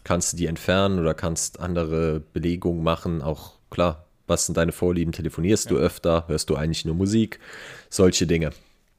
kannst 0.04 0.32
du 0.32 0.36
die 0.36 0.46
entfernen 0.46 0.98
oder 0.98 1.14
kannst 1.14 1.60
andere 1.60 2.20
Belegungen 2.20 2.82
machen. 2.82 3.22
Auch 3.22 3.52
klar, 3.70 4.06
was 4.26 4.46
sind 4.46 4.56
deine 4.56 4.72
Vorlieben? 4.72 5.12
Telefonierst 5.12 5.66
ja. 5.66 5.70
du 5.70 5.78
öfter? 5.78 6.24
Hörst 6.26 6.50
du 6.50 6.56
eigentlich 6.56 6.84
nur 6.84 6.94
Musik? 6.94 7.38
Solche 7.88 8.26
Dinge. 8.26 8.50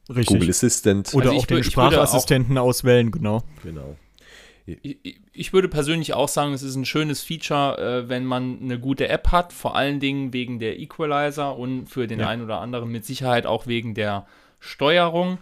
Richtig. 0.10 0.28
Google 0.28 0.50
Assistant. 0.50 1.14
Oder 1.14 1.30
also 1.30 1.42
auch 1.42 1.46
den 1.46 1.64
Sprachassistenten 1.64 2.58
auch, 2.58 2.64
auswählen, 2.64 3.12
genau. 3.12 3.44
Genau. 3.64 3.96
Ich, 4.66 5.20
ich, 5.34 5.54
würde 5.54 5.68
persönlich 5.68 6.14
auch 6.14 6.28
sagen, 6.28 6.54
es 6.54 6.62
ist 6.62 6.76
ein 6.76 6.86
schönes 6.86 7.24
Feature, 7.24 8.04
äh, 8.04 8.10
wenn 8.10 8.24
man 8.24 8.60
eine 8.62 8.80
gute 8.80 9.08
App 9.08 9.32
hat, 9.32 9.52
vor 9.52 9.76
allen 9.76 10.00
Dingen 10.00 10.32
wegen 10.32 10.60
der 10.60 10.80
Equalizer 10.80 11.58
und 11.58 11.88
für 11.88 12.06
den 12.06 12.20
ja. 12.20 12.28
einen 12.28 12.44
oder 12.44 12.60
anderen 12.60 12.92
mit 12.92 13.04
Sicherheit 13.04 13.48
auch 13.48 13.66
wegen 13.66 13.96
der 13.96 14.28
Steuerung. 14.60 15.40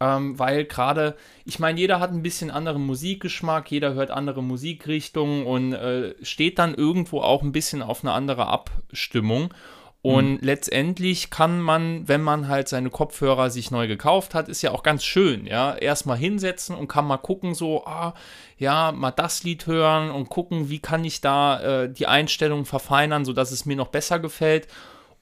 ähm, 0.00 0.38
weil 0.38 0.64
gerade, 0.64 1.16
ich 1.44 1.58
meine, 1.58 1.78
jeder 1.78 2.00
hat 2.00 2.10
ein 2.10 2.22
bisschen 2.22 2.50
anderen 2.50 2.84
Musikgeschmack, 2.84 3.70
jeder 3.70 3.94
hört 3.94 4.10
andere 4.10 4.42
Musikrichtungen 4.42 5.46
und 5.46 5.72
äh, 5.74 6.14
steht 6.22 6.58
dann 6.58 6.74
irgendwo 6.74 7.20
auch 7.20 7.42
ein 7.42 7.52
bisschen 7.52 7.82
auf 7.82 8.02
eine 8.02 8.12
andere 8.12 8.46
Abstimmung. 8.46 9.54
Und 10.02 10.32
mhm. 10.32 10.38
letztendlich 10.42 11.30
kann 11.30 11.60
man, 11.60 12.08
wenn 12.08 12.22
man 12.22 12.48
halt 12.48 12.66
seine 12.66 12.90
Kopfhörer 12.90 13.50
sich 13.50 13.70
neu 13.70 13.86
gekauft 13.86 14.34
hat, 14.34 14.48
ist 14.48 14.60
ja 14.60 14.72
auch 14.72 14.82
ganz 14.82 15.04
schön, 15.04 15.46
ja, 15.46 15.76
erstmal 15.76 16.18
hinsetzen 16.18 16.74
und 16.74 16.88
kann 16.88 17.06
mal 17.06 17.18
gucken, 17.18 17.54
so, 17.54 17.84
ah, 17.86 18.14
ja, 18.58 18.90
mal 18.90 19.12
das 19.12 19.44
Lied 19.44 19.68
hören 19.68 20.10
und 20.10 20.28
gucken, 20.28 20.68
wie 20.68 20.80
kann 20.80 21.04
ich 21.04 21.20
da 21.20 21.84
äh, 21.84 21.92
die 21.92 22.08
Einstellungen 22.08 22.64
verfeinern, 22.64 23.24
sodass 23.24 23.52
es 23.52 23.64
mir 23.64 23.76
noch 23.76 23.88
besser 23.88 24.18
gefällt 24.18 24.66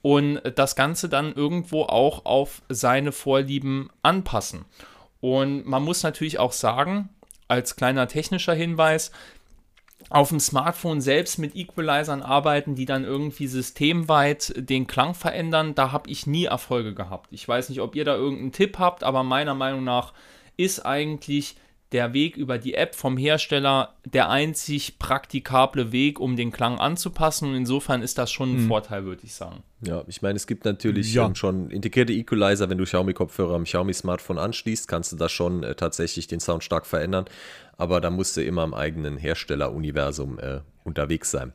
und 0.03 0.41
das 0.57 0.77
Ganze 0.77 1.09
dann 1.09 1.35
irgendwo 1.35 1.83
auch 1.83 2.25
auf 2.25 2.63
seine 2.69 3.13
Vorlieben 3.13 3.91
anpassen. 4.03 4.65
Und 5.21 5.67
man 5.67 5.83
muss 5.83 6.03
natürlich 6.03 6.39
auch 6.39 6.53
sagen, 6.53 7.11
als 7.49 7.77
kleiner 7.77 8.09
technischer 8.09 8.55
Hinweis, 8.55 9.11
auf 10.09 10.31
dem 10.31 10.41
Smartphone 10.41 11.01
selbst 11.01 11.39
mit 11.39 11.55
Equalizern 11.55 12.23
arbeiten, 12.23 12.75
die 12.75 12.87
dann 12.87 13.05
irgendwie 13.05 13.47
systemweit 13.47 14.55
den 14.57 14.87
Klang 14.87 15.15
verändern, 15.15 15.75
da 15.75 15.93
habe 15.93 16.09
ich 16.09 16.27
nie 16.27 16.47
Erfolge 16.47 16.95
gehabt. 16.95 17.29
Ich 17.31 17.47
weiß 17.47 17.69
nicht, 17.69 17.81
ob 17.81 17.95
ihr 17.95 18.05
da 18.05 18.17
irgendeinen 18.17 18.53
Tipp 18.53 18.79
habt, 18.79 19.05
aber 19.05 19.23
meiner 19.23 19.55
Meinung 19.55 19.85
nach 19.85 20.15
ist 20.57 20.87
eigentlich 20.87 21.57
der 21.93 22.13
Weg 22.13 22.37
über 22.37 22.59
die 22.59 22.75
App 22.75 22.95
vom 22.95 23.17
Hersteller 23.17 23.95
der 24.05 24.31
einzig 24.31 24.99
praktikable 24.99 25.91
Weg, 25.91 26.21
um 26.21 26.37
den 26.37 26.53
Klang 26.53 26.79
anzupassen. 26.79 27.51
Und 27.51 27.57
insofern 27.57 28.03
ist 28.03 28.17
das 28.19 28.31
schon 28.31 28.55
ein 28.55 28.63
mhm. 28.65 28.69
Vorteil, 28.69 29.05
würde 29.05 29.23
ich 29.25 29.35
sagen. 29.35 29.63
Ja, 29.81 30.05
ich 30.07 30.23
meine, 30.23 30.37
es 30.37 30.47
gibt 30.47 30.65
natürlich 30.65 31.13
ja. 31.13 31.35
schon 31.35 31.71
integrierte 31.71 32.13
Equalizer. 32.13 32.71
Wenn 32.71 32.79
du 32.79 32.85
Xiaomi-Kopfhörer 32.85 33.55
am 33.55 33.65
Xiaomi-Smartphone 33.65 34.39
anschließt, 34.39 34.87
kannst 34.87 35.11
du 35.13 35.17
da 35.17 35.29
schon 35.29 35.65
äh, 35.65 35.75
tatsächlich 35.75 36.29
den 36.29 36.39
Sound 36.39 36.63
stark 36.63 36.87
verändern. 36.87 37.25
Aber 37.77 38.01
da 38.01 38.11
musst 38.11 38.37
du 38.37 38.45
immer 38.45 38.63
im 38.63 38.75
eigenen 38.75 39.17
Herstelleruniversum 39.17 40.39
äh, 40.39 40.61
unterwegs 40.85 41.31
sein. 41.31 41.53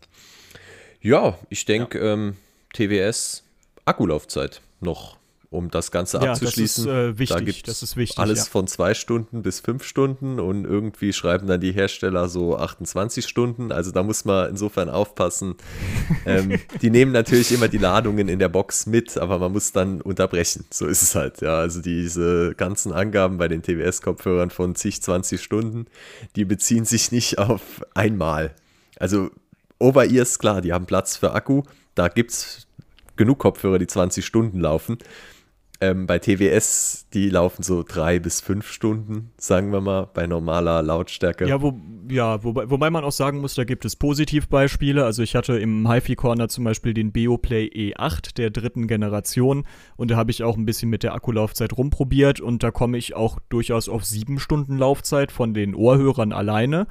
Ja, 1.00 1.38
ich 1.50 1.66
denke, 1.66 2.00
ja. 2.00 2.14
ähm, 2.14 2.36
TWS, 2.74 3.44
Akkulaufzeit 3.86 4.62
noch 4.82 5.18
um 5.56 5.72
das 5.72 5.91
Ganze 5.91 6.18
ja, 6.18 6.32
abzuschließen. 6.32 6.86
Das 6.86 6.93
ist 6.93 7.16
äh, 7.16 7.20
wichtig. 7.20 7.38
Da 7.38 7.43
gibt 7.43 7.68
das 7.68 7.84
ist 7.84 7.97
wichtig, 7.97 8.20
alles 8.20 8.39
ja. 8.39 8.51
von 8.51 8.68
zwei 8.68 8.93
Stunden 8.93 9.41
bis 9.41 9.60
fünf 9.60 9.84
Stunden 9.84 10.39
und 10.39 10.66
irgendwie 10.66 11.14
schreiben 11.14 11.47
dann 11.47 11.62
die 11.62 11.72
Hersteller 11.72 12.30
so 12.30 12.58
28 12.58 13.26
Stunden. 13.26 13.72
Also 13.72 13.91
da 13.91 14.03
muss 14.03 14.26
man 14.26 14.49
insofern 14.49 14.89
aufpassen. 14.89 15.56
ähm, 16.26 16.60
die 16.82 16.89
nehmen 16.89 17.12
natürlich 17.12 17.51
immer 17.51 17.68
die 17.68 17.78
Ladungen 17.78 18.28
in 18.28 18.39
der 18.39 18.49
Box 18.49 18.86
mit, 18.86 19.18
aber 19.18 19.39
man 19.39 19.51
muss 19.51 19.72
dann 19.72 20.01
unterbrechen. 20.01 20.66
So 20.70 20.86
ist 20.86 21.01
es 21.01 21.16
halt. 21.16 21.41
Ja, 21.41 21.60
also 21.60 21.82
diese 21.82 22.53
ganzen 22.56 22.91
Angaben 22.91 23.38
bei 23.38 23.47
den 23.47 23.62
TWS-Kopfhörern 23.62 24.49
von 24.49 24.76
zig, 24.76 25.01
20 25.01 25.41
Stunden, 25.41 25.88
die 26.36 26.45
beziehen 26.45 26.86
sich 26.86 27.12
nicht 27.12 27.39
auf 27.39 27.62
einmal. 27.93 28.53
Also 28.97 29.32
Over-Ears, 29.80 30.39
klar, 30.39 30.62
die 30.62 30.74
haben 30.74 30.86
Platz 30.86 31.18
für 31.18 31.34
Akku. 31.34 31.64
Da 31.95 32.08
gibt 32.08 32.32
es 32.32 32.68
genug 33.16 33.39
Kopfhörer, 33.39 33.80
die 33.80 33.88
20 33.88 34.26
Stunden 34.26 34.60
laufen. 34.60 34.97
Ähm, 35.82 36.07
bei 36.07 36.19
TWS, 36.19 37.07
die 37.13 37.30
laufen 37.30 37.61
so 37.61 37.84
drei 37.84 38.19
bis 38.19 38.39
fünf 38.39 38.67
Stunden, 38.67 39.32
sagen 39.38 39.73
wir 39.73 39.82
mal, 39.82 40.07
bei 40.13 40.26
normaler 40.26 40.82
Lautstärke. 40.82 41.47
Ja, 41.47 41.61
wo, 41.61 41.73
ja 42.09 42.43
wobei, 42.43 42.69
wobei 42.69 42.89
man 42.89 43.03
auch 43.03 43.11
sagen 43.11 43.41
muss, 43.41 43.55
da 43.55 43.65
gibt 43.65 43.84
es 43.84 43.97
Positivbeispiele. 43.97 45.03
Also 45.03 45.21
ich 45.21 45.36
hatte 45.36 45.57
im 45.57 45.91
HiFi 45.91 46.15
Corner 46.15 46.47
zum 46.47 46.63
Beispiel 46.63 46.93
den 46.93 47.11
Beoplay 47.11 47.65
E8 47.67 48.36
der 48.36 48.51
dritten 48.51 48.88
Generation 48.88 49.65
und 49.97 50.11
da 50.11 50.15
habe 50.15 50.32
ich 50.32 50.43
auch 50.43 50.55
ein 50.55 50.65
bisschen 50.65 50.89
mit 50.89 51.03
der 51.03 51.13
Akkulaufzeit 51.13 51.78
rumprobiert 51.78 52.39
und 52.39 52.63
da 52.63 52.71
komme 52.71 52.97
ich 52.97 53.15
auch 53.15 53.39
durchaus 53.49 53.89
auf 53.89 54.05
sieben 54.05 54.39
Stunden 54.39 54.78
Laufzeit 54.78 55.32
von 55.32 55.53
den 55.53 55.76
Ohrhörern 55.76 56.32
alleine. 56.32 56.88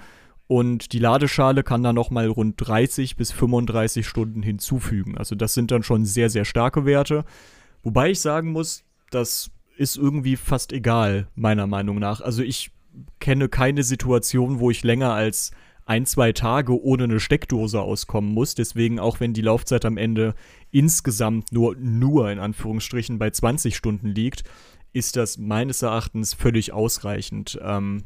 Und 0.47 0.93
die 0.93 0.99
Ladeschale 0.99 1.62
kann 1.62 1.82
da 1.82 1.95
nochmal 1.95 2.26
rund 2.26 2.57
30 2.59 3.16
bis 3.16 3.32
35 3.32 4.07
Stunden 4.07 4.43
hinzufügen. 4.43 5.16
Also 5.16 5.35
das 5.35 5.55
sind 5.55 5.70
dann 5.70 5.82
schon 5.82 6.05
sehr, 6.05 6.28
sehr 6.28 6.45
starke 6.45 6.85
Werte. 6.85 7.24
Wobei 7.85 8.11
ich 8.11 8.20
sagen 8.20 8.51
muss, 8.51 8.82
das 9.11 9.51
ist 9.76 9.97
irgendwie 9.97 10.37
fast 10.37 10.72
egal, 10.72 11.28
meiner 11.35 11.66
Meinung 11.66 11.99
nach. 11.99 12.20
Also 12.20 12.43
ich 12.43 12.70
kenne 13.20 13.49
keine 13.49 13.82
Situation, 13.82 14.59
wo 14.59 14.70
ich 14.70 14.82
länger 14.82 15.12
als 15.12 15.53
ein, 15.87 16.07
zwei 16.07 16.32
Tage 16.32 16.82
ohne 16.82 17.05
eine 17.05 17.20
Steckdose 17.20 17.80
auskommen 17.80 18.32
muss. 18.32 18.55
Deswegen, 18.55 18.99
auch 18.99 19.20
wenn 19.20 19.35
die 19.35 19.43
Laufzeit 19.43 19.85
am 19.85 19.99
Ende 19.99 20.35
insgesamt 20.70 21.53
nur, 21.53 21.76
nur 21.76 22.30
in 22.30 22.39
Anführungsstrichen 22.39 23.18
bei 23.18 23.30
20 23.30 23.76
Stunden 23.76 24.09
liegt, 24.09 24.45
ist 24.93 25.16
das 25.16 25.37
meines 25.37 25.82
Erachtens 25.82 26.32
völlig 26.32 26.72
ausreichend. 26.72 27.59
Ähm, 27.62 28.05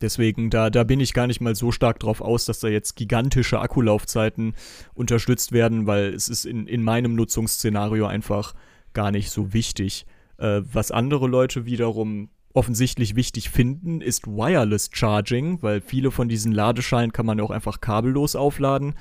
deswegen, 0.00 0.50
da, 0.50 0.70
da 0.70 0.82
bin 0.82 0.98
ich 0.98 1.12
gar 1.12 1.28
nicht 1.28 1.40
mal 1.40 1.54
so 1.54 1.70
stark 1.70 2.00
drauf 2.00 2.20
aus, 2.20 2.44
dass 2.44 2.58
da 2.58 2.68
jetzt 2.68 2.96
gigantische 2.96 3.60
Akkulaufzeiten 3.60 4.54
unterstützt 4.94 5.52
werden, 5.52 5.86
weil 5.86 6.12
es 6.12 6.28
ist 6.28 6.44
in, 6.44 6.66
in 6.66 6.82
meinem 6.82 7.14
Nutzungsszenario 7.14 8.06
einfach 8.06 8.54
gar 8.96 9.12
nicht 9.12 9.30
so 9.30 9.52
wichtig. 9.52 10.06
Äh, 10.38 10.62
was 10.64 10.90
andere 10.90 11.28
Leute 11.28 11.66
wiederum 11.66 12.30
offensichtlich 12.54 13.14
wichtig 13.14 13.50
finden, 13.50 14.00
ist 14.00 14.26
Wireless 14.26 14.88
Charging, 14.90 15.62
weil 15.62 15.82
viele 15.82 16.10
von 16.10 16.28
diesen 16.28 16.52
Ladeschalen 16.52 17.12
kann 17.12 17.26
man 17.26 17.36
ja 17.38 17.44
auch 17.44 17.50
einfach 17.50 17.82
kabellos 17.82 18.34
aufladen. 18.34 18.94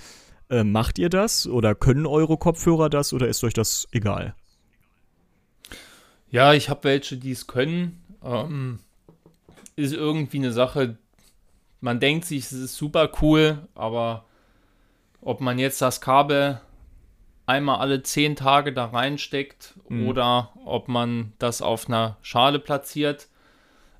Äh, 0.50 0.66
macht 0.66 1.00
ihr 1.00 1.10
das 1.10 1.48
oder 1.48 1.74
können 1.74 2.06
eure 2.06 2.38
Kopfhörer 2.38 2.90
das 2.90 3.14
oder 3.14 3.30
ist 3.30 3.44
euch 3.46 3.54
das 3.54 3.88
egal? 3.92 4.36
Ja, 6.30 6.54
ich 6.54 6.70
habe 6.70 6.84
welche, 6.84 7.16
die 7.16 7.32
es 7.32 7.48
können. 7.48 8.04
Ähm, 8.22 8.80
ist 9.78 9.94
irgendwie 9.94 10.38
eine 10.38 10.52
Sache, 10.52 10.98
man 11.80 12.02
denkt 12.02 12.26
sich, 12.26 12.44
es 12.44 12.52
ist 12.52 12.76
super 12.76 13.10
cool, 13.22 13.68
aber 13.74 14.26
ob 15.22 15.40
man 15.40 15.60
jetzt 15.60 15.82
das 15.82 16.02
Kabel 16.02 16.60
einmal 17.46 17.80
alle 17.80 18.04
zehn 18.04 18.36
Tage 18.36 18.74
da 18.74 18.86
reinsteckt 18.86 19.76
mhm. 19.90 20.08
oder 20.08 20.52
ob 20.66 20.88
man 20.88 21.34
das 21.40 21.62
auf 21.62 21.88
einer 21.88 22.18
Schale 22.22 22.60
platziert. 22.60 23.28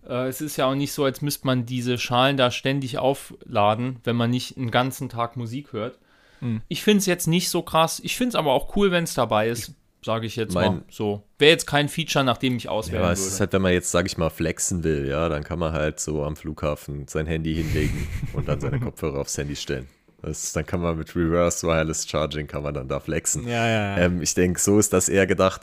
Äh, 0.08 0.28
es 0.28 0.42
ist 0.42 0.58
ja 0.58 0.68
auch 0.68 0.76
nicht 0.76 0.94
so, 0.94 1.04
als 1.04 1.22
müsste 1.22 1.48
man 1.48 1.66
diese 1.66 1.98
Schalen 1.98 2.38
da 2.38 2.52
ständig 2.52 2.98
aufladen, 2.98 4.00
wenn 4.04 4.16
man 4.16 4.30
nicht 4.30 4.58
einen 4.58 4.72
ganzen 4.72 5.10
Tag 5.10 5.36
Musik 5.38 5.74
hört. 5.74 6.00
Mhm. 6.42 6.62
Ich 6.68 6.84
finde 6.84 7.00
es 7.00 7.06
jetzt 7.06 7.28
nicht 7.28 7.50
so 7.50 7.62
krass. 7.62 8.02
Ich 8.04 8.18
finde 8.18 8.30
es 8.30 8.36
aber 8.36 8.54
auch 8.54 8.76
cool, 8.76 8.92
wenn 8.92 9.04
es 9.04 9.14
dabei 9.14 9.50
ist. 9.50 9.74
Sage 10.04 10.28
ich 10.28 10.36
jetzt 10.36 10.54
mein, 10.54 10.72
mal 10.72 10.84
so. 10.88 11.24
Wäre 11.40 11.50
jetzt 11.50 11.66
kein 11.66 11.90
Feature, 11.90 12.24
nach 12.24 12.38
dem 12.38 12.58
ich 12.58 12.70
auswählen 12.70 13.02
ja, 13.02 13.08
würde. 13.08 13.14
Es 13.14 13.26
ist 13.26 13.40
halt, 13.40 13.54
wenn 13.54 13.64
man 13.64 13.74
jetzt, 13.74 13.90
sage 13.90 14.06
ich 14.06 14.18
mal, 14.20 14.30
flexen 14.30 14.84
will, 14.84 15.08
ja, 15.08 15.30
dann 15.30 15.44
kann 15.44 15.58
man 15.58 15.74
halt 15.74 16.00
so 16.00 16.24
am 16.24 16.36
Flughafen 16.36 17.08
sein 17.08 17.26
Handy 17.26 17.56
hinlegen 17.56 18.08
und 18.34 18.48
dann 18.48 18.62
seine 18.62 18.80
Kopfhörer 18.80 19.20
aufs 19.20 19.36
Handy 19.36 19.56
stellen. 19.56 19.88
Das, 20.22 20.54
dann 20.54 20.66
kann 20.66 20.82
man 20.82 20.98
mit 20.98 21.16
Reverse 21.16 21.68
Wireless 21.68 22.08
Charging 22.08 22.48
kann 22.48 22.64
man 22.64 22.74
dann 22.74 22.88
da 22.88 23.00
flexen. 23.00 23.48
Ja, 23.48 23.68
ja, 23.68 23.98
ja. 23.98 23.98
Ähm, 23.98 24.22
ich 24.22 24.34
denke, 24.34 24.60
so 24.60 24.80
ist 24.80 24.94
das 24.94 25.10
eher 25.10 25.28
gedacht. 25.28 25.62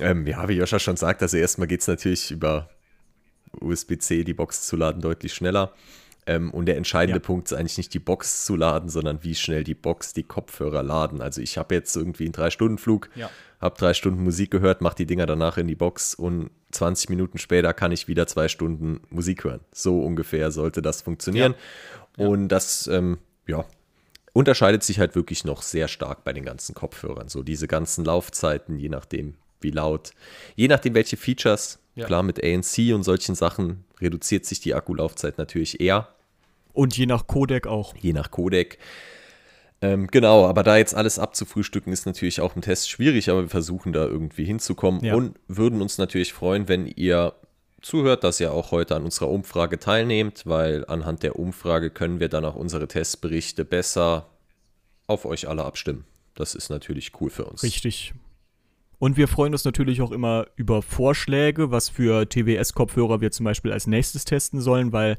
Ähm, 0.00 0.26
ja, 0.26 0.48
wie 0.48 0.54
Joscha 0.54 0.78
schon 0.78 0.96
sagt, 0.96 1.22
also 1.22 1.36
erstmal 1.36 1.68
geht 1.68 1.80
es 1.80 1.86
natürlich 1.86 2.30
über 2.30 2.68
USB-C 3.60 4.24
die 4.24 4.34
Box 4.34 4.66
zu 4.66 4.76
laden 4.76 5.00
deutlich 5.00 5.32
schneller. 5.32 5.72
Ähm, 6.26 6.50
und 6.52 6.66
der 6.66 6.76
entscheidende 6.76 7.20
ja. 7.20 7.24
Punkt 7.24 7.48
ist 7.48 7.58
eigentlich 7.58 7.76
nicht 7.76 7.92
die 7.92 7.98
Box 7.98 8.46
zu 8.46 8.56
laden, 8.56 8.88
sondern 8.88 9.22
wie 9.22 9.34
schnell 9.34 9.62
die 9.62 9.74
Box 9.74 10.14
die 10.14 10.22
Kopfhörer 10.22 10.82
laden. 10.82 11.20
Also 11.20 11.40
ich 11.42 11.58
habe 11.58 11.74
jetzt 11.74 11.94
irgendwie 11.96 12.24
einen 12.24 12.32
Drei-Stunden-Flug, 12.32 13.10
ja. 13.14 13.30
habe 13.60 13.76
drei 13.78 13.92
Stunden 13.92 14.24
Musik 14.24 14.50
gehört, 14.50 14.80
mache 14.80 14.96
die 14.96 15.06
Dinger 15.06 15.26
danach 15.26 15.58
in 15.58 15.68
die 15.68 15.74
Box 15.74 16.14
und 16.14 16.50
20 16.72 17.10
Minuten 17.10 17.38
später 17.38 17.74
kann 17.74 17.92
ich 17.92 18.08
wieder 18.08 18.26
zwei 18.26 18.48
Stunden 18.48 19.02
Musik 19.10 19.44
hören. 19.44 19.60
So 19.72 20.02
ungefähr 20.02 20.50
sollte 20.50 20.80
das 20.80 21.02
funktionieren. 21.02 21.54
Ja. 22.16 22.26
Und 22.26 22.48
das, 22.48 22.86
ähm, 22.86 23.18
ja, 23.46 23.64
unterscheidet 24.32 24.82
sich 24.82 24.98
halt 24.98 25.14
wirklich 25.14 25.44
noch 25.44 25.62
sehr 25.62 25.88
stark 25.88 26.24
bei 26.24 26.32
den 26.32 26.44
ganzen 26.44 26.74
Kopfhörern. 26.74 27.28
So 27.28 27.42
diese 27.42 27.68
ganzen 27.68 28.04
Laufzeiten, 28.04 28.78
je 28.78 28.88
nachdem, 28.88 29.34
wie 29.60 29.70
laut, 29.70 30.12
je 30.56 30.68
nachdem, 30.68 30.94
welche 30.94 31.16
Features. 31.16 31.78
Ja. 31.94 32.06
Klar, 32.06 32.24
mit 32.24 32.42
ANC 32.42 32.92
und 32.92 33.04
solchen 33.04 33.36
Sachen 33.36 33.84
reduziert 34.00 34.44
sich 34.44 34.58
die 34.58 34.74
Akkulaufzeit 34.74 35.38
natürlich 35.38 35.80
eher. 35.80 36.08
Und 36.72 36.96
je 36.96 37.06
nach 37.06 37.28
Codec 37.28 37.68
auch. 37.68 37.94
Je 37.96 38.12
nach 38.12 38.32
Codec. 38.32 38.78
Ähm, 39.80 40.08
genau, 40.08 40.46
aber 40.46 40.64
da 40.64 40.76
jetzt 40.76 40.94
alles 40.94 41.20
abzufrühstücken, 41.20 41.92
ist 41.92 42.06
natürlich 42.06 42.40
auch 42.40 42.56
im 42.56 42.62
Test 42.62 42.90
schwierig, 42.90 43.30
aber 43.30 43.42
wir 43.42 43.48
versuchen 43.48 43.92
da 43.92 44.04
irgendwie 44.06 44.44
hinzukommen 44.44 45.04
ja. 45.04 45.14
und 45.14 45.38
würden 45.46 45.82
uns 45.82 45.98
natürlich 45.98 46.32
freuen, 46.32 46.68
wenn 46.68 46.86
ihr 46.86 47.34
zuhört, 47.84 48.24
dass 48.24 48.40
ihr 48.40 48.52
auch 48.52 48.70
heute 48.70 48.96
an 48.96 49.04
unserer 49.04 49.28
Umfrage 49.30 49.78
teilnehmt, 49.78 50.46
weil 50.46 50.84
anhand 50.86 51.22
der 51.22 51.38
Umfrage 51.38 51.90
können 51.90 52.20
wir 52.20 52.28
dann 52.28 52.44
auch 52.44 52.56
unsere 52.56 52.88
Testberichte 52.88 53.64
besser 53.64 54.26
auf 55.06 55.24
euch 55.24 55.48
alle 55.48 55.64
abstimmen. 55.64 56.04
Das 56.34 56.54
ist 56.54 56.70
natürlich 56.70 57.12
cool 57.20 57.30
für 57.30 57.44
uns. 57.44 57.62
Richtig. 57.62 58.14
Und 58.98 59.16
wir 59.16 59.28
freuen 59.28 59.52
uns 59.52 59.64
natürlich 59.64 60.00
auch 60.00 60.12
immer 60.12 60.46
über 60.56 60.80
Vorschläge, 60.80 61.70
was 61.70 61.88
für 61.90 62.28
TWS-Kopfhörer 62.28 63.20
wir 63.20 63.30
zum 63.32 63.44
Beispiel 63.44 63.72
als 63.72 63.86
nächstes 63.86 64.24
testen 64.24 64.60
sollen, 64.60 64.92
weil 64.92 65.18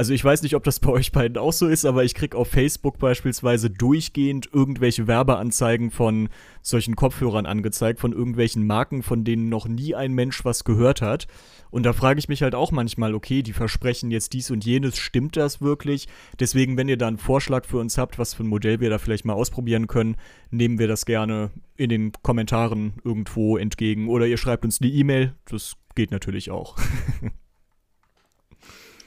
Also 0.00 0.14
ich 0.14 0.24
weiß 0.24 0.40
nicht, 0.40 0.56
ob 0.56 0.64
das 0.64 0.80
bei 0.80 0.88
euch 0.88 1.12
beiden 1.12 1.36
auch 1.36 1.52
so 1.52 1.66
ist, 1.66 1.84
aber 1.84 2.04
ich 2.04 2.14
kriege 2.14 2.34
auf 2.34 2.48
Facebook 2.48 2.98
beispielsweise 2.98 3.68
durchgehend 3.68 4.48
irgendwelche 4.50 5.06
Werbeanzeigen 5.06 5.90
von 5.90 6.30
solchen 6.62 6.96
Kopfhörern 6.96 7.44
angezeigt, 7.44 8.00
von 8.00 8.14
irgendwelchen 8.14 8.66
Marken, 8.66 9.02
von 9.02 9.24
denen 9.24 9.50
noch 9.50 9.68
nie 9.68 9.94
ein 9.94 10.14
Mensch 10.14 10.42
was 10.42 10.64
gehört 10.64 11.02
hat. 11.02 11.26
Und 11.70 11.82
da 11.82 11.92
frage 11.92 12.18
ich 12.18 12.30
mich 12.30 12.42
halt 12.42 12.54
auch 12.54 12.72
manchmal, 12.72 13.14
okay, 13.14 13.42
die 13.42 13.52
versprechen 13.52 14.10
jetzt 14.10 14.32
dies 14.32 14.50
und 14.50 14.64
jenes, 14.64 14.96
stimmt 14.96 15.36
das 15.36 15.60
wirklich? 15.60 16.08
Deswegen, 16.38 16.78
wenn 16.78 16.88
ihr 16.88 16.96
da 16.96 17.06
einen 17.06 17.18
Vorschlag 17.18 17.66
für 17.66 17.76
uns 17.76 17.98
habt, 17.98 18.18
was 18.18 18.32
für 18.32 18.42
ein 18.42 18.48
Modell 18.48 18.80
wir 18.80 18.88
da 18.88 18.96
vielleicht 18.96 19.26
mal 19.26 19.34
ausprobieren 19.34 19.86
können, 19.86 20.16
nehmen 20.50 20.78
wir 20.78 20.88
das 20.88 21.04
gerne 21.04 21.50
in 21.76 21.90
den 21.90 22.12
Kommentaren 22.22 22.94
irgendwo 23.04 23.58
entgegen. 23.58 24.08
Oder 24.08 24.26
ihr 24.26 24.38
schreibt 24.38 24.64
uns 24.64 24.80
eine 24.80 24.90
E-Mail, 24.90 25.34
das 25.44 25.76
geht 25.94 26.10
natürlich 26.10 26.50
auch. 26.50 26.78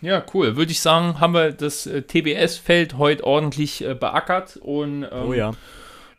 Ja, 0.03 0.21
cool. 0.33 0.57
Würde 0.57 0.73
ich 0.73 0.81
sagen, 0.81 1.21
haben 1.21 1.33
wir 1.33 1.53
das 1.53 1.87
äh, 1.87 2.01
TBS-Feld 2.01 2.97
heute 2.97 3.23
ordentlich 3.23 3.81
äh, 3.85 3.95
beackert 3.95 4.57
und 4.57 5.03
ähm, 5.03 5.27
oh 5.29 5.33
ja. 5.33 5.53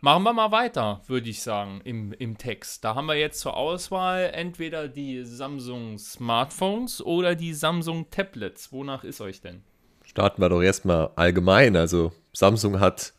machen 0.00 0.22
wir 0.22 0.32
mal 0.32 0.50
weiter, 0.52 1.02
würde 1.06 1.28
ich 1.28 1.42
sagen, 1.42 1.82
im, 1.84 2.14
im 2.14 2.38
Text. 2.38 2.82
Da 2.82 2.94
haben 2.94 3.04
wir 3.04 3.14
jetzt 3.14 3.40
zur 3.40 3.58
Auswahl 3.58 4.30
entweder 4.32 4.88
die 4.88 5.22
Samsung 5.24 5.98
Smartphones 5.98 7.02
oder 7.02 7.34
die 7.34 7.52
Samsung 7.52 8.08
Tablets. 8.10 8.72
Wonach 8.72 9.04
ist 9.04 9.20
euch 9.20 9.42
denn? 9.42 9.62
Starten 10.02 10.40
wir 10.40 10.48
doch 10.48 10.62
erstmal 10.62 11.10
allgemein. 11.16 11.76
Also 11.76 12.12
Samsung 12.32 12.80
hat 12.80 13.12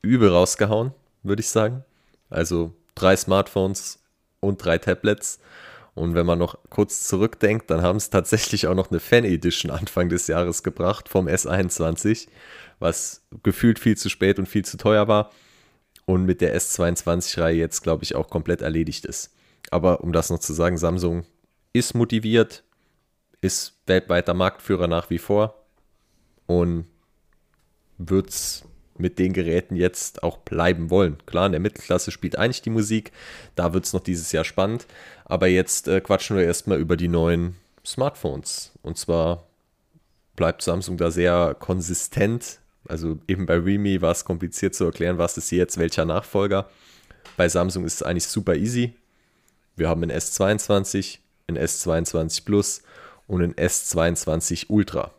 übel 0.00 0.30
rausgehauen, 0.30 0.92
würde 1.22 1.40
ich 1.40 1.50
sagen. 1.50 1.84
Also 2.30 2.72
drei 2.94 3.16
Smartphones 3.16 4.02
und 4.40 4.64
drei 4.64 4.78
Tablets. 4.78 5.40
Und 6.00 6.14
wenn 6.14 6.24
man 6.24 6.38
noch 6.38 6.56
kurz 6.70 7.06
zurückdenkt, 7.06 7.70
dann 7.70 7.82
haben 7.82 7.96
es 7.96 8.08
tatsächlich 8.08 8.66
auch 8.66 8.74
noch 8.74 8.90
eine 8.90 9.00
Fan 9.00 9.24
Edition 9.24 9.70
Anfang 9.70 10.08
des 10.08 10.28
Jahres 10.28 10.62
gebracht 10.62 11.10
vom 11.10 11.28
S21, 11.28 12.26
was 12.78 13.22
gefühlt 13.42 13.78
viel 13.78 13.98
zu 13.98 14.08
spät 14.08 14.38
und 14.38 14.46
viel 14.46 14.64
zu 14.64 14.78
teuer 14.78 15.08
war 15.08 15.30
und 16.06 16.24
mit 16.24 16.40
der 16.40 16.56
S22-Reihe 16.58 17.58
jetzt, 17.58 17.82
glaube 17.82 18.02
ich, 18.04 18.14
auch 18.14 18.30
komplett 18.30 18.62
erledigt 18.62 19.04
ist. 19.04 19.34
Aber 19.70 20.00
um 20.00 20.14
das 20.14 20.30
noch 20.30 20.38
zu 20.38 20.54
sagen, 20.54 20.78
Samsung 20.78 21.26
ist 21.74 21.94
motiviert, 21.94 22.64
ist 23.42 23.74
weltweiter 23.86 24.32
Marktführer 24.32 24.86
nach 24.86 25.10
wie 25.10 25.18
vor 25.18 25.66
und 26.46 26.86
wird 27.98 28.30
es 28.30 28.64
mit 29.00 29.18
den 29.18 29.32
Geräten 29.32 29.76
jetzt 29.76 30.22
auch 30.22 30.38
bleiben 30.38 30.90
wollen. 30.90 31.18
Klar, 31.26 31.46
in 31.46 31.52
der 31.52 31.60
Mittelklasse 31.60 32.10
spielt 32.10 32.36
eigentlich 32.36 32.62
die 32.62 32.70
Musik, 32.70 33.12
da 33.54 33.72
wird 33.72 33.84
es 33.84 33.92
noch 33.92 34.02
dieses 34.02 34.32
Jahr 34.32 34.44
spannend. 34.44 34.86
Aber 35.24 35.46
jetzt 35.46 35.88
äh, 35.88 36.00
quatschen 36.00 36.36
wir 36.36 36.44
erstmal 36.44 36.78
über 36.78 36.96
die 36.96 37.08
neuen 37.08 37.56
Smartphones. 37.84 38.72
Und 38.82 38.98
zwar 38.98 39.46
bleibt 40.36 40.62
Samsung 40.62 40.96
da 40.96 41.10
sehr 41.10 41.56
konsistent. 41.58 42.60
Also 42.88 43.18
eben 43.28 43.46
bei 43.46 43.58
Realme 43.58 44.00
war 44.02 44.12
es 44.12 44.24
kompliziert 44.24 44.74
zu 44.74 44.84
erklären, 44.84 45.18
was 45.18 45.36
ist 45.36 45.50
jetzt 45.50 45.78
welcher 45.78 46.04
Nachfolger. 46.04 46.68
Bei 47.36 47.48
Samsung 47.48 47.84
ist 47.84 47.94
es 47.94 48.02
eigentlich 48.02 48.26
super 48.26 48.56
easy. 48.56 48.94
Wir 49.76 49.88
haben 49.88 50.02
ein 50.02 50.10
S22, 50.10 51.18
ein 51.46 51.58
S22 51.58 52.44
Plus 52.44 52.82
und 53.26 53.42
ein 53.42 53.54
S22 53.54 54.66
Ultra. 54.68 55.12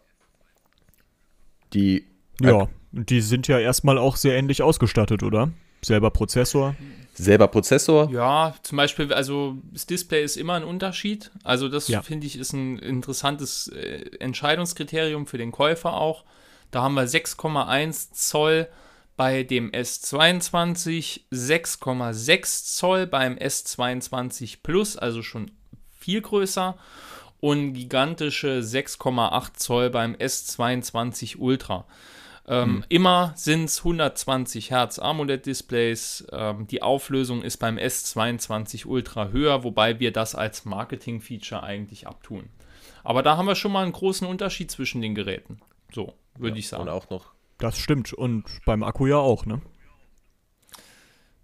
Die 1.74 2.06
ja, 2.42 2.68
die 2.92 3.22
sind 3.22 3.48
ja 3.48 3.60
erstmal 3.60 3.98
auch 3.98 4.16
sehr 4.16 4.36
ähnlich 4.38 4.62
ausgestattet, 4.62 5.24
oder? 5.24 5.52
Selber 5.82 6.12
Prozessor. 6.12 6.76
Selber 7.14 7.48
Prozessor? 7.48 8.10
Ja, 8.12 8.56
zum 8.64 8.78
Beispiel, 8.78 9.12
also 9.14 9.58
das 9.72 9.86
Display 9.86 10.24
ist 10.24 10.38
immer 10.38 10.54
ein 10.54 10.64
Unterschied. 10.64 11.32
Also 11.44 11.70
das 11.70 11.88
ja. 11.88 12.02
finde 12.02 12.28
ich 12.28 12.38
ist 12.38 12.54
ein 12.54 12.80
interessantes 12.80 13.68
äh, 13.68 14.18
Entscheidungskriterium 14.20 15.26
für 15.28 15.38
den 15.38 15.52
Käufer 15.52 15.94
auch. 15.94 16.24
Da 16.70 16.84
haben 16.84 16.94
wir 16.94 17.08
6,1 17.08 18.14
Zoll 18.14 18.68
bei 19.18 19.44
dem 19.44 19.72
S22, 19.72 21.22
6,6 21.32 22.76
Zoll 22.76 23.08
beim 23.08 23.36
S22 23.36 24.60
Plus, 24.64 24.98
also 24.98 25.22
schon 25.22 25.52
viel 26.00 26.22
größer 26.22 26.78
und 27.39 27.74
gigantische 27.74 28.62
6,8 28.62 29.54
Zoll 29.56 29.89
beim 29.89 30.16
S22 30.16 31.38
Ultra. 31.38 31.86
Ähm, 32.52 32.70
mhm. 32.70 32.86
Immer 32.89 33.34
sind 33.38 33.64
es 33.64 33.80
120 33.80 34.72
Hertz 34.72 34.99
AMOLED-Displays. 34.99 36.28
Ähm, 36.34 36.68
die 36.68 36.82
Auflösung 36.82 37.43
ist 37.43 37.58
beim 37.58 37.78
S22 37.78 38.86
Ultra 38.86 39.30
höher, 39.30 39.64
wobei 39.64 40.02
wir 40.02 40.12
das 40.12 40.36
als 40.36 40.66
Marketing-Feature 40.66 41.64
eigentlich 41.64 42.08
abtun. 42.08 42.49
Aber 43.06 43.24
da 43.24 43.38
haben 43.38 43.47
wir 43.47 43.56
schon 43.56 43.72
mal 43.72 43.84
einen 43.84 43.93
großen 43.93 44.28
Unterschied 44.28 44.70
zwischen 44.70 45.02
den 45.02 45.16
Geräten. 45.16 45.62
So, 45.93 46.14
würde 46.38 46.58
ja, 46.58 46.60
ich 46.60 46.68
sagen. 46.68 46.84
Und 46.84 46.89
auch 46.89 47.10
noch. 47.10 47.32
Das 47.58 47.78
stimmt. 47.78 48.12
Und 48.12 48.43
beim 48.66 48.84
Akku 48.84 49.08
ja 49.08 49.18
auch, 49.18 49.45
ne? 49.45 49.62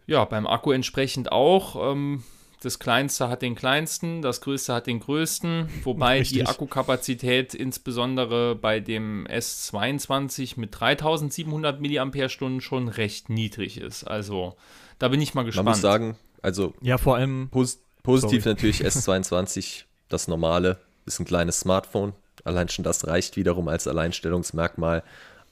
Ja, 0.08 0.26
beim 0.26 0.46
Akku 0.46 0.74
entsprechend 0.74 1.32
auch. 1.32 1.92
Ähm, 1.94 2.26
das 2.62 2.80
kleinste 2.80 3.30
hat 3.30 3.42
den 3.42 3.56
kleinsten, 3.56 4.22
das 4.22 4.42
größte 4.42 4.74
hat 4.74 4.88
den 4.88 5.00
größten, 5.00 5.70
wobei 5.84 6.20
Richtig. 6.20 6.40
die 6.40 6.48
Akkukapazität 6.48 7.54
insbesondere 7.54 8.56
bei 8.56 8.80
dem 8.80 9.28
S22 9.28 10.60
mit 10.60 10.80
3700 10.80 11.80
mAh 11.80 12.30
schon 12.60 12.88
recht 12.88 13.30
niedrig 13.30 13.80
ist. 13.80 14.06
Also 14.06 14.56
da 14.98 15.08
bin 15.10 15.22
ich 15.22 15.34
mal 15.34 15.44
gespannt. 15.44 15.66
Man 15.66 15.74
muss 15.74 15.82
sagen, 15.82 16.18
also 16.42 16.74
ja, 16.82 16.98
vor 16.98 17.16
allem 17.16 17.50
pos 17.52 17.80
positiv 18.04 18.44
sorry. 18.44 18.56
natürlich 18.56 18.82
S22, 18.86 19.84
das 20.10 20.28
normale, 20.28 20.80
ist 21.06 21.20
ein 21.20 21.26
kleines 21.26 21.60
Smartphone. 21.60 22.14
Allein 22.44 22.70
schon 22.70 22.84
das 22.84 23.06
reicht 23.06 23.36
wiederum 23.36 23.68
als 23.68 23.88
Alleinstellungsmerkmal 23.88 25.04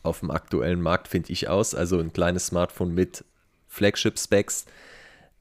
auf 0.01 0.19
dem 0.21 0.31
aktuellen 0.31 0.81
Markt, 0.81 1.07
finde 1.07 1.31
ich 1.31 1.49
aus. 1.49 1.75
Also 1.75 1.99
ein 1.99 2.13
kleines 2.13 2.47
Smartphone 2.47 2.93
mit 2.93 3.25
Flagship-Specs. 3.67 4.65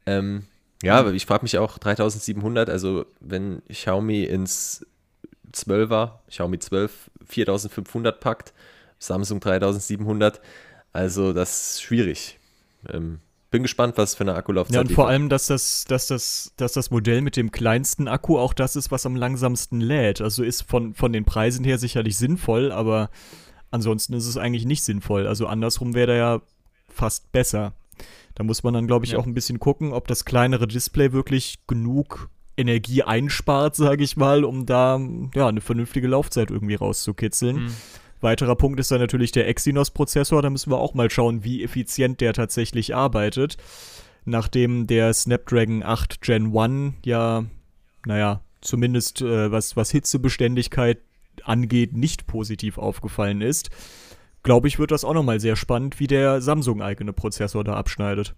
Ähm, 0.07 0.47
ja, 0.85 0.99
aber 0.99 1.13
ich 1.13 1.27
frage 1.27 1.43
mich 1.43 1.59
auch 1.59 1.79
3700, 1.79 2.71
also 2.71 3.07
wenn 3.21 3.63
Xiaomi 3.69 4.25
ins 4.25 4.87
12er, 5.53 6.13
Xiaomi 6.29 6.59
12 6.59 7.11
4500 7.27 8.21
packt, 8.21 8.53
Samsung 8.99 9.41
3700, 9.41 10.41
also 10.93 11.33
das 11.33 11.75
ist 11.75 11.83
schwierig. 11.83 12.39
Ähm, 12.89 13.21
bin 13.51 13.63
gespannt, 13.63 13.97
was 13.97 14.17
für 14.17 14.25
eine 14.25 14.35
Akkulaufzeit. 14.35 14.75
Ja, 14.75 14.81
und 14.81 14.91
vor 14.91 15.09
allem, 15.09 15.29
dass 15.29 15.47
das, 15.47 15.85
dass, 15.85 16.09
das, 16.09 16.53
dass 16.57 16.73
das 16.73 16.91
Modell 16.91 17.21
mit 17.21 17.37
dem 17.37 17.53
kleinsten 17.53 18.09
Akku 18.09 18.37
auch 18.37 18.53
das 18.53 18.75
ist, 18.75 18.91
was 18.91 19.07
am 19.07 19.15
langsamsten 19.15 19.81
lädt. 19.81 20.21
Also 20.21 20.43
ist 20.43 20.63
von, 20.63 20.93
von 20.95 21.13
den 21.13 21.25
Preisen 21.25 21.65
her 21.65 21.79
sicherlich 21.79 22.19
sinnvoll, 22.19 22.73
aber 22.73 23.11
ansonsten 23.71 24.15
ist 24.15 24.27
es 24.27 24.37
eigentlich 24.37 24.65
nicht 24.67 24.83
sinnvoll. 24.83 25.29
Also 25.29 25.47
andersrum 25.47 25.95
wäre 25.95 26.09
der 26.09 26.17
ja 26.17 26.43
fast 26.89 27.31
besser. 27.31 27.75
Da 28.35 28.45
muss 28.45 28.63
man 28.63 28.75
dann, 28.75 28.87
glaube 28.87 29.05
ich, 29.05 29.13
ja. 29.13 29.19
auch 29.19 29.27
ein 29.27 29.35
bisschen 29.35 29.61
gucken, 29.61 29.93
ob 29.93 30.09
das 30.09 30.25
kleinere 30.25 30.67
Display 30.67 31.13
wirklich 31.13 31.59
genug 31.67 32.31
Energie 32.57 33.03
einspart, 33.03 33.77
sage 33.77 34.05
ich 34.05 34.17
mal, 34.17 34.45
um 34.45 34.67
da 34.67 35.01
ja 35.35 35.49
eine 35.49 35.61
vernünftige 35.61 36.07
Laufzeit 36.07 36.51
irgendwie 36.51 36.75
rauszukitzeln. 36.75 37.65
Mhm. 37.65 37.75
Weiterer 38.21 38.57
Punkt 38.57 38.81
ist 38.81 38.91
dann 38.91 39.01
natürlich 39.01 39.33
der 39.33 39.49
Exynos-Prozessor. 39.49 40.41
Da 40.41 40.51
müssen 40.51 40.71
wir 40.71 40.79
auch 40.79 40.95
mal 40.95 41.11
schauen, 41.11 41.45
wie 41.45 41.63
effizient 41.63 42.21
der 42.21 42.33
tatsächlich 42.33 42.95
arbeitet. 42.95 43.59
Nachdem 44.25 44.87
der 44.87 45.13
Snapdragon 45.13 45.83
8 45.83 46.23
Gen 46.23 46.57
1 46.57 46.95
ja, 47.05 47.45
naja, 48.07 48.41
zumindest 48.63 49.21
äh, 49.21 49.53
was, 49.53 49.77
was 49.77 49.91
Hitzebeständigkeit 49.91 50.99
angeht, 51.45 51.93
nicht 51.93 52.27
positiv 52.27 52.79
aufgefallen 52.79 53.43
ist, 53.43 53.71
glaube 54.45 54.69
ich, 54.69 54.79
wird 54.79 54.93
das 54.93 55.05
auch 55.05 55.15
nochmal 55.15 55.41
sehr 55.41 55.57
spannend, 55.57 55.99
wie 55.99 56.07
der 56.07 56.41
Samsung-eigene 56.41 57.13
Prozessor 57.13 57.65
da 57.65 57.75
abschneidet. 57.75 58.35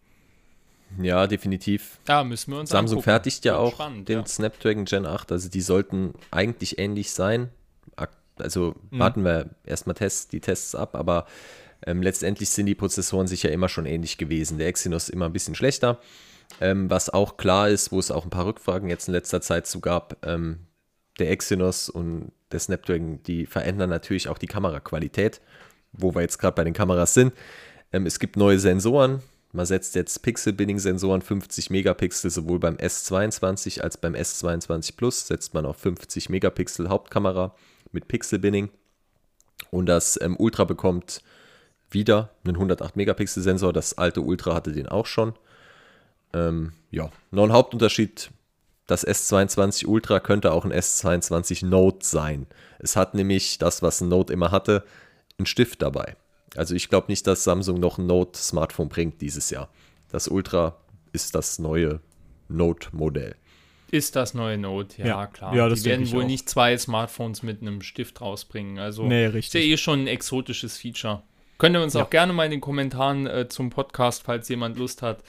Ja, 1.03 1.27
definitiv. 1.27 1.99
Ja, 2.09 2.25
müssen 2.25 2.53
wir 2.53 2.61
uns 2.61 2.71
Samsung 2.71 2.99
angucken. 2.99 3.11
fertigt 3.11 3.45
ja 3.45 3.57
auch 3.57 3.75
spannend, 3.75 4.09
den 4.09 4.21
ja. 4.21 4.27
Snapdragon 4.27 4.85
Gen 4.85 5.05
8, 5.05 5.33
also 5.33 5.51
die 5.51 5.61
sollten 5.61 6.15
eigentlich 6.31 6.79
ähnlich 6.79 7.11
sein. 7.11 7.51
Also 8.39 8.75
mhm. 8.91 8.99
warten 8.99 9.25
wir 9.25 9.51
erstmal 9.65 9.95
Tests, 9.95 10.29
die 10.29 10.41
Tests 10.41 10.75
ab, 10.75 10.95
aber 10.95 11.27
ähm, 11.87 12.03
letztendlich 12.03 12.51
sind 12.51 12.67
die 12.67 12.75
Prozessoren 12.75 13.27
sicher 13.27 13.51
immer 13.51 13.69
schon 13.69 13.87
ähnlich 13.87 14.19
gewesen. 14.19 14.59
Der 14.59 14.69
Exynos 14.69 15.09
immer 15.09 15.27
ein 15.27 15.33
bisschen 15.33 15.55
schlechter. 15.55 15.99
Ähm, 16.61 16.91
was 16.91 17.09
auch 17.09 17.39
klar 17.39 17.69
ist, 17.69 17.93
wo 17.93 17.99
es 17.99 18.11
auch 18.11 18.25
ein 18.25 18.31
paar 18.31 18.47
Rückfragen 18.47 18.89
jetzt 18.89 19.09
in 19.09 19.15
letzter 19.15 19.41
Zeit 19.41 19.67
zu 19.67 19.81
gab, 19.81 20.25
ähm, 20.25 20.67
der 21.19 21.31
Exynos 21.31 21.89
und 21.89 22.33
der 22.53 22.61
Snapdragon, 22.61 23.23
die 23.23 23.47
verändern 23.47 23.91
natürlich 23.91 24.29
auch 24.29 24.39
die 24.39 24.47
Kameraqualität 24.47 25.41
wo 25.99 26.15
wir 26.15 26.23
jetzt 26.23 26.39
gerade 26.39 26.55
bei 26.55 26.65
den 26.65 26.75
Kameras 26.75 27.15
sind. 27.15 27.33
Ähm, 27.93 28.07
es 28.07 28.19
gibt 28.19 28.37
neue 28.37 28.59
Sensoren. 28.59 29.23
Man 29.53 29.67
setzt 29.67 29.95
jetzt 29.95 30.23
Pixel-Binning-Sensoren 30.23 31.23
50 31.23 31.71
Megapixel 31.71 32.31
sowohl 32.31 32.59
beim 32.59 32.77
S22 32.77 33.81
als 33.81 33.97
beim 33.97 34.15
S22 34.15 34.97
Plus. 34.97 35.27
Setzt 35.27 35.55
man 35.55 35.65
auf 35.65 35.79
50 35.79 36.29
Megapixel 36.29 36.89
Hauptkamera 36.89 37.55
mit 37.93 38.09
Pixel-Binning. 38.09 38.71
Und 39.71 39.87
das 39.87 40.21
ähm, 40.21 40.37
Ultra 40.39 40.65
bekommt 40.65 41.23
wieder 41.91 42.31
einen 42.45 42.57
108 42.57 42.97
Megapixel 42.97 43.43
Sensor. 43.43 43.73
Das 43.73 43.97
alte 43.97 44.21
Ultra 44.21 44.55
hatte 44.55 44.73
den 44.73 44.89
auch 44.89 45.07
schon. 45.07 45.35
Ähm, 46.35 46.73
ja, 46.91 47.11
noch 47.31 47.45
ein 47.45 47.53
Hauptunterschied 47.53 48.31
das 48.87 49.07
S22 49.07 49.87
Ultra 49.87 50.21
könnte 50.21 50.53
auch 50.53 50.65
ein 50.65 50.73
S22 50.73 51.67
Note 51.67 52.07
sein. 52.07 52.47
Es 52.79 52.95
hat 52.95 53.15
nämlich 53.15 53.59
das, 53.59 53.83
was 53.83 54.01
ein 54.01 54.09
Note 54.09 54.33
immer 54.33 54.53
hatte, 54.53 54.85
einen 55.39 55.47
Stift 55.47 55.83
dabei. 55.83 56.17
Also 56.57 56.75
ich 56.75 56.89
glaube 56.89 57.07
nicht, 57.09 57.27
dass 57.27 57.45
Samsung 57.45 57.79
noch 57.81 57.99
ein 57.99 58.07
Note-Smartphone 58.07 58.89
bringt 58.89 59.21
dieses 59.21 59.51
Jahr. 59.51 59.69
Das 60.09 60.29
Ultra 60.29 60.77
ist 61.13 61.35
das 61.35 61.59
neue 61.59 62.01
Note-Modell. 62.49 63.35
Ist 63.91 64.17
das 64.17 64.35
neue 64.35 64.59
Note, 64.59 65.01
ja, 65.01 65.07
Ja. 65.07 65.27
klar. 65.27 65.55
Ja, 65.55 65.69
das 65.69 65.83
Die 65.83 65.91
werden 65.91 66.11
wohl 66.13 66.25
auch. 66.25 66.27
nicht 66.27 66.49
zwei 66.49 66.77
Smartphones 66.77 67.43
mit 67.43 67.61
einem 67.63 67.83
Stift 67.83 68.21
rausbringen. 68.21 68.79
Also 68.79 69.05
Nee, 69.05 69.27
ist 69.27 69.31
ja 69.31 69.35
richtig. 69.37 69.65
eh 69.65 69.77
schon 69.77 70.01
ein 70.03 70.07
exotisches 70.09 70.77
Feature. 70.79 71.23
Könnt 71.59 71.77
ihr 71.77 71.83
uns 71.83 71.95
Ja. 71.95 72.03
auch 72.03 72.11
gerne 72.11 72.33
mal 72.33 72.45
in 72.45 72.51
den 72.51 72.61
Kommentaren 72.61 73.27
äh, 73.27 73.49
zum 73.49 73.71
Podcast, 73.71 74.25
falls 74.25 74.49
jemand 74.49 74.77
Lust 74.77 75.03
hat, 75.03 75.23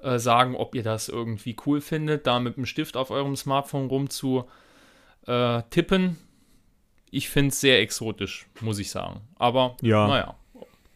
äh, 0.00 0.18
sagen, 0.18 0.54
ob 0.54 0.74
ihr 0.74 0.82
das 0.84 1.08
irgendwie 1.08 1.56
cool 1.66 1.80
findet, 1.80 2.26
da 2.26 2.38
mit 2.38 2.56
dem 2.56 2.66
Stift 2.66 2.96
auf 2.96 3.10
eurem 3.10 3.34
Smartphone 3.36 3.86
rumzu 3.88 4.44
äh, 5.26 5.62
tippen. 5.70 6.16
Ich 7.10 7.28
finde 7.28 7.48
es 7.48 7.60
sehr 7.60 7.80
exotisch, 7.80 8.46
muss 8.60 8.78
ich 8.78 8.90
sagen. 8.90 9.20
Aber 9.36 9.76
Ja. 9.82 10.06
naja. 10.06 10.34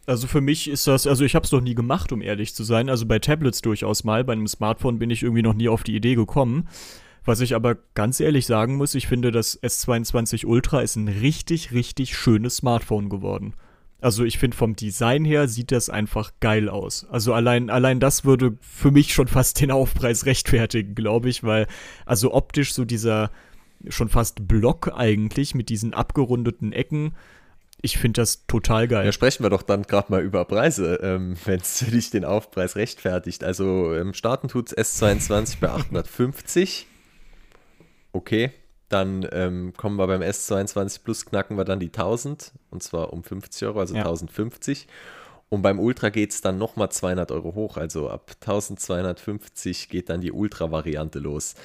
Also 0.05 0.27
für 0.27 0.41
mich 0.41 0.69
ist 0.69 0.85
das, 0.85 1.07
also 1.07 1.23
ich 1.23 1.33
habe 1.33 1.45
es 1.45 1.51
noch 1.53 1.61
nie 1.61 1.75
gemacht, 1.75 2.11
um 2.11 2.21
ehrlich 2.21 2.53
zu 2.53 2.65
sein. 2.65 2.89
Also 2.89 3.05
bei 3.05 3.19
Tablets 3.19 3.61
durchaus 3.61 4.03
mal, 4.03 4.25
bei 4.25 4.33
einem 4.33 4.47
Smartphone 4.47 4.99
bin 4.99 5.09
ich 5.09 5.23
irgendwie 5.23 5.41
noch 5.43 5.53
nie 5.53 5.69
auf 5.69 5.83
die 5.83 5.95
Idee 5.95 6.15
gekommen. 6.15 6.67
Was 7.23 7.39
ich 7.39 7.55
aber 7.55 7.77
ganz 7.93 8.19
ehrlich 8.19 8.45
sagen 8.45 8.75
muss, 8.75 8.95
ich 8.95 9.07
finde, 9.07 9.31
das 9.31 9.61
S22 9.63 10.45
Ultra 10.45 10.81
ist 10.81 10.97
ein 10.97 11.07
richtig, 11.07 11.71
richtig 11.71 12.17
schönes 12.17 12.57
Smartphone 12.57 13.07
geworden. 13.07 13.53
Also 14.01 14.25
ich 14.25 14.37
finde 14.37 14.57
vom 14.57 14.75
Design 14.75 15.23
her 15.23 15.47
sieht 15.47 15.71
das 15.71 15.89
einfach 15.89 16.33
geil 16.41 16.67
aus. 16.67 17.07
Also 17.09 17.33
allein, 17.33 17.69
allein 17.69 18.01
das 18.01 18.25
würde 18.25 18.57
für 18.59 18.91
mich 18.91 19.13
schon 19.13 19.29
fast 19.29 19.61
den 19.61 19.71
Aufpreis 19.71 20.25
rechtfertigen, 20.25 20.95
glaube 20.95 21.29
ich, 21.29 21.43
weil 21.43 21.67
also 22.05 22.33
optisch 22.33 22.73
so 22.73 22.83
dieser 22.83 23.31
schon 23.89 24.09
fast 24.09 24.47
Block 24.47 24.91
eigentlich 24.93 25.55
mit 25.55 25.69
diesen 25.69 25.93
abgerundeten 25.93 26.71
Ecken, 26.71 27.13
ich 27.85 27.97
finde 27.97 28.21
das 28.21 28.47
total 28.47 28.87
geil. 28.87 29.05
Ja, 29.05 29.11
sprechen 29.11 29.43
wir 29.43 29.49
doch 29.49 29.61
dann 29.61 29.83
gerade 29.83 30.09
mal 30.09 30.23
über 30.23 30.45
Preise, 30.45 30.95
ähm, 31.03 31.35
wenn 31.45 31.59
es 31.59 31.83
für 31.83 31.91
dich 31.91 32.09
den 32.09 32.23
Aufpreis 32.23 32.77
rechtfertigt. 32.77 33.43
Also 33.43 33.93
ähm, 33.93 34.13
starten 34.13 34.47
tut 34.47 34.69
S22 34.69 35.59
bei 35.59 35.69
850. 35.69 36.87
Okay, 38.13 38.51
dann 38.87 39.27
ähm, 39.31 39.73
kommen 39.75 39.97
wir 39.97 40.07
beim 40.07 40.21
S22 40.21 41.03
Plus, 41.03 41.25
knacken 41.25 41.57
wir 41.57 41.65
dann 41.65 41.79
die 41.79 41.87
1000 41.87 42.53
und 42.69 42.81
zwar 42.81 43.11
um 43.11 43.23
50 43.23 43.67
Euro, 43.67 43.79
also 43.79 43.95
Ja. 43.95 44.01
1050. 44.03 44.87
Und 45.49 45.61
beim 45.61 45.77
Ultra 45.79 46.09
geht 46.09 46.31
es 46.31 46.41
dann 46.41 46.57
nochmal 46.57 46.89
200 46.89 47.31
Euro 47.31 47.53
hoch, 47.53 47.77
also 47.77 48.09
ab 48.09 48.31
1250 48.41 49.89
geht 49.89 50.09
dann 50.09 50.21
die 50.21 50.31
Ultra-Variante 50.31 51.19
los. 51.19 51.55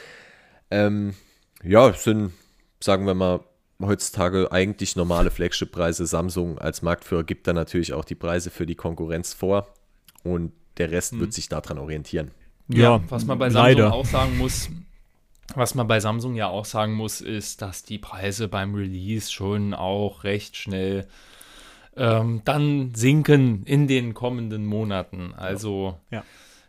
Ähm, 0.71 1.14
ja, 1.63 1.89
es 1.89 2.05
sind, 2.05 2.33
sagen 2.81 3.07
wir 3.07 3.15
mal, 3.15 3.41
heutzutage 3.81 4.51
eigentlich 4.51 4.97
normale 4.97 5.31
Flagship-Preise. 5.31 6.07
Samsung 6.07 6.59
als 6.59 6.83
Marktführer 6.83 7.25
gibt 7.25 7.47
da 7.47 7.53
natürlich 7.53 7.93
auch 7.93 8.05
die 8.05 8.15
Preise 8.15 8.51
für 8.51 8.67
die 8.67 8.75
Konkurrenz 8.75 9.35
vor 9.35 9.69
und 10.25 10.53
der 10.79 10.91
Rest 10.91 11.19
wird 11.19 11.33
sich 11.33 11.49
daran 11.49 11.79
orientieren. 11.79 12.31
Ja, 12.69 13.01
was 13.09 13.25
man 13.25 13.39
bei 13.39 13.51
Samsung 13.51 13.63
leider. 13.63 13.93
auch 13.93 14.05
sagen 14.05 14.39
muss, 14.39 14.69
was 15.55 15.75
man 15.75 15.89
bei 15.89 16.01
Samsung 16.01 16.35
ja 16.35 16.49
auch 16.49 16.65
sagen 16.65 16.95
muss, 16.95 17.21
ist, 17.21 17.63
dass 17.63 17.83
die 17.83 17.99
Preise 17.99 18.49
beim 18.49 18.75
Release 18.75 19.33
schon 19.33 19.75
auch 19.75 20.25
recht 20.25 20.57
schnell 20.57 21.09
ähm, 21.97 22.43
dann 22.45 22.95
sinken 22.95 23.65
in 23.65 23.89
den 23.89 24.15
kommenden 24.15 24.67
Monaten. 24.67 25.35
Also 25.35 25.99
Ja. 26.11 26.25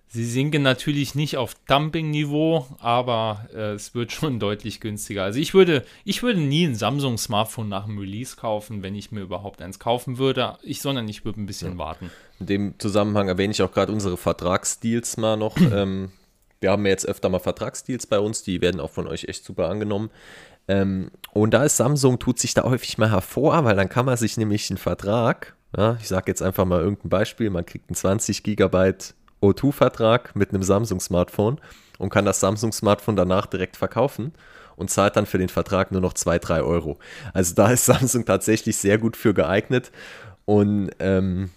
Sie 0.09 0.25
sinken 0.25 0.63
natürlich 0.63 1.15
nicht 1.15 1.37
auf 1.37 1.55
Dumping-Niveau, 1.67 2.65
aber 2.79 3.47
äh, 3.53 3.73
es 3.73 3.95
wird 3.95 4.11
schon 4.11 4.39
deutlich 4.39 4.79
günstiger. 4.79 5.23
Also 5.23 5.39
ich 5.39 5.53
würde, 5.53 5.85
ich 6.03 6.23
würde 6.23 6.41
nie 6.41 6.65
ein 6.65 6.75
Samsung-Smartphone 6.75 7.69
nach 7.69 7.85
dem 7.85 7.97
Release 7.97 8.35
kaufen, 8.35 8.83
wenn 8.83 8.95
ich 8.95 9.11
mir 9.11 9.21
überhaupt 9.21 9.61
eins 9.61 9.79
kaufen 9.79 10.17
würde, 10.17 10.57
ich, 10.63 10.81
sondern 10.81 11.07
ich 11.07 11.23
würde 11.23 11.41
ein 11.41 11.45
bisschen 11.45 11.77
warten. 11.77 12.11
In 12.39 12.47
dem 12.47 12.79
Zusammenhang 12.79 13.27
erwähne 13.27 13.51
ich 13.51 13.61
auch 13.61 13.71
gerade 13.71 13.91
unsere 13.91 14.17
Vertragsdeals 14.17 15.17
mal 15.17 15.37
noch. 15.37 15.55
ähm, 15.71 16.11
wir 16.59 16.71
haben 16.71 16.85
ja 16.85 16.91
jetzt 16.91 17.07
öfter 17.07 17.29
mal 17.29 17.39
Vertragsdeals 17.39 18.07
bei 18.07 18.19
uns, 18.19 18.43
die 18.43 18.61
werden 18.61 18.81
auch 18.81 18.91
von 18.91 19.07
euch 19.07 19.25
echt 19.25 19.45
super 19.45 19.69
angenommen. 19.69 20.09
Ähm, 20.67 21.11
und 21.31 21.53
da 21.53 21.63
ist 21.63 21.77
Samsung, 21.77 22.19
tut 22.19 22.39
sich 22.39 22.53
da 22.53 22.63
häufig 22.63 22.97
mal 22.97 23.11
hervor, 23.11 23.63
weil 23.63 23.75
dann 23.75 23.89
kann 23.89 24.05
man 24.05 24.17
sich 24.17 24.37
nämlich 24.37 24.69
einen 24.69 24.77
Vertrag, 24.77 25.55
ja, 25.77 25.97
ich 26.01 26.07
sage 26.07 26.25
jetzt 26.27 26.41
einfach 26.41 26.65
mal 26.65 26.81
irgendein 26.81 27.09
Beispiel, 27.09 27.49
man 27.49 27.65
kriegt 27.65 27.89
einen 27.89 27.95
20 27.95 28.43
Gigabyte 28.43 29.15
O2-Vertrag 29.41 30.35
mit 30.35 30.49
einem 30.49 30.63
Samsung-Smartphone 30.63 31.59
und 31.97 32.09
kann 32.09 32.25
das 32.25 32.39
Samsung-Smartphone 32.39 33.15
danach 33.15 33.45
direkt 33.45 33.77
verkaufen 33.77 34.33
und 34.75 34.89
zahlt 34.89 35.15
dann 35.15 35.25
für 35.25 35.37
den 35.37 35.49
Vertrag 35.49 35.91
nur 35.91 36.01
noch 36.01 36.13
2, 36.13 36.39
3 36.39 36.61
Euro. 36.61 36.97
Also 37.33 37.55
da 37.55 37.69
ist 37.71 37.85
Samsung 37.87 38.25
tatsächlich 38.25 38.77
sehr 38.77 38.97
gut 38.97 39.17
für 39.17 39.33
geeignet. 39.33 39.91
Und 40.45 40.89
ähm, 40.99 41.49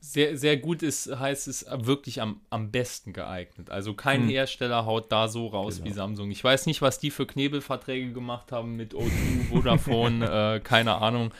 Sehr, 0.00 0.36
sehr 0.38 0.56
gut 0.56 0.82
ist, 0.82 1.08
heißt 1.18 1.48
es 1.48 1.66
wirklich 1.80 2.20
am, 2.22 2.40
am 2.48 2.70
besten 2.70 3.12
geeignet. 3.12 3.70
Also 3.70 3.92
kein 3.94 4.22
Hm. 4.22 4.28
Hersteller 4.28 4.86
haut 4.86 5.10
da 5.10 5.26
so 5.28 5.48
raus 5.48 5.78
Genau. 5.78 5.88
wie 5.88 5.92
Samsung. 5.94 6.30
Ich 6.30 6.44
weiß 6.44 6.66
nicht, 6.66 6.80
was 6.80 6.98
die 7.00 7.10
für 7.10 7.26
Knebelverträge 7.26 8.12
gemacht 8.12 8.52
haben 8.52 8.76
mit 8.76 8.94
O2, 8.94 9.48
Vodafone, 9.50 10.54
äh, 10.56 10.60
keine 10.60 10.96
Ahnung. 10.96 11.32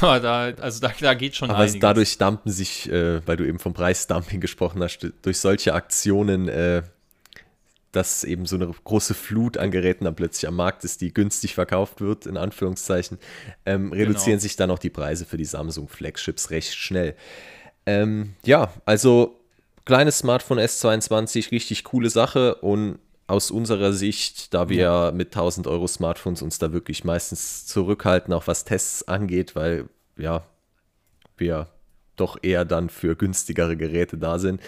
Aber 0.00 0.18
da, 0.20 0.44
also 0.62 0.80
da, 0.80 0.92
da 0.98 1.14
geht 1.14 1.36
schon 1.36 1.50
Aber 1.50 1.58
einiges. 1.60 1.74
es, 1.74 1.80
dadurch 1.80 2.18
dampen 2.18 2.50
sich, 2.50 2.90
äh, 2.90 3.26
weil 3.26 3.36
du 3.36 3.46
eben 3.46 3.58
vom 3.58 3.74
Preisdumping 3.74 4.40
gesprochen 4.40 4.82
hast, 4.82 4.98
durch 5.22 5.38
solche 5.38 5.74
Aktionen, 5.74 6.48
äh, 6.48 6.82
dass 7.92 8.24
eben 8.24 8.46
so 8.46 8.56
eine 8.56 8.66
große 8.66 9.14
Flut 9.14 9.56
an 9.56 9.70
Geräten 9.70 10.04
dann 10.04 10.16
plötzlich 10.16 10.48
am 10.48 10.56
Markt 10.56 10.82
ist, 10.84 11.00
die 11.00 11.12
günstig 11.14 11.54
verkauft 11.54 12.00
wird, 12.00 12.26
in 12.26 12.36
Anführungszeichen, 12.36 13.18
ähm, 13.66 13.92
reduzieren 13.92 14.30
Genau. 14.38 14.40
sich 14.40 14.56
dann 14.56 14.70
auch 14.70 14.78
die 14.80 14.90
Preise 14.90 15.26
für 15.26 15.36
die 15.36 15.44
Samsung 15.44 15.88
Flagships 15.88 16.50
recht 16.50 16.74
schnell. 16.74 17.14
Ähm, 17.86 18.34
ja, 18.44 18.72
also 18.86 19.38
kleines 19.84 20.18
Smartphone 20.18 20.58
S22, 20.58 21.52
richtig 21.52 21.84
coole 21.84 22.08
Sache 22.10 22.54
und 22.56 22.98
aus 23.26 23.50
unserer 23.50 23.92
Sicht, 23.92 24.52
da 24.52 24.68
wir 24.68 25.12
mit 25.14 25.28
1000 25.28 25.66
Euro 25.66 25.86
Smartphones 25.86 26.42
uns 26.42 26.58
da 26.58 26.72
wirklich 26.72 27.04
meistens 27.04 27.66
zurückhalten, 27.66 28.34
auch 28.34 28.46
was 28.46 28.64
Tests 28.64 29.08
angeht, 29.08 29.56
weil 29.56 29.88
ja, 30.16 30.44
wir 31.36 31.68
doch 32.16 32.38
eher 32.42 32.64
dann 32.64 32.90
für 32.90 33.16
günstigere 33.16 33.76
Geräte 33.76 34.18
da 34.18 34.38
sind. 34.38 34.60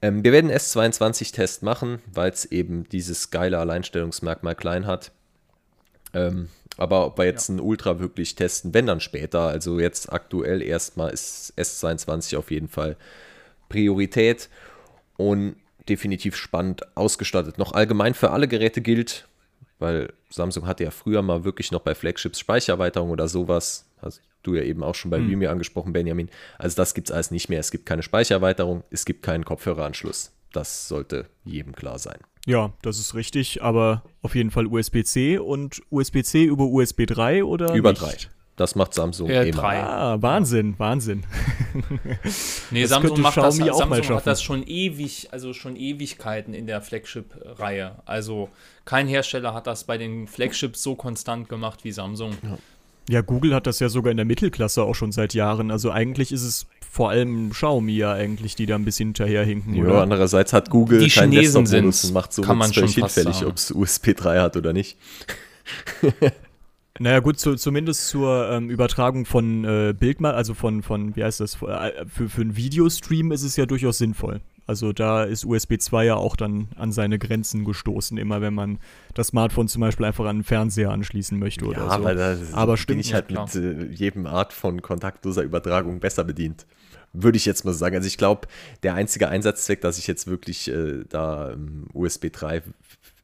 Ähm, 0.00 0.24
wir 0.24 0.32
werden 0.32 0.50
einen 0.50 0.58
S22-Test 0.58 1.62
machen, 1.62 2.00
weil 2.12 2.30
es 2.30 2.46
eben 2.46 2.88
dieses 2.88 3.30
geile 3.30 3.58
Alleinstellungsmerkmal 3.58 4.54
klein 4.54 4.86
hat. 4.86 5.12
Ähm, 6.14 6.48
aber 6.76 7.06
ob 7.06 7.18
wir 7.18 7.24
jetzt 7.24 7.50
einen 7.50 7.60
Ultra 7.60 8.00
wirklich 8.00 8.34
testen, 8.34 8.74
wenn 8.74 8.86
dann 8.86 9.00
später, 9.00 9.40
also 9.40 9.78
jetzt 9.78 10.12
aktuell 10.12 10.62
erstmal 10.62 11.10
ist 11.10 11.52
S22 11.56 12.36
auf 12.36 12.50
jeden 12.50 12.68
Fall 12.68 12.96
Priorität 13.68 14.48
und 15.16 15.56
definitiv 15.88 16.36
spannend 16.36 16.82
ausgestattet. 16.96 17.58
Noch 17.58 17.72
allgemein 17.72 18.14
für 18.14 18.30
alle 18.30 18.48
Geräte 18.48 18.80
gilt, 18.80 19.28
weil 19.78 20.12
Samsung 20.30 20.66
hatte 20.66 20.84
ja 20.84 20.90
früher 20.90 21.22
mal 21.22 21.44
wirklich 21.44 21.70
noch 21.72 21.80
bei 21.80 21.94
Flagships 21.94 22.38
Speichererweiterung 22.38 23.10
oder 23.10 23.28
sowas. 23.28 23.86
Hast 24.00 24.22
du 24.42 24.54
ja 24.54 24.62
eben 24.62 24.82
auch 24.82 24.94
schon 24.94 25.10
bei 25.10 25.18
Hm. 25.18 25.28
Vimeo 25.30 25.50
angesprochen, 25.50 25.92
Benjamin. 25.92 26.28
Also 26.58 26.76
das 26.76 26.94
gibt 26.94 27.08
es 27.08 27.14
alles 27.14 27.30
nicht 27.30 27.48
mehr. 27.48 27.60
Es 27.60 27.70
gibt 27.70 27.86
keine 27.86 28.02
Speichererweiterung, 28.02 28.84
es 28.90 29.04
gibt 29.04 29.22
keinen 29.22 29.44
Kopfhöreranschluss. 29.44 30.32
Das 30.52 30.88
sollte 30.88 31.26
jedem 31.44 31.74
klar 31.74 31.98
sein. 31.98 32.18
Ja, 32.46 32.72
das 32.82 32.98
ist 32.98 33.14
richtig, 33.14 33.62
aber 33.62 34.02
auf 34.20 34.34
jeden 34.34 34.50
Fall 34.50 34.66
USB-C 34.66 35.38
und 35.38 35.82
USB-C 35.90 36.44
über 36.44 36.64
USB 36.64 37.06
3 37.06 37.42
oder 37.42 37.74
Über 37.74 37.90
nicht? 37.90 38.02
drei. 38.02 38.14
Das 38.56 38.76
macht 38.76 38.94
Samsung 38.94 39.28
Äh, 39.30 39.48
immer. 39.48 39.60
drei. 39.62 39.82
Ah, 39.82 40.22
Wahnsinn, 40.22 40.74
Wahnsinn. 40.78 41.24
Nee, 42.70 42.82
Das 42.82 42.90
Samsung 42.90 43.20
macht 43.20 43.36
das, 43.36 43.56
Samsung 43.56 44.16
hat 44.16 44.26
das 44.26 44.42
schon 44.42 44.62
ewig, 44.66 45.28
also 45.32 45.52
schon 45.52 45.74
Ewigkeiten 45.76 46.54
in 46.54 46.66
der 46.66 46.80
Flagship-Reihe. 46.80 47.96
Also 48.06 48.48
kein 48.84 49.08
Hersteller 49.08 49.54
hat 49.54 49.66
das 49.66 49.84
bei 49.84 49.98
den 49.98 50.26
Flagships 50.28 50.82
so 50.82 50.94
konstant 50.94 51.48
gemacht 51.48 51.80
wie 51.84 51.90
Samsung. 51.92 52.36
Ja, 53.08 53.20
Google 53.22 53.54
hat 53.54 53.66
das 53.66 53.80
ja 53.80 53.88
sogar 53.88 54.10
in 54.12 54.16
der 54.16 54.24
Mittelklasse 54.26 54.82
auch 54.84 54.94
schon 54.94 55.10
seit 55.12 55.34
Jahren. 55.34 55.70
Also 55.70 55.90
eigentlich 55.90 56.30
ist 56.32 56.42
es 56.44 56.66
vor 56.90 57.10
allem 57.10 57.50
Xiaomi 57.50 57.92
ja 57.92 58.12
eigentlich, 58.12 58.54
die 58.54 58.66
da 58.66 58.76
ein 58.76 58.84
bisschen 58.84 59.08
hinterherhinken, 59.08 59.74
Ja, 59.74 59.82
oder? 59.84 60.02
andererseits 60.02 60.52
hat 60.52 60.70
Google 60.70 61.00
Die 61.00 61.08
keinen 61.10 61.32
Chinesen 61.32 61.64
Desktop-Modus 61.64 62.04
und 62.04 62.12
macht 62.14 62.32
so 62.32 62.42
kann 62.42 62.56
man 62.56 62.72
schon 62.72 62.86
hinfällig, 62.88 63.44
ob 63.44 63.56
es 63.56 63.72
USB 63.72 64.14
3 64.16 64.40
hat 64.40 64.56
oder 64.56 64.72
nicht. 64.72 64.96
Naja, 67.00 67.18
gut, 67.18 67.40
zu, 67.40 67.56
zumindest 67.56 68.08
zur 68.08 68.48
ähm, 68.50 68.70
Übertragung 68.70 69.26
von 69.26 69.64
äh, 69.64 69.94
Bildmal, 69.98 70.34
also 70.34 70.54
von, 70.54 70.82
von, 70.82 71.16
wie 71.16 71.24
heißt 71.24 71.40
das, 71.40 71.60
äh, 71.62 72.06
für, 72.06 72.28
für 72.28 72.40
einen 72.42 72.56
Videostream 72.56 73.32
ist 73.32 73.42
es 73.42 73.56
ja 73.56 73.66
durchaus 73.66 73.98
sinnvoll. 73.98 74.40
Also 74.66 74.92
da 74.92 75.24
ist 75.24 75.44
USB 75.44 75.78
2 75.78 76.06
ja 76.06 76.14
auch 76.14 76.36
dann 76.36 76.68
an 76.76 76.92
seine 76.92 77.18
Grenzen 77.18 77.64
gestoßen, 77.64 78.16
immer 78.16 78.40
wenn 78.40 78.54
man 78.54 78.78
das 79.12 79.28
Smartphone 79.28 79.68
zum 79.68 79.80
Beispiel 79.80 80.06
einfach 80.06 80.24
an 80.24 80.38
den 80.38 80.44
Fernseher 80.44 80.90
anschließen 80.90 81.38
möchte 81.38 81.66
oder 81.66 81.84
so. 81.84 81.90
Aber 82.52 82.72
bin 82.72 82.76
stimmt, 82.76 83.00
ich 83.00 83.12
halt 83.12 83.30
ja, 83.30 83.44
mit 83.44 83.54
äh, 83.56 83.92
jedem 83.92 84.26
Art 84.26 84.52
von 84.52 84.80
kontaktloser 84.80 85.42
Übertragung 85.42 86.00
besser 86.00 86.24
bedient. 86.24 86.64
Würde 87.12 87.36
ich 87.36 87.44
jetzt 87.44 87.64
mal 87.64 87.74
sagen. 87.74 87.96
Also 87.96 88.06
ich 88.06 88.16
glaube, 88.16 88.48
der 88.82 88.94
einzige 88.94 89.28
Einsatzzweck, 89.28 89.80
dass 89.82 89.98
ich 89.98 90.06
jetzt 90.06 90.26
wirklich 90.26 90.68
äh, 90.68 91.04
da 91.08 91.52
ähm, 91.52 91.86
USB 91.92 92.32
3 92.32 92.62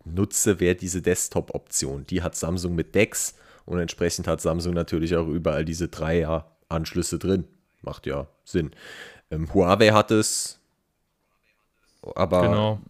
nutze, 0.04 0.60
wäre 0.60 0.74
diese 0.74 1.00
Desktop-Option. 1.00 2.04
Die 2.08 2.22
hat 2.22 2.36
Samsung 2.36 2.74
mit 2.74 2.94
DeX 2.94 3.34
und 3.64 3.78
entsprechend 3.78 4.26
hat 4.26 4.40
Samsung 4.40 4.74
natürlich 4.74 5.16
auch 5.16 5.28
überall 5.28 5.64
diese 5.64 5.88
Dreier-Anschlüsse 5.88 7.18
drin. 7.18 7.44
Macht 7.82 8.06
ja 8.06 8.26
Sinn. 8.44 8.70
Ähm, 9.30 9.52
Huawei 9.52 9.90
hat 9.90 10.10
es, 10.10 10.60
aber 12.14 12.42
Genau. 12.42 12.80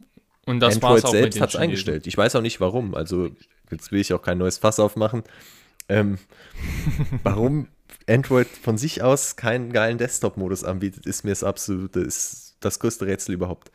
Und 0.46 0.60
das 0.60 0.76
Android 0.76 1.06
selbst 1.06 1.40
hat 1.40 1.50
es 1.50 1.56
eingestellt. 1.56 2.06
Ich 2.06 2.16
weiß 2.16 2.34
auch 2.34 2.42
nicht 2.42 2.60
warum. 2.60 2.94
Also 2.94 3.30
jetzt 3.70 3.92
will 3.92 4.00
ich 4.00 4.12
auch 4.12 4.22
kein 4.22 4.38
neues 4.38 4.58
Fass 4.58 4.80
aufmachen. 4.80 5.22
Ähm, 5.88 6.18
warum 7.22 7.68
Android 8.08 8.48
von 8.48 8.78
sich 8.78 9.02
aus 9.02 9.36
keinen 9.36 9.72
geilen 9.72 9.98
Desktop-Modus 9.98 10.64
anbietet, 10.64 11.06
ist 11.06 11.24
mir 11.24 11.30
das 11.30 11.44
absolute, 11.44 12.00
ist 12.00 12.56
das 12.60 12.80
größte 12.80 13.06
Rätsel 13.06 13.34
überhaupt. 13.34 13.70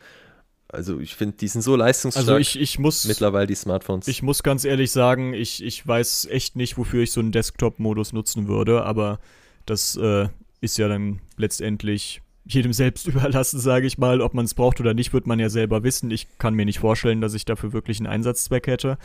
Also 0.68 0.98
ich 0.98 1.14
finde, 1.14 1.36
die 1.36 1.48
sind 1.48 1.62
so 1.62 1.76
leistungsstark 1.76 2.26
Also 2.26 2.38
ich, 2.38 2.60
ich 2.60 2.78
muss 2.78 3.04
mittlerweile, 3.04 3.46
die 3.46 3.54
Smartphones. 3.54 4.08
Ich 4.08 4.22
muss 4.22 4.42
ganz 4.42 4.64
ehrlich 4.64 4.90
sagen, 4.90 5.32
ich, 5.32 5.62
ich 5.62 5.86
weiß 5.86 6.26
echt 6.30 6.56
nicht, 6.56 6.76
wofür 6.76 7.02
ich 7.02 7.12
so 7.12 7.20
einen 7.20 7.32
Desktop-Modus 7.32 8.12
nutzen 8.12 8.48
würde, 8.48 8.84
aber 8.84 9.20
das 9.64 9.96
äh, 9.96 10.28
ist 10.60 10.78
ja 10.78 10.88
dann 10.88 11.20
letztendlich 11.36 12.20
jedem 12.44 12.72
selbst 12.72 13.06
überlassen, 13.06 13.60
sage 13.60 13.86
ich 13.86 13.98
mal. 13.98 14.20
Ob 14.20 14.34
man 14.34 14.44
es 14.44 14.54
braucht 14.54 14.80
oder 14.80 14.94
nicht, 14.94 15.12
wird 15.12 15.26
man 15.26 15.38
ja 15.38 15.48
selber 15.48 15.82
wissen. 15.82 16.10
Ich 16.10 16.38
kann 16.38 16.54
mir 16.54 16.64
nicht 16.64 16.80
vorstellen, 16.80 17.20
dass 17.20 17.34
ich 17.34 17.44
dafür 17.44 17.72
wirklich 17.72 17.98
einen 17.98 18.08
Einsatzzweck 18.08 18.66
hätte. 18.66 18.98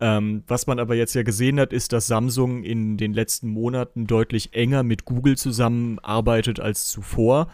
Ähm, 0.00 0.42
was 0.48 0.66
man 0.66 0.78
aber 0.78 0.94
jetzt 0.94 1.14
ja 1.14 1.22
gesehen 1.22 1.60
hat, 1.60 1.72
ist, 1.72 1.92
dass 1.92 2.06
Samsung 2.06 2.64
in 2.64 2.96
den 2.96 3.14
letzten 3.14 3.48
Monaten 3.48 4.06
deutlich 4.06 4.52
enger 4.52 4.82
mit 4.82 5.04
Google 5.04 5.36
zusammenarbeitet 5.36 6.58
als 6.60 6.86
zuvor. 6.86 7.48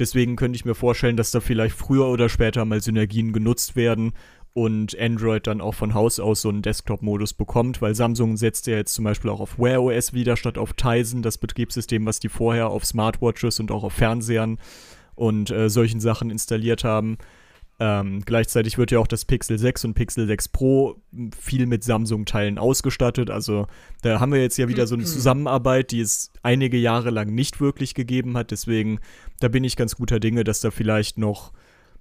Deswegen 0.00 0.36
könnte 0.36 0.56
ich 0.56 0.64
mir 0.64 0.74
vorstellen, 0.74 1.16
dass 1.16 1.30
da 1.30 1.40
vielleicht 1.40 1.76
früher 1.76 2.06
oder 2.08 2.28
später 2.28 2.64
mal 2.64 2.80
Synergien 2.80 3.32
genutzt 3.32 3.76
werden 3.76 4.12
und 4.52 4.98
Android 4.98 5.46
dann 5.46 5.60
auch 5.60 5.74
von 5.74 5.94
Haus 5.94 6.18
aus 6.18 6.42
so 6.42 6.48
einen 6.48 6.62
Desktop-Modus 6.62 7.34
bekommt, 7.34 7.80
weil 7.82 7.94
Samsung 7.94 8.36
setzt 8.36 8.66
ja 8.66 8.76
jetzt 8.76 8.94
zum 8.94 9.04
Beispiel 9.04 9.30
auch 9.30 9.40
auf 9.40 9.58
Wear 9.58 9.82
OS 9.82 10.12
wieder 10.12 10.36
statt 10.36 10.58
auf 10.58 10.72
Tizen, 10.72 11.22
das 11.22 11.38
Betriebssystem, 11.38 12.04
was 12.06 12.18
die 12.18 12.28
vorher 12.28 12.70
auf 12.70 12.84
Smartwatches 12.84 13.60
und 13.60 13.70
auch 13.70 13.84
auf 13.84 13.92
Fernsehern 13.92 14.58
und 15.14 15.50
äh, 15.50 15.68
solchen 15.68 16.00
Sachen 16.00 16.30
installiert 16.30 16.82
haben. 16.82 17.18
Ähm, 17.82 18.20
gleichzeitig 18.26 18.76
wird 18.76 18.90
ja 18.90 18.98
auch 18.98 19.06
das 19.06 19.24
Pixel 19.24 19.58
6 19.58 19.86
und 19.86 19.94
Pixel 19.94 20.26
6 20.26 20.48
Pro 20.50 20.96
viel 21.40 21.64
mit 21.66 21.82
Samsung-Teilen 21.82 22.58
ausgestattet. 22.58 23.30
Also 23.30 23.66
da 24.02 24.20
haben 24.20 24.32
wir 24.32 24.40
jetzt 24.42 24.58
ja 24.58 24.68
wieder 24.68 24.86
so 24.86 24.94
eine 24.94 25.04
Zusammenarbeit, 25.04 25.90
die 25.90 26.00
es 26.00 26.30
einige 26.42 26.76
Jahre 26.76 27.08
lang 27.08 27.34
nicht 27.34 27.60
wirklich 27.60 27.94
gegeben 27.94 28.36
hat. 28.36 28.50
Deswegen, 28.50 29.00
da 29.40 29.48
bin 29.48 29.64
ich 29.64 29.76
ganz 29.76 29.96
guter 29.96 30.20
Dinge, 30.20 30.44
dass 30.44 30.60
da 30.60 30.70
vielleicht 30.70 31.16
noch 31.16 31.52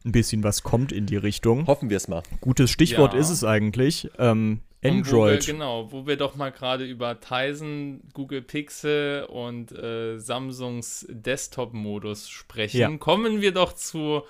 ein 0.06 0.12
bisschen 0.12 0.44
was 0.44 0.64
kommt 0.64 0.92
in 0.92 1.06
die 1.06 1.16
Richtung. 1.18 1.66
Hoffen 1.68 1.90
wir 1.90 1.98
es 1.98 2.08
mal. 2.10 2.24
Gutes 2.42 2.70
Stichwort 2.72 3.14
Ja. 3.14 3.20
ist 3.20 3.30
es 3.30 3.44
eigentlich. 3.46 4.10
Ähm, 4.18 4.60
Und 4.82 4.90
Wo 4.92 4.92
wir, 4.92 4.98
Android. 5.24 5.46
genau, 5.46 5.92
wo 5.92 6.08
wir 6.08 6.16
doch 6.16 6.36
mal 6.38 6.52
gerade 6.52 6.86
über 6.86 7.20
Tizen, 7.20 8.02
Google 8.14 8.42
Pixel 8.42 9.24
und 9.26 9.72
äh, 9.74 10.18
Samsungs 10.20 11.06
Desktop-Modus 11.10 12.30
sprechen, 12.30 12.78
Ja. 12.80 12.98
kommen 12.98 13.42
wir 13.42 13.52
doch 13.54 13.74
zu 13.74 14.22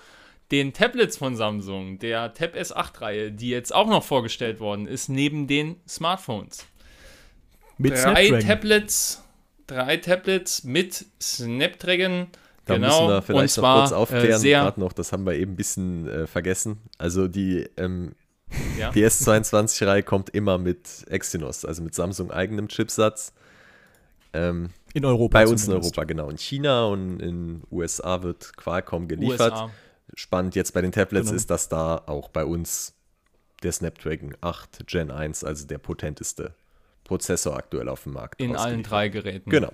den 0.52 0.74
Tablets 0.74 1.18
von 1.18 1.36
Samsung, 1.36 2.00
der 2.00 2.34
Tab 2.34 2.56
S8-Reihe, 2.56 3.32
die 3.32 3.50
jetzt 3.50 3.74
auch 3.74 3.88
noch 3.88 4.04
vorgestellt 4.04 4.60
worden 4.60 4.88
ist, 4.88 5.10
neben 5.10 5.48
den 5.48 5.76
Smartphones. 5.88 6.66
mit 7.78 7.92
drei 7.92 8.28
Snapdragon. 8.28 8.48
Tablets, 8.48 9.24
drei 9.68 9.98
Tablets 9.98 10.64
mit 10.64 11.06
Snapdragon. 11.22 12.28
Da 12.66 12.76
genau, 12.76 12.88
müssen 12.88 13.08
wir 13.08 13.16
und 13.18 13.24
vielleicht 13.24 13.58
noch 13.58 13.76
kurz 13.80 13.92
aufklären, 13.92 14.44
äh, 14.44 14.50
gerade 14.52 14.80
noch, 14.80 14.94
das 14.94 15.12
haben 15.12 15.26
wir 15.26 15.34
eben 15.34 15.54
ein 15.54 15.56
bisschen 15.56 16.08
äh, 16.08 16.28
vergessen. 16.28 16.78
Also 16.98 17.28
die, 17.28 17.68
ähm, 17.78 18.14
ja, 18.78 18.92
die 18.92 19.06
S22-Reihe 19.06 20.04
kommt 20.04 20.30
immer 20.32 20.58
mit 20.58 21.06
Exynos, 21.08 21.66
also 21.66 21.84
mit 21.84 21.96
Samsung 21.96 22.32
eigenem 22.32 22.68
Chipsatz. 22.68 23.34
Ähm, 24.34 24.70
in 24.94 25.06
Europa. 25.06 25.40
bei 25.40 25.48
uns 25.48 25.62
in 25.62 25.66
zumindest. 25.68 25.98
Europa, 25.98 26.04
genau. 26.06 26.30
In 26.30 26.38
China 26.38 26.86
und 26.86 27.20
in 27.20 27.62
USA 27.72 28.22
wird 28.22 28.56
Qualcomm 28.58 29.08
geliefert. 29.08 29.54
USA. 29.54 29.72
Spannend 30.20 30.54
jetzt 30.54 30.74
bei 30.74 30.82
den 30.82 30.92
Tablets 30.92 31.28
Genau. 31.28 31.38
ist, 31.38 31.50
dass 31.50 31.70
da 31.70 32.04
auch 32.06 32.28
bei 32.28 32.44
uns 32.44 32.94
der 33.64 33.72
Snapdragon 33.72 34.36
8 34.42 34.86
Gen 34.86 35.12
1, 35.12 35.46
also 35.46 35.66
der 35.66 35.78
potenteste 35.78 36.56
Prozessor 37.06 37.56
aktuell 37.56 37.88
auf 37.88 38.04
dem 38.04 38.14
Markt 38.14 38.42
In 38.42 38.58
allen 38.58 38.84
drei 38.84 39.08
Geräten. 39.08 39.50
Genau. 39.50 39.72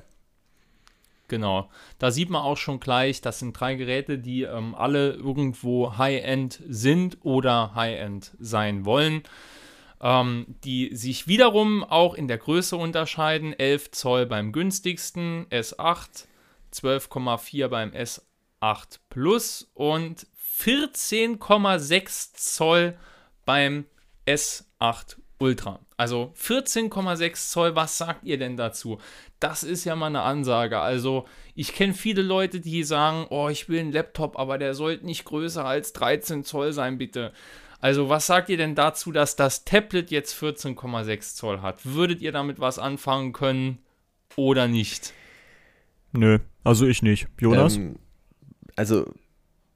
Genau. 1.29 1.71
Da 1.97 2.11
sieht 2.11 2.29
man 2.29 2.43
auch 2.43 2.57
schon 2.57 2.79
gleich, 2.79 3.21
das 3.21 3.39
sind 3.39 3.59
drei 3.59 3.73
Geräte, 3.73 4.19
die 4.19 4.43
ähm, 4.43 4.75
alle 4.75 5.13
irgendwo 5.13 5.97
High-End 5.97 6.61
sind 6.67 7.17
oder 7.23 7.73
High-End 7.73 8.35
sein 8.39 8.85
wollen. 8.85 9.23
Ähm, 9.99 10.45
die 10.63 10.95
sich 10.95 11.27
wiederum 11.27 11.83
auch 11.83 12.13
in 12.13 12.27
der 12.27 12.37
Größe 12.37 12.75
unterscheiden. 12.75 13.51
11 13.51 13.89
Zoll 13.89 14.27
beim 14.27 14.51
günstigsten 14.51 15.47
S8, 15.49 16.25
12,4 16.71 17.67
beim 17.67 17.89
S8 17.89 18.99
Plus 19.09 19.71
und 19.73 20.27
14,6 20.59 22.33
Zoll 22.33 22.97
beim 23.45 23.85
S8 24.25 25.17
Ultra. 25.37 25.79
Also 25.97 26.33
14,6 26.39 27.49
Zoll, 27.49 27.75
was 27.75 27.97
sagt 27.97 28.23
ihr 28.23 28.37
denn 28.37 28.57
dazu? 28.57 28.99
Das 29.39 29.63
ist 29.63 29.83
ja 29.83 29.95
mal 29.95 30.07
eine 30.07 30.21
Ansage. 30.21 30.79
Also 30.79 31.25
ich 31.55 31.73
kenne 31.73 31.93
viele 31.93 32.21
Leute, 32.21 32.61
die 32.61 32.83
sagen, 32.83 33.27
oh, 33.29 33.49
ich 33.49 33.67
will 33.67 33.79
einen 33.79 33.91
Laptop, 33.91 34.39
aber 34.39 34.57
der 34.57 34.73
sollte 34.73 35.05
nicht 35.05 35.25
größer 35.25 35.65
als 35.65 35.93
13 35.93 36.43
Zoll 36.43 36.73
sein, 36.73 36.97
bitte. 36.97 37.33
Also 37.81 38.09
was 38.09 38.25
sagt 38.25 38.49
ihr 38.49 38.57
denn 38.57 38.75
dazu, 38.75 39.11
dass 39.11 39.35
das 39.35 39.65
Tablet 39.65 40.09
jetzt 40.09 40.41
14,6 40.41 41.35
Zoll 41.35 41.61
hat? 41.61 41.85
Würdet 41.85 42.21
ihr 42.21 42.31
damit 42.31 42.59
was 42.59 42.79
anfangen 42.79 43.33
können 43.33 43.79
oder 44.35 44.67
nicht? 44.67 45.13
Nö, 46.13 46.39
also 46.63 46.87
ich 46.87 47.01
nicht. 47.03 47.27
Jonas? 47.39 47.75
Ähm, 47.75 47.99
also, 48.75 49.05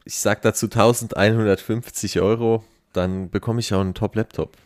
ich 0.05 0.17
sag 0.17 0.41
dazu 0.41 0.65
1150 0.67 2.21
Euro, 2.21 2.63
dann 2.93 3.29
bekomme 3.29 3.59
ich 3.59 3.73
auch 3.73 3.81
einen 3.81 3.93
Top-Laptop. 3.93 4.57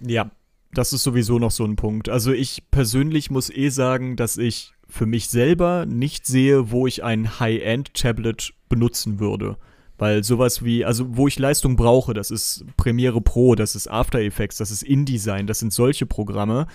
Ja, 0.00 0.30
das 0.72 0.92
ist 0.92 1.02
sowieso 1.02 1.38
noch 1.38 1.50
so 1.50 1.64
ein 1.64 1.76
Punkt. 1.76 2.08
Also 2.08 2.32
ich 2.32 2.70
persönlich 2.70 3.30
muss 3.30 3.50
eh 3.50 3.68
sagen, 3.68 4.16
dass 4.16 4.36
ich 4.36 4.72
für 4.88 5.06
mich 5.06 5.28
selber 5.28 5.86
nicht 5.86 6.26
sehe, 6.26 6.70
wo 6.70 6.86
ich 6.86 7.04
ein 7.04 7.38
High-End-Tablet 7.38 8.54
benutzen 8.68 9.20
würde. 9.20 9.56
Weil 9.98 10.24
sowas 10.24 10.64
wie, 10.64 10.84
also 10.84 11.16
wo 11.16 11.28
ich 11.28 11.38
Leistung 11.38 11.76
brauche, 11.76 12.14
das 12.14 12.30
ist 12.30 12.64
Premiere 12.76 13.20
Pro, 13.20 13.54
das 13.54 13.74
ist 13.74 13.88
After 13.88 14.20
Effects, 14.20 14.56
das 14.56 14.70
ist 14.70 14.82
InDesign, 14.82 15.46
das 15.46 15.58
sind 15.58 15.72
solche 15.72 16.06
Programme 16.06 16.66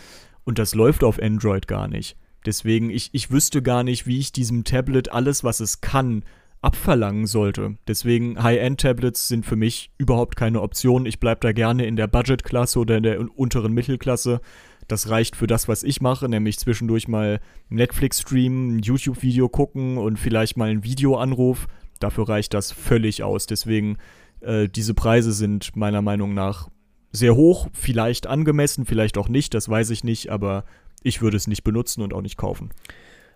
und 0.44 0.60
das 0.60 0.76
läuft 0.76 1.04
auf 1.04 1.20
Android 1.20 1.68
gar 1.68 1.88
nicht. 1.88 2.18
Deswegen, 2.46 2.92
ich, 2.92 3.10
ich 3.14 3.32
wüsste 3.32 3.64
gar 3.64 3.84
nicht, 3.84 4.06
wie 4.06 4.20
ich 4.20 4.32
diesem 4.32 4.64
Tablet 4.64 5.12
alles, 5.12 5.44
was 5.44 5.60
es 5.60 5.82
kann, 5.82 6.24
abverlangen 6.66 7.28
sollte. 7.28 7.78
Deswegen 7.88 8.42
High-End-Tablets 8.42 9.28
sind 9.28 9.46
für 9.46 9.56
mich 9.56 9.92
überhaupt 9.98 10.36
keine 10.36 10.62
Option. 10.62 11.06
Ich 11.06 11.20
bleibe 11.20 11.42
da 11.42 11.52
gerne 11.52 11.86
in 11.86 11.96
der 11.96 12.08
Budget-Klasse 12.08 12.80
oder 12.80 12.98
in 12.98 13.04
der 13.04 13.20
un- 13.20 13.30
unteren 13.30 13.72
Mittelklasse. 13.72 14.42
Das 14.88 15.10
reicht 15.10 15.36
für 15.36 15.48
das, 15.48 15.68
was 15.68 15.84
ich 15.84 16.02
mache, 16.02 16.28
nämlich 16.28 16.60
zwischendurch 16.60 17.08
mal 17.08 17.40
Netflix 17.70 18.22
streamen, 18.22 18.78
ein 18.78 18.80
YouTube-Video 18.80 19.48
gucken 19.48 19.98
und 19.98 20.18
vielleicht 20.20 20.58
mal 20.58 20.70
einen 20.70 20.84
Videoanruf. 20.84 21.68
Dafür 22.00 22.28
reicht 22.30 22.54
das 22.54 22.72
völlig 22.72 23.24
aus. 23.24 23.46
Deswegen, 23.46 23.98
äh, 24.42 24.68
diese 24.68 24.94
Preise 24.94 25.34
sind 25.34 25.76
meiner 25.76 26.02
Meinung 26.02 26.34
nach 26.34 26.70
sehr 27.12 27.36
hoch, 27.36 27.68
vielleicht 27.74 28.28
angemessen, 28.28 28.86
vielleicht 28.86 29.18
auch 29.18 29.30
nicht, 29.30 29.54
das 29.54 29.70
weiß 29.70 29.90
ich 29.92 30.04
nicht, 30.04 30.30
aber 30.30 30.66
ich 31.02 31.22
würde 31.22 31.38
es 31.38 31.48
nicht 31.48 31.64
benutzen 31.64 32.02
und 32.02 32.14
auch 32.14 32.22
nicht 32.22 32.38
kaufen. 32.38 32.72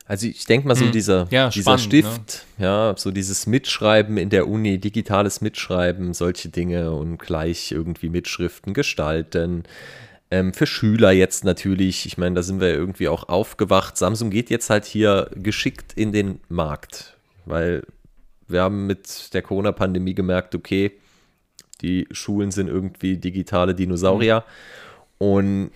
Also 0.09 0.25
ich 0.25 0.43
denke 0.45 0.67
mal 0.67 0.73
so 0.75 0.85
Hm. 0.85 0.91
dieser, 0.91 1.27
Ja, 1.29 1.49
dieser 1.49 1.77
spannend, 1.77 1.81
Stift, 1.83 2.45
ja, 2.57 2.95
so 2.97 3.11
dieses 3.11 3.45
Mitschreiben 3.45 4.17
in 4.17 4.31
der 4.31 4.47
Uni, 4.47 4.79
digitales 4.79 5.39
Mitschreiben, 5.39 6.15
solche 6.15 6.49
Dinge 6.49 6.91
und 6.93 7.19
gleich 7.19 7.71
irgendwie 7.71 8.09
Mitschriften 8.09 8.73
gestalten. 8.73 9.65
Ähm, 10.31 10.51
für 10.51 10.65
Schüler 10.65 11.11
jetzt 11.11 11.43
natürlich, 11.43 12.07
ich 12.07 12.17
meine, 12.17 12.33
da 12.33 12.41
sind 12.41 12.59
wir 12.59 12.69
irgendwie 12.69 13.07
auch 13.07 13.29
aufgewacht. 13.29 13.97
Samsung 13.97 14.31
geht 14.31 14.49
jetzt 14.49 14.71
halt 14.71 14.85
hier 14.85 15.29
geschickt 15.35 15.93
in 15.95 16.11
den 16.11 16.39
Markt, 16.49 17.15
weil 17.45 17.83
wir 18.47 18.63
haben 18.63 18.87
mit 18.87 19.31
der 19.35 19.43
Corona-Pandemie 19.43 20.15
gemerkt, 20.15 20.55
okay, 20.55 20.91
die 21.81 22.07
Schulen 22.09 22.49
sind 22.49 22.67
irgendwie 22.67 23.17
digitale 23.17 23.75
Dinosaurier. 23.75 24.43
Und 25.19 25.71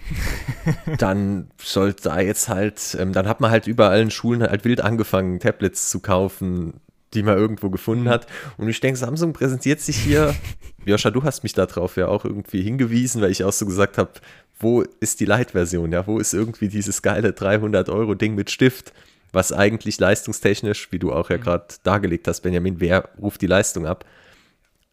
dann 0.97 1.51
sollte 1.61 2.03
da 2.03 2.19
jetzt 2.21 2.47
halt, 2.47 2.97
ähm, 2.99 3.13
dann 3.13 3.27
hat 3.27 3.41
man 3.41 3.51
halt 3.51 3.67
überall 3.67 4.01
in 4.01 4.09
Schulen 4.09 4.41
halt 4.41 4.63
wild 4.63 4.81
angefangen, 4.81 5.39
Tablets 5.39 5.89
zu 5.89 5.99
kaufen, 5.99 6.79
die 7.13 7.23
man 7.23 7.37
irgendwo 7.37 7.69
gefunden 7.69 8.09
hat. 8.09 8.25
Und 8.57 8.69
ich 8.69 8.79
denke, 8.79 8.97
Samsung 8.97 9.33
präsentiert 9.33 9.81
sich 9.81 9.97
hier. 9.97 10.33
Joscha, 10.85 11.11
du 11.11 11.23
hast 11.23 11.43
mich 11.43 11.53
da 11.53 11.65
drauf 11.65 11.97
ja 11.97 12.07
auch 12.07 12.23
irgendwie 12.23 12.61
hingewiesen, 12.61 13.21
weil 13.21 13.31
ich 13.31 13.43
auch 13.43 13.51
so 13.51 13.65
gesagt 13.65 13.97
habe, 13.97 14.11
wo 14.59 14.81
ist 15.01 15.19
die 15.19 15.25
Light-Version? 15.25 15.91
Ja, 15.91 16.07
wo 16.07 16.19
ist 16.19 16.33
irgendwie 16.33 16.69
dieses 16.69 17.01
geile 17.01 17.31
300-Euro-Ding 17.31 18.35
mit 18.35 18.49
Stift, 18.49 18.93
was 19.33 19.51
eigentlich 19.51 19.99
leistungstechnisch, 19.99 20.89
wie 20.91 20.99
du 20.99 21.11
auch 21.11 21.29
ja 21.29 21.37
gerade 21.37 21.65
dargelegt 21.83 22.29
hast, 22.29 22.41
Benjamin, 22.41 22.79
wer 22.79 23.09
ruft 23.19 23.41
die 23.41 23.47
Leistung 23.47 23.85
ab? 23.85 24.05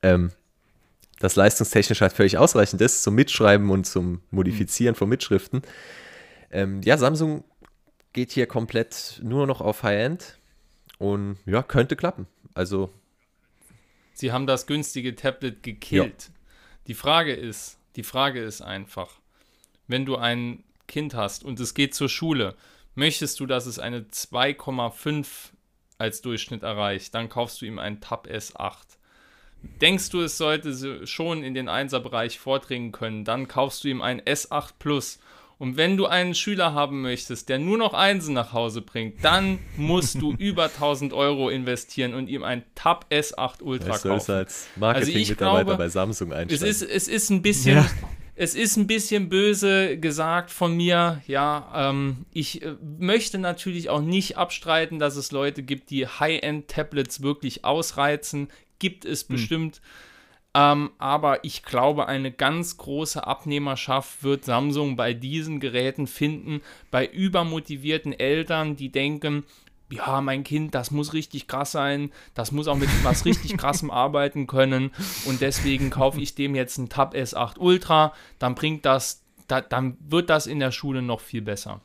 Ähm, 0.03 0.32
das 1.21 1.37
leistungstechnisch 1.37 2.01
halt 2.01 2.12
völlig 2.12 2.39
ausreichend 2.39 2.81
ist 2.81 3.03
zum 3.03 3.14
Mitschreiben 3.14 3.71
und 3.71 3.85
zum 3.85 4.23
Modifizieren 4.31 4.95
von 4.97 5.09
Mitschriften. 5.09 5.62
Ähm, 6.51 6.81
ja, 6.83 6.97
Samsung 6.97 7.45
geht 8.12 8.33
hier 8.33 8.47
komplett 8.47 9.21
nur 9.23 9.47
noch 9.47 9.61
auf 9.61 9.83
High-End 9.83 10.39
und 10.99 11.37
ja, 11.47 11.62
könnte 11.62 11.95
klappen. 11.95 12.27
Also. 12.55 12.91
Sie 14.14 14.33
haben 14.33 14.47
das 14.47 14.66
günstige 14.66 15.14
Tablet 15.14 15.62
gekillt. 15.62 16.25
Ja. 16.29 16.35
Die 16.87 16.95
Frage 16.95 17.35
ist, 17.35 17.79
die 17.97 18.03
Frage 18.03 18.43
ist 18.43 18.62
einfach, 18.62 19.21
wenn 19.87 20.07
du 20.07 20.16
ein 20.16 20.64
Kind 20.89 21.14
hast 21.14 21.45
und 21.45 21.61
es 21.61 21.75
geht 21.75 21.95
zur 21.95 22.09
Schule, 22.09 22.57
möchtest 22.95 23.39
du, 23.41 23.47
dass 23.47 23.66
es 23.66 23.79
eine 23.79 24.01
2,5 24.01 25.27
als 25.99 26.23
Durchschnitt 26.23 26.62
erreicht, 26.62 27.14
dann 27.14 27.29
kaufst 27.29 27.61
du 27.61 27.66
ihm 27.66 27.79
ein 27.79 28.01
Tab 28.01 28.27
S8. 28.27 28.97
Denkst 29.81 30.11
du, 30.11 30.21
es 30.21 30.39
sollte 30.39 31.07
schon 31.07 31.43
in 31.43 31.55
den 31.55 31.69
1er-Bereich 31.69 32.39
vordringen 32.39 32.93
können, 32.93 33.25
dann 33.25 33.49
kaufst 33.49 33.85
du 33.85 33.89
ihm 33.89 34.03
ein 34.03 34.21
S8 34.21 34.73
Plus. 34.79 35.19
Und 35.59 35.77
wenn 35.77 35.99
du 35.99 36.07
einen 36.07 36.35
Schüler 36.35 36.73
haben 36.73 37.03
möchtest, 37.03 37.51
der 37.51 37.59
nur 37.59 37.77
noch 37.77 37.93
Einsen 37.93 38.33
nach 38.33 38.55
Hause 38.55 38.81
bringt, 38.81 39.23
dann 39.23 39.59
musst 39.77 40.21
du 40.23 40.33
über 40.39 40.65
1000 40.65 41.13
Euro 41.13 41.51
investieren 41.51 42.15
und 42.15 42.29
ihm 42.29 42.43
ein 42.43 42.65
Tab 42.75 43.07
S8 43.11 43.63
Ultra 43.63 43.99
kaufen. 43.99 44.09
Das 44.09 44.31
als 44.31 44.69
Marketing-Mitarbeiter 44.77 45.69
also 45.69 45.79
bei 45.79 45.89
Samsung 45.89 46.33
einsteigen. 46.33 46.67
Es 46.71 46.83
ist, 46.83 46.91
es 46.91 47.09
ist 47.09 47.29
ein 47.29 47.43
bisschen, 47.43 47.77
ja 47.77 47.91
es 48.41 48.55
ist 48.55 48.79
ein 48.79 48.87
bisschen 48.87 49.29
böse 49.29 49.99
gesagt 49.99 50.51
von 50.51 50.75
mir. 50.75 51.21
Ja, 51.27 51.91
ähm, 51.91 52.25
ich 52.33 52.63
äh, 52.63 52.75
möchte 52.99 53.37
natürlich 53.37 53.91
auch 53.91 54.01
nicht 54.01 54.39
abstreiten, 54.39 54.99
dass 54.99 55.17
es 55.17 55.31
Leute 55.31 55.63
gibt, 55.63 55.91
die 55.91 56.07
High-End-Tablets 56.07 57.21
wirklich 57.21 57.67
ausreizen. 57.67 58.49
Gibt 58.81 59.05
es 59.05 59.22
hm. 59.22 59.28
bestimmt. 59.28 59.81
Ähm, 60.53 60.91
aber 60.99 61.45
ich 61.45 61.62
glaube, 61.62 62.09
eine 62.09 62.33
ganz 62.33 62.76
große 62.76 63.24
Abnehmerschaft 63.24 64.24
wird 64.24 64.45
Samsung 64.45 64.97
bei 64.97 65.14
diesen 65.14 65.61
Geräten 65.61 66.09
finden, 66.09 66.61
bei 66.91 67.07
übermotivierten 67.07 68.12
Eltern, 68.12 68.74
die 68.74 68.91
denken, 68.91 69.45
ja, 69.93 70.20
mein 70.20 70.43
Kind, 70.43 70.74
das 70.74 70.91
muss 70.91 71.12
richtig 71.12 71.47
krass 71.47 71.72
sein, 71.72 72.11
das 72.35 72.51
muss 72.51 72.66
auch 72.66 72.76
mit 72.76 72.89
was 73.05 73.24
richtig 73.24 73.57
krassem 73.59 73.91
arbeiten 73.93 74.49
können 74.49 74.91
und 75.24 75.41
deswegen 75.41 75.91
kaufe 75.91 76.20
ich 76.20 76.35
dem 76.35 76.57
jetzt 76.57 76.78
ein 76.78 76.89
Tab 76.89 77.14
S8 77.14 77.59
Ultra, 77.59 78.12
dann 78.41 78.57
bringt 78.57 78.85
das, 78.85 79.22
da, 79.47 79.61
dann 79.61 79.97
wird 80.01 80.31
das 80.31 80.49
in 80.49 80.59
der 80.59 80.72
Schule 80.72 81.03
noch 81.03 81.20
viel 81.20 81.43
besser. 81.43 81.81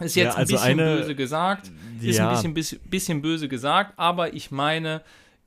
Ist 0.00 0.14
jetzt 0.14 0.34
ja, 0.34 0.38
also 0.38 0.56
ein 0.56 0.76
bisschen 0.76 0.80
eine, 0.80 0.96
böse 0.96 1.14
gesagt, 1.14 1.72
ist 2.00 2.18
ja. 2.18 2.30
ein 2.30 2.54
bisschen, 2.54 2.80
bisschen 2.84 3.20
böse 3.20 3.48
gesagt, 3.48 3.94
aber 3.98 4.32
ich 4.32 4.50
meine, 4.50 5.02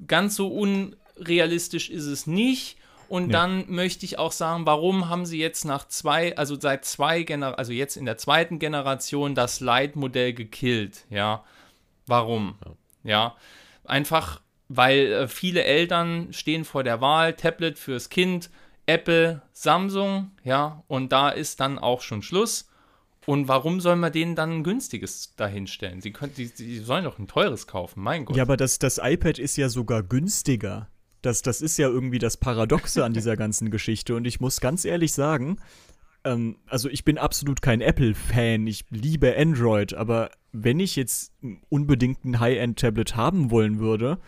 ganz 0.07 0.35
so 0.35 0.47
unrealistisch 0.47 1.89
ist 1.89 2.05
es 2.05 2.27
nicht. 2.27 2.77
Und 3.09 3.31
ja. 3.31 3.41
dann 3.41 3.65
möchte 3.67 4.05
ich 4.05 4.17
auch 4.19 4.31
sagen, 4.31 4.65
warum 4.65 5.09
haben 5.09 5.25
sie 5.25 5.37
jetzt 5.37 5.65
nach 5.65 5.85
zwei, 5.85 6.37
also 6.37 6.57
seit 6.57 6.85
zwei 6.85 7.23
Generationen, 7.23 7.59
also 7.59 7.73
jetzt 7.73 7.97
in 7.97 8.05
der 8.05 8.17
zweiten 8.17 8.57
Generation 8.57 9.35
das 9.35 9.59
Lite-Modell 9.59 10.33
gekillt, 10.33 11.05
ja. 11.09 11.43
Warum? 12.07 12.55
Ja, 13.03 13.09
ja 13.09 13.35
einfach, 13.83 14.41
weil 14.69 15.11
äh, 15.11 15.27
viele 15.27 15.63
Eltern 15.63 16.31
stehen 16.31 16.63
vor 16.63 16.83
der 16.83 17.01
Wahl, 17.01 17.33
Tablet 17.33 17.77
fürs 17.77 18.09
Kind, 18.09 18.49
Apple, 18.85 19.41
Samsung, 19.51 20.31
ja, 20.43 20.83
und 20.87 21.11
da 21.11 21.29
ist 21.29 21.59
dann 21.59 21.77
auch 21.77 22.01
schon 22.01 22.21
Schluss. 22.21 22.70
Und 23.25 23.47
warum 23.47 23.79
soll 23.81 23.95
man 23.97 24.11
denen 24.11 24.35
dann 24.35 24.51
ein 24.51 24.63
günstiges 24.63 25.35
dahinstellen? 25.35 26.01
Sie, 26.01 26.11
können, 26.11 26.33
die, 26.35 26.49
die 26.49 26.79
sollen 26.79 27.03
doch 27.03 27.19
ein 27.19 27.27
teures 27.27 27.67
kaufen, 27.67 28.01
mein 28.01 28.25
Gott. 28.25 28.35
Ja, 28.35 28.43
aber 28.43 28.57
das, 28.57 28.79
das 28.79 28.99
iPad 29.01 29.37
ist 29.37 29.57
ja 29.57 29.69
sogar 29.69 30.01
günstiger. 30.01 30.87
Das, 31.21 31.43
das 31.43 31.61
ist 31.61 31.77
ja 31.77 31.87
irgendwie 31.87 32.17
das 32.17 32.37
Paradoxe 32.37 33.05
an 33.05 33.13
dieser 33.13 33.37
ganzen 33.37 33.69
Geschichte. 33.69 34.15
Und 34.15 34.25
ich 34.25 34.39
muss 34.39 34.59
ganz 34.59 34.85
ehrlich 34.85 35.13
sagen, 35.13 35.57
ähm, 36.23 36.57
also 36.67 36.89
ich 36.89 37.05
bin 37.05 37.17
absolut 37.17 37.61
kein 37.61 37.81
Apple-Fan, 37.81 38.65
ich 38.65 38.85
liebe 38.89 39.35
Android, 39.37 39.93
aber 39.93 40.31
wenn 40.51 40.79
ich 40.79 40.95
jetzt 40.95 41.33
unbedingt 41.69 42.25
ein 42.25 42.39
High-End-Tablet 42.39 43.15
haben 43.15 43.51
wollen 43.51 43.79
würde, 43.79 44.19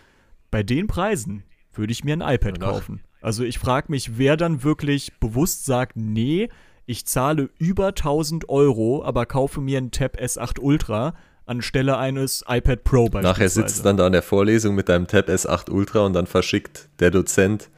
bei 0.52 0.62
den 0.64 0.88
Preisen 0.88 1.44
würde 1.74 1.92
ich 1.92 2.04
mir 2.04 2.14
ein 2.14 2.36
iPad 2.36 2.60
kaufen. 2.60 3.02
Also 3.22 3.44
ich 3.44 3.58
frage 3.58 3.88
mich, 3.90 4.18
wer 4.18 4.38
dann 4.38 4.64
wirklich 4.64 5.14
bewusst 5.20 5.66
sagt, 5.66 5.96
nee, 5.96 6.50
ich 6.86 7.06
zahle 7.06 7.50
über 7.58 7.88
1000 7.88 8.50
Euro, 8.50 9.04
aber 9.04 9.26
kaufe 9.26 9.62
mir 9.62 9.78
ein 9.78 9.92
Tab 9.92 10.18
S8 10.20 10.60
Ultra 10.60 11.14
anstelle 11.46 11.98
eines 11.98 12.44
iPad 12.48 12.84
Pro 12.84 13.10
beispielsweise. 13.10 13.28
Nachher 13.28 13.50
sitzt 13.50 13.80
du 13.80 13.84
dann 13.84 13.98
da 13.98 14.08
in 14.08 14.14
der 14.14 14.22
Vorlesung 14.22 14.76
mit 14.76 14.90
deinem 14.90 15.08
Tab 15.08 15.30
S8 15.30 15.70
Ultra 15.70 16.06
und 16.06 16.14
dann 16.14 16.28
verschickt 16.28 16.90
der 17.00 17.12
Dozent 17.12 17.70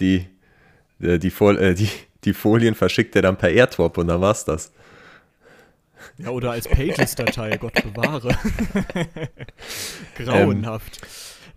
die, 0.00 0.26
die, 0.98 1.18
die, 1.18 1.28
äh, 1.28 1.74
die, 1.74 1.88
die 2.24 2.34
Folien 2.34 2.74
verschickt 2.74 3.14
er 3.16 3.22
dann 3.22 3.36
per 3.36 3.50
AirTwop 3.50 3.98
und 3.98 4.08
dann 4.08 4.20
war's 4.20 4.44
das. 4.44 4.72
Ja, 6.18 6.28
oder 6.28 6.52
als 6.52 6.68
Pages-Datei, 6.68 7.56
Gott 7.56 7.74
bewahre. 7.74 8.36
Grauenhaft. 10.16 11.00
Ähm. 11.02 11.08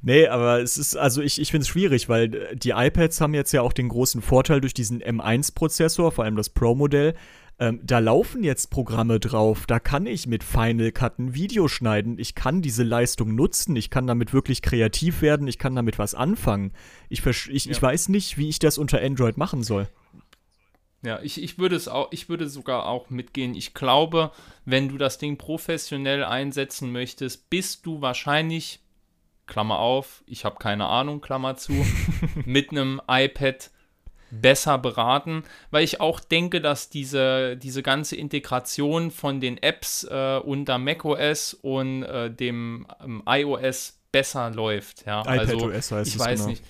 Nee, 0.01 0.27
aber 0.27 0.61
es 0.61 0.77
ist, 0.77 0.95
also 0.95 1.21
ich, 1.21 1.41
ich 1.41 1.51
finde 1.51 1.63
es 1.63 1.67
schwierig, 1.67 2.07
weil 2.07 2.55
die 2.55 2.71
iPads 2.71 3.19
haben 3.19 3.33
jetzt 3.33 3.51
ja 3.51 3.61
auch 3.61 3.73
den 3.73 3.89
großen 3.89 4.21
Vorteil 4.21 4.61
durch 4.61 4.73
diesen 4.73 5.01
M1-Prozessor, 5.01 6.11
vor 6.11 6.23
allem 6.23 6.35
das 6.35 6.49
Pro-Modell. 6.49 7.15
Ähm, 7.59 7.79
da 7.83 7.97
laufen 7.97 8.43
jetzt 8.43 8.69
Programme 8.69 9.19
drauf, 9.19 9.65
da 9.65 9.79
kann 9.79 10.05
ich 10.05 10.27
mit 10.27 10.43
Final 10.43 10.91
Cut 10.91 11.17
ein 11.17 11.33
Video 11.33 11.67
schneiden, 11.67 12.19
ich 12.19 12.35
kann 12.35 12.61
diese 12.61 12.83
Leistung 12.83 13.33
nutzen, 13.33 13.75
ich 13.75 13.89
kann 13.89 14.05
damit 14.05 14.31
wirklich 14.31 14.61
kreativ 14.61 15.23
werden, 15.23 15.47
ich 15.47 15.57
kann 15.57 15.75
damit 15.75 15.97
was 15.97 16.13
anfangen. 16.13 16.71
Ich, 17.09 17.25
ich, 17.25 17.65
ja. 17.65 17.71
ich 17.71 17.81
weiß 17.81 18.09
nicht, 18.09 18.37
wie 18.37 18.49
ich 18.49 18.59
das 18.59 18.77
unter 18.77 19.01
Android 19.01 19.37
machen 19.37 19.63
soll. 19.63 19.87
Ja, 21.03 21.19
ich, 21.21 21.41
ich 21.41 21.57
würde 21.57 21.75
es 21.75 21.87
auch, 21.87 22.09
ich 22.11 22.29
würde 22.29 22.47
sogar 22.47 22.85
auch 22.87 23.09
mitgehen. 23.09 23.55
Ich 23.55 23.73
glaube, 23.73 24.31
wenn 24.65 24.89
du 24.89 24.97
das 24.97 25.17
Ding 25.17 25.37
professionell 25.37 26.23
einsetzen 26.23 26.91
möchtest, 26.91 27.49
bist 27.49 27.85
du 27.85 28.01
wahrscheinlich, 28.01 28.81
Klammer 29.47 29.79
auf, 29.79 30.23
ich 30.27 30.45
habe 30.45 30.57
keine 30.59 30.85
Ahnung, 30.85 31.21
Klammer 31.21 31.55
zu, 31.55 31.73
mit 32.45 32.71
einem 32.71 33.01
iPad 33.07 33.71
besser 34.29 34.77
beraten, 34.77 35.43
weil 35.71 35.83
ich 35.83 36.01
auch 36.01 36.19
denke, 36.19 36.59
dass 36.59 36.89
diese, 36.89 37.55
diese 37.55 37.81
ganze 37.81 38.17
Integration 38.17 39.09
von 39.09 39.39
den 39.39 39.57
Apps 39.57 40.03
äh, 40.03 40.39
unter 40.43 40.77
macOS 40.77 41.53
und 41.53 42.03
äh, 42.03 42.29
dem 42.29 42.85
ähm, 43.01 43.23
iOS 43.25 43.99
besser 44.11 44.49
läuft. 44.49 45.05
Ja, 45.05 45.21
iPadOS 45.21 45.91
also, 45.91 45.95
heißt 45.95 46.07
ich 46.07 46.15
es 46.15 46.19
weiß 46.19 46.39
genau. 46.39 46.49
nicht 46.49 46.63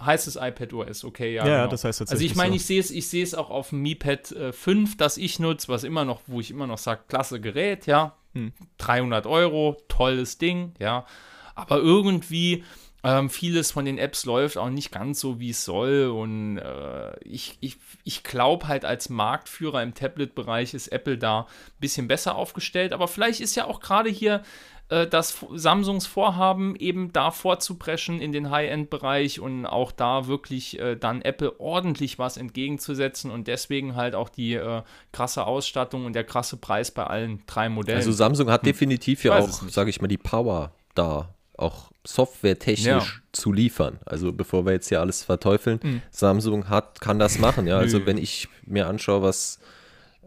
heißt 0.00 0.26
es 0.26 0.36
iPad 0.36 0.72
OS, 0.72 1.04
okay, 1.04 1.34
ja. 1.34 1.46
Ja, 1.46 1.56
genau. 1.58 1.70
das 1.70 1.84
heißt 1.84 2.00
tatsächlich. 2.00 2.30
Also 2.30 2.32
ich 2.32 2.36
meine, 2.36 2.56
ich 2.56 2.66
sehe 2.66 2.80
es, 2.80 2.90
ich 2.90 3.08
sehe 3.08 3.22
es 3.22 3.34
auch 3.34 3.50
auf 3.50 3.70
dem 3.70 3.82
Mi 3.82 3.94
Pad 3.94 4.32
äh, 4.32 4.52
5, 4.52 4.96
das 4.96 5.16
ich 5.16 5.38
nutze, 5.38 5.68
was 5.68 5.84
immer 5.84 6.04
noch, 6.04 6.22
wo 6.26 6.40
ich 6.40 6.50
immer 6.50 6.66
noch 6.66 6.78
sage, 6.78 7.02
klasse 7.08 7.40
Gerät, 7.40 7.86
ja. 7.86 8.16
Hm. 8.34 8.52
300 8.78 9.26
Euro, 9.26 9.76
tolles 9.88 10.38
Ding, 10.38 10.74
ja. 10.78 11.06
Aber 11.54 11.78
irgendwie 11.78 12.64
ähm, 13.04 13.28
vieles 13.28 13.70
von 13.70 13.84
den 13.84 13.98
Apps 13.98 14.24
läuft 14.24 14.56
auch 14.56 14.70
nicht 14.70 14.90
ganz 14.90 15.20
so, 15.20 15.38
wie 15.38 15.50
es 15.50 15.64
soll. 15.64 16.06
Und 16.06 16.58
äh, 16.58 17.18
ich, 17.20 17.58
ich, 17.60 17.76
ich 18.02 18.22
glaube 18.22 18.66
halt, 18.66 18.84
als 18.84 19.10
Marktführer 19.10 19.82
im 19.82 19.94
Tablet-Bereich 19.94 20.72
ist 20.72 20.88
Apple 20.88 21.18
da 21.18 21.40
ein 21.40 21.80
bisschen 21.80 22.08
besser 22.08 22.34
aufgestellt. 22.34 22.92
Aber 22.92 23.06
vielleicht 23.06 23.40
ist 23.40 23.56
ja 23.56 23.66
auch 23.66 23.80
gerade 23.80 24.08
hier 24.08 24.42
äh, 24.88 25.06
das 25.06 25.44
Samsungs 25.52 26.06
Vorhaben, 26.06 26.76
eben 26.76 27.12
da 27.12 27.30
vorzupreschen 27.30 28.20
in 28.20 28.32
den 28.32 28.50
High-End-Bereich 28.50 29.40
und 29.40 29.66
auch 29.66 29.92
da 29.92 30.26
wirklich 30.26 30.78
äh, 30.78 30.96
dann 30.96 31.22
Apple 31.22 31.58
ordentlich 31.60 32.18
was 32.18 32.36
entgegenzusetzen 32.36 33.30
und 33.30 33.48
deswegen 33.48 33.96
halt 33.96 34.14
auch 34.14 34.28
die 34.28 34.54
äh, 34.54 34.82
krasse 35.12 35.46
Ausstattung 35.46 36.06
und 36.06 36.14
der 36.14 36.24
krasse 36.24 36.56
Preis 36.56 36.90
bei 36.90 37.04
allen 37.04 37.42
drei 37.46 37.68
Modellen. 37.68 37.98
Also 37.98 38.12
Samsung 38.12 38.50
hat 38.50 38.62
hm. 38.62 38.66
definitiv 38.66 39.24
ja 39.24 39.38
auch, 39.38 39.48
sage 39.68 39.90
ich 39.90 40.00
mal, 40.00 40.08
die 40.08 40.18
Power 40.18 40.72
da, 40.94 41.33
auch 41.56 41.90
softwaretechnisch 42.06 42.86
ja. 42.86 43.22
zu 43.32 43.52
liefern. 43.52 43.98
Also 44.04 44.32
bevor 44.32 44.66
wir 44.66 44.72
jetzt 44.72 44.88
hier 44.88 45.00
alles 45.00 45.22
verteufeln, 45.22 45.80
mhm. 45.82 46.02
Samsung 46.10 46.68
hat, 46.68 47.00
kann 47.00 47.18
das 47.18 47.38
machen. 47.38 47.66
Ja, 47.66 47.78
also 47.78 48.06
wenn 48.06 48.18
ich 48.18 48.48
mir 48.66 48.86
anschaue, 48.86 49.22
was 49.22 49.58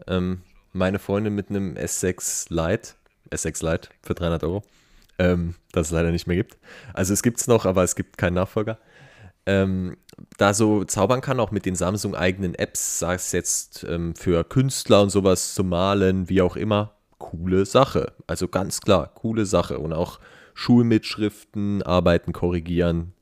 ähm, 0.06 0.42
meine 0.72 0.98
Freundin 0.98 1.34
mit 1.34 1.50
einem 1.50 1.74
S6 1.74 2.46
Lite 2.50 2.94
S6 3.30 3.70
Lite 3.70 3.88
für 4.02 4.14
300 4.14 4.44
Euro, 4.44 4.62
ähm, 5.18 5.54
das 5.72 5.88
es 5.88 5.92
leider 5.92 6.10
nicht 6.10 6.26
mehr 6.26 6.36
gibt. 6.36 6.56
Also 6.94 7.12
es 7.12 7.22
gibt 7.22 7.40
es 7.40 7.46
noch, 7.46 7.66
aber 7.66 7.82
es 7.82 7.96
gibt 7.96 8.18
keinen 8.18 8.34
Nachfolger. 8.34 8.78
Ähm, 9.46 9.96
da 10.36 10.52
so 10.52 10.84
zaubern 10.84 11.20
kann, 11.20 11.40
auch 11.40 11.50
mit 11.50 11.64
den 11.64 11.74
Samsung-eigenen 11.74 12.54
Apps, 12.54 12.98
sei 12.98 13.14
es 13.14 13.32
jetzt 13.32 13.84
ähm, 13.84 14.14
für 14.14 14.44
Künstler 14.44 15.02
und 15.02 15.10
sowas 15.10 15.54
zu 15.54 15.64
malen, 15.64 16.28
wie 16.28 16.42
auch 16.42 16.56
immer, 16.56 16.94
coole 17.18 17.64
Sache. 17.66 18.12
Also 18.26 18.48
ganz 18.48 18.80
klar, 18.80 19.12
coole 19.14 19.46
Sache. 19.46 19.78
Und 19.78 19.92
auch 19.92 20.18
Schulmitschriften, 20.58 21.82
Arbeiten 21.82 22.32
korrigieren, 22.32 23.12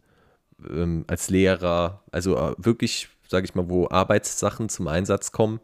ähm, 0.68 1.04
als 1.06 1.28
Lehrer, 1.28 2.02
also 2.10 2.36
äh, 2.36 2.54
wirklich, 2.56 3.08
sage 3.28 3.44
ich 3.44 3.54
mal, 3.54 3.68
wo 3.68 3.88
Arbeitssachen 3.88 4.68
zum 4.68 4.88
Einsatz 4.88 5.32
kommen 5.32 5.60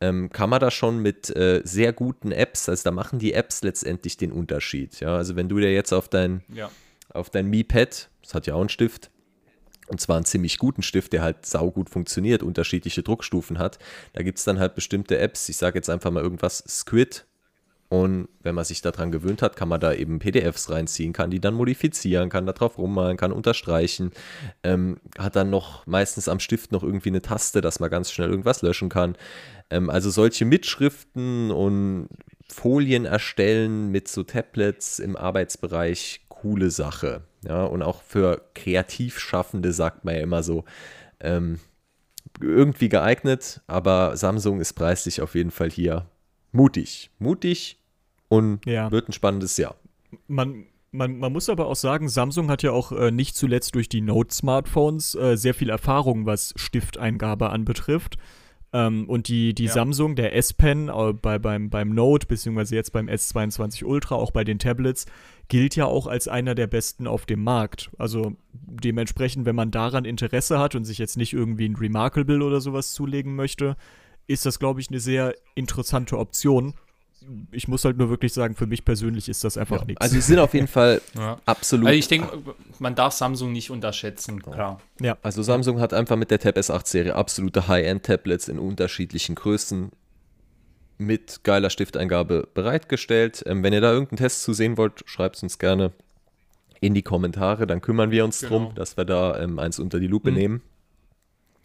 ähm, 0.00 0.30
kann 0.30 0.50
man 0.50 0.60
da 0.60 0.70
schon 0.70 1.00
mit 1.00 1.34
äh, 1.34 1.62
sehr 1.64 1.92
guten 1.92 2.32
Apps, 2.32 2.68
also 2.68 2.84
da 2.84 2.90
machen 2.90 3.18
die 3.18 3.32
Apps 3.32 3.62
letztendlich 3.62 4.16
den 4.16 4.32
Unterschied. 4.32 5.00
Ja, 5.00 5.16
also 5.16 5.36
wenn 5.36 5.48
du 5.48 5.58
dir 5.58 5.72
jetzt 5.72 5.92
auf 5.92 6.08
dein, 6.08 6.42
ja. 6.52 6.70
auf 7.12 7.30
dein 7.30 7.46
Mi 7.46 7.64
Pad, 7.64 8.10
das 8.22 8.34
hat 8.34 8.46
ja 8.46 8.54
auch 8.54 8.60
einen 8.60 8.68
Stift, 8.68 9.10
und 9.88 10.00
zwar 10.00 10.16
einen 10.16 10.24
ziemlich 10.24 10.58
guten 10.58 10.82
Stift, 10.82 11.12
der 11.12 11.22
halt 11.22 11.46
saugut 11.46 11.88
funktioniert, 11.88 12.42
unterschiedliche 12.42 13.04
Druckstufen 13.04 13.58
hat. 13.58 13.78
Da 14.14 14.22
gibt 14.22 14.38
es 14.38 14.44
dann 14.44 14.58
halt 14.58 14.74
bestimmte 14.74 15.18
Apps, 15.18 15.48
ich 15.48 15.56
sage 15.56 15.78
jetzt 15.78 15.88
einfach 15.88 16.10
mal 16.10 16.22
irgendwas, 16.22 16.58
Squid. 16.66 17.24
Und 17.88 18.28
wenn 18.42 18.54
man 18.54 18.64
sich 18.64 18.82
daran 18.82 19.12
gewöhnt 19.12 19.42
hat, 19.42 19.54
kann 19.54 19.68
man 19.68 19.80
da 19.80 19.92
eben 19.92 20.18
PDFs 20.18 20.70
reinziehen, 20.70 21.12
kann 21.12 21.30
die 21.30 21.40
dann 21.40 21.54
modifizieren, 21.54 22.30
kann 22.30 22.44
da 22.44 22.52
drauf 22.52 22.78
rummalen, 22.78 23.16
kann 23.16 23.30
unterstreichen, 23.30 24.10
ähm, 24.64 24.98
hat 25.18 25.36
dann 25.36 25.50
noch 25.50 25.86
meistens 25.86 26.28
am 26.28 26.40
Stift 26.40 26.72
noch 26.72 26.82
irgendwie 26.82 27.10
eine 27.10 27.22
Taste, 27.22 27.60
dass 27.60 27.78
man 27.78 27.90
ganz 27.90 28.10
schnell 28.10 28.28
irgendwas 28.28 28.62
löschen 28.62 28.88
kann. 28.88 29.16
Ähm, 29.70 29.88
also 29.88 30.10
solche 30.10 30.44
Mitschriften 30.44 31.52
und 31.52 32.08
Folien 32.48 33.04
erstellen 33.04 33.90
mit 33.92 34.08
so 34.08 34.24
Tablets 34.24 34.98
im 34.98 35.14
Arbeitsbereich, 35.16 36.22
coole 36.28 36.70
Sache. 36.70 37.22
Ja, 37.46 37.64
und 37.64 37.82
auch 37.82 38.02
für 38.02 38.42
Kreativschaffende 38.54 39.72
sagt 39.72 40.04
man 40.04 40.16
ja 40.16 40.22
immer 40.22 40.42
so, 40.42 40.64
ähm, 41.20 41.60
irgendwie 42.40 42.88
geeignet, 42.88 43.62
aber 43.68 44.16
Samsung 44.16 44.60
ist 44.60 44.72
preislich 44.72 45.22
auf 45.22 45.36
jeden 45.36 45.52
Fall 45.52 45.70
hier 45.70 46.06
mutig. 46.52 47.10
Mutig 47.18 47.78
und 48.28 48.64
ja. 48.66 48.90
wird 48.90 49.08
ein 49.08 49.12
spannendes 49.12 49.56
Jahr. 49.56 49.76
Man, 50.26 50.66
man, 50.92 51.18
man, 51.18 51.32
muss 51.32 51.48
aber 51.48 51.66
auch 51.66 51.76
sagen, 51.76 52.08
Samsung 52.08 52.50
hat 52.50 52.62
ja 52.62 52.72
auch 52.72 52.92
äh, 52.92 53.10
nicht 53.10 53.36
zuletzt 53.36 53.74
durch 53.74 53.88
die 53.88 54.00
Note-Smartphones 54.00 55.14
äh, 55.14 55.36
sehr 55.36 55.54
viel 55.54 55.70
Erfahrung, 55.70 56.26
was 56.26 56.54
Stifteingabe 56.56 57.50
anbetrifft. 57.50 58.16
Ähm, 58.72 59.08
und 59.08 59.28
die, 59.28 59.54
die 59.54 59.66
ja. 59.66 59.72
Samsung, 59.72 60.16
der 60.16 60.34
S-Pen 60.34 60.88
äh, 60.88 61.12
bei, 61.12 61.38
beim, 61.38 61.70
beim 61.70 61.90
Note, 61.90 62.26
beziehungsweise 62.26 62.74
jetzt 62.74 62.92
beim 62.92 63.08
S22 63.08 63.84
Ultra, 63.84 64.16
auch 64.16 64.32
bei 64.32 64.44
den 64.44 64.58
Tablets, 64.58 65.06
gilt 65.48 65.76
ja 65.76 65.86
auch 65.86 66.06
als 66.06 66.26
einer 66.28 66.54
der 66.54 66.66
besten 66.66 67.06
auf 67.06 67.26
dem 67.26 67.44
Markt. 67.44 67.90
Also 67.98 68.34
dementsprechend, 68.52 69.46
wenn 69.46 69.56
man 69.56 69.70
daran 69.70 70.04
Interesse 70.04 70.58
hat 70.58 70.74
und 70.74 70.84
sich 70.84 70.98
jetzt 70.98 71.16
nicht 71.16 71.32
irgendwie 71.32 71.68
ein 71.68 71.76
Remarkable 71.76 72.42
oder 72.44 72.60
sowas 72.60 72.92
zulegen 72.92 73.36
möchte, 73.36 73.76
ist 74.26 74.46
das, 74.46 74.58
glaube 74.58 74.80
ich, 74.80 74.88
eine 74.90 75.00
sehr 75.00 75.34
interessante 75.54 76.18
Option. 76.18 76.74
Ich 77.50 77.66
muss 77.66 77.84
halt 77.84 77.96
nur 77.96 78.08
wirklich 78.08 78.32
sagen, 78.32 78.54
für 78.54 78.66
mich 78.66 78.84
persönlich 78.84 79.28
ist 79.28 79.42
das 79.42 79.56
einfach 79.56 79.80
ja. 79.80 79.84
nichts. 79.86 80.00
Also 80.00 80.14
sie 80.14 80.20
sind 80.20 80.38
auf 80.38 80.54
jeden 80.54 80.68
Fall 80.68 81.00
ja. 81.14 81.40
absolut. 81.44 81.86
Also 81.86 81.98
ich 81.98 82.08
denke, 82.08 82.38
man 82.78 82.94
darf 82.94 83.14
Samsung 83.14 83.52
nicht 83.52 83.70
unterschätzen, 83.70 84.42
klar. 84.42 84.80
Ja. 85.00 85.16
Also 85.22 85.42
Samsung 85.42 85.80
hat 85.80 85.92
einfach 85.92 86.16
mit 86.16 86.30
der 86.30 86.38
Tab 86.38 86.56
S8-Serie 86.56 87.14
absolute 87.14 87.68
High-End-Tablets 87.68 88.48
in 88.48 88.58
unterschiedlichen 88.58 89.34
Größen 89.34 89.90
mit 90.98 91.40
geiler 91.42 91.70
Stifteingabe 91.70 92.48
bereitgestellt. 92.54 93.42
Ähm, 93.46 93.62
wenn 93.62 93.72
ihr 93.72 93.80
da 93.80 93.92
irgendeinen 93.92 94.18
Test 94.18 94.42
zu 94.42 94.52
sehen 94.52 94.76
wollt, 94.76 95.02
schreibt 95.06 95.36
es 95.36 95.42
uns 95.42 95.58
gerne 95.58 95.92
in 96.80 96.94
die 96.94 97.02
Kommentare. 97.02 97.66
Dann 97.66 97.80
kümmern 97.80 98.10
wir 98.10 98.24
uns 98.24 98.40
genau. 98.40 98.50
drum, 98.50 98.74
dass 98.74 98.96
wir 98.96 99.04
da 99.04 99.38
ähm, 99.38 99.58
eins 99.58 99.78
unter 99.78 100.00
die 100.00 100.06
Lupe 100.06 100.30
mhm. 100.30 100.36
nehmen. 100.36 100.62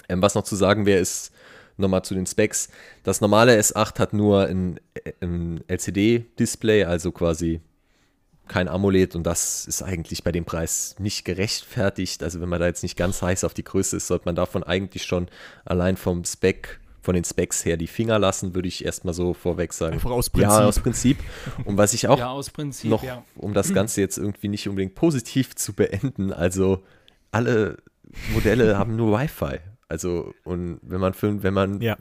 Ähm, 0.10 0.22
was 0.22 0.36
noch 0.36 0.44
zu 0.44 0.56
sagen 0.56 0.86
wäre, 0.86 1.00
ist 1.00 1.32
nochmal 1.78 2.04
zu 2.04 2.14
den 2.14 2.26
Specs. 2.26 2.70
Das 3.04 3.22
normale 3.22 3.60
S8 3.60 4.00
hat 4.00 4.14
nur 4.14 4.46
ein, 4.46 4.80
ein 5.22 5.64
LCD-Display, 5.68 6.86
also 6.86 7.12
quasi 7.12 7.62
kein 8.48 8.68
AMOLED 8.68 9.16
und 9.16 9.24
das 9.24 9.66
ist 9.66 9.82
eigentlich 9.82 10.24
bei 10.24 10.32
dem 10.32 10.44
Preis 10.44 10.96
nicht 11.00 11.24
gerechtfertigt. 11.24 12.22
Also 12.22 12.42
wenn 12.42 12.50
man 12.50 12.60
da 12.60 12.68
jetzt 12.68 12.84
nicht 12.84 12.98
ganz 12.98 13.22
heiß 13.22 13.46
auf 13.46 13.54
die 13.54 13.64
Größe 13.64 13.98
ist, 13.98 14.08
sollte 14.08 14.26
man 14.26 14.36
davon 14.36 14.64
eigentlich 14.64 15.04
schon 15.04 15.30
allein 15.64 15.96
vom 15.96 16.26
Spec 16.26 16.82
von 17.02 17.16
den 17.16 17.24
Specs 17.24 17.66
her 17.66 17.78
die 17.78 17.88
Finger 17.88 18.20
lassen, 18.20 18.54
würde 18.54 18.68
ich 18.68 18.86
erstmal 18.86 19.14
so 19.14 19.34
vorweg 19.34 19.74
sagen. 19.74 19.94
Einfach 19.94 20.12
aus 20.12 20.30
Prinzip. 20.30 20.52
Ja, 20.52 20.66
aus 20.66 20.80
Prinzip. 20.80 21.18
Und 21.66 21.78
was 21.78 21.94
ich 21.94 22.08
auch 22.08 22.20
ja, 22.20 22.40
Prinzip, 22.54 22.90
noch, 22.90 23.04
ja. 23.04 23.24
um 23.36 23.54
das 23.54 23.74
Ganze 23.74 24.02
jetzt 24.02 24.18
irgendwie 24.18 24.50
nicht 24.50 24.70
unbedingt 24.70 24.96
positiv 24.96 25.56
zu 25.56 25.74
beenden, 25.74 26.32
also 26.32 26.84
alle 27.32 27.78
Modelle 28.34 28.78
haben 28.78 28.96
nur 28.96 29.18
Wi-Fi. 29.18 29.60
Also, 29.92 30.34
und 30.46 30.80
wenn 30.84 31.02
man, 31.02 31.14
für, 31.14 31.44
wenn 31.44 31.54
man 31.54 31.82
ja. 31.82 31.98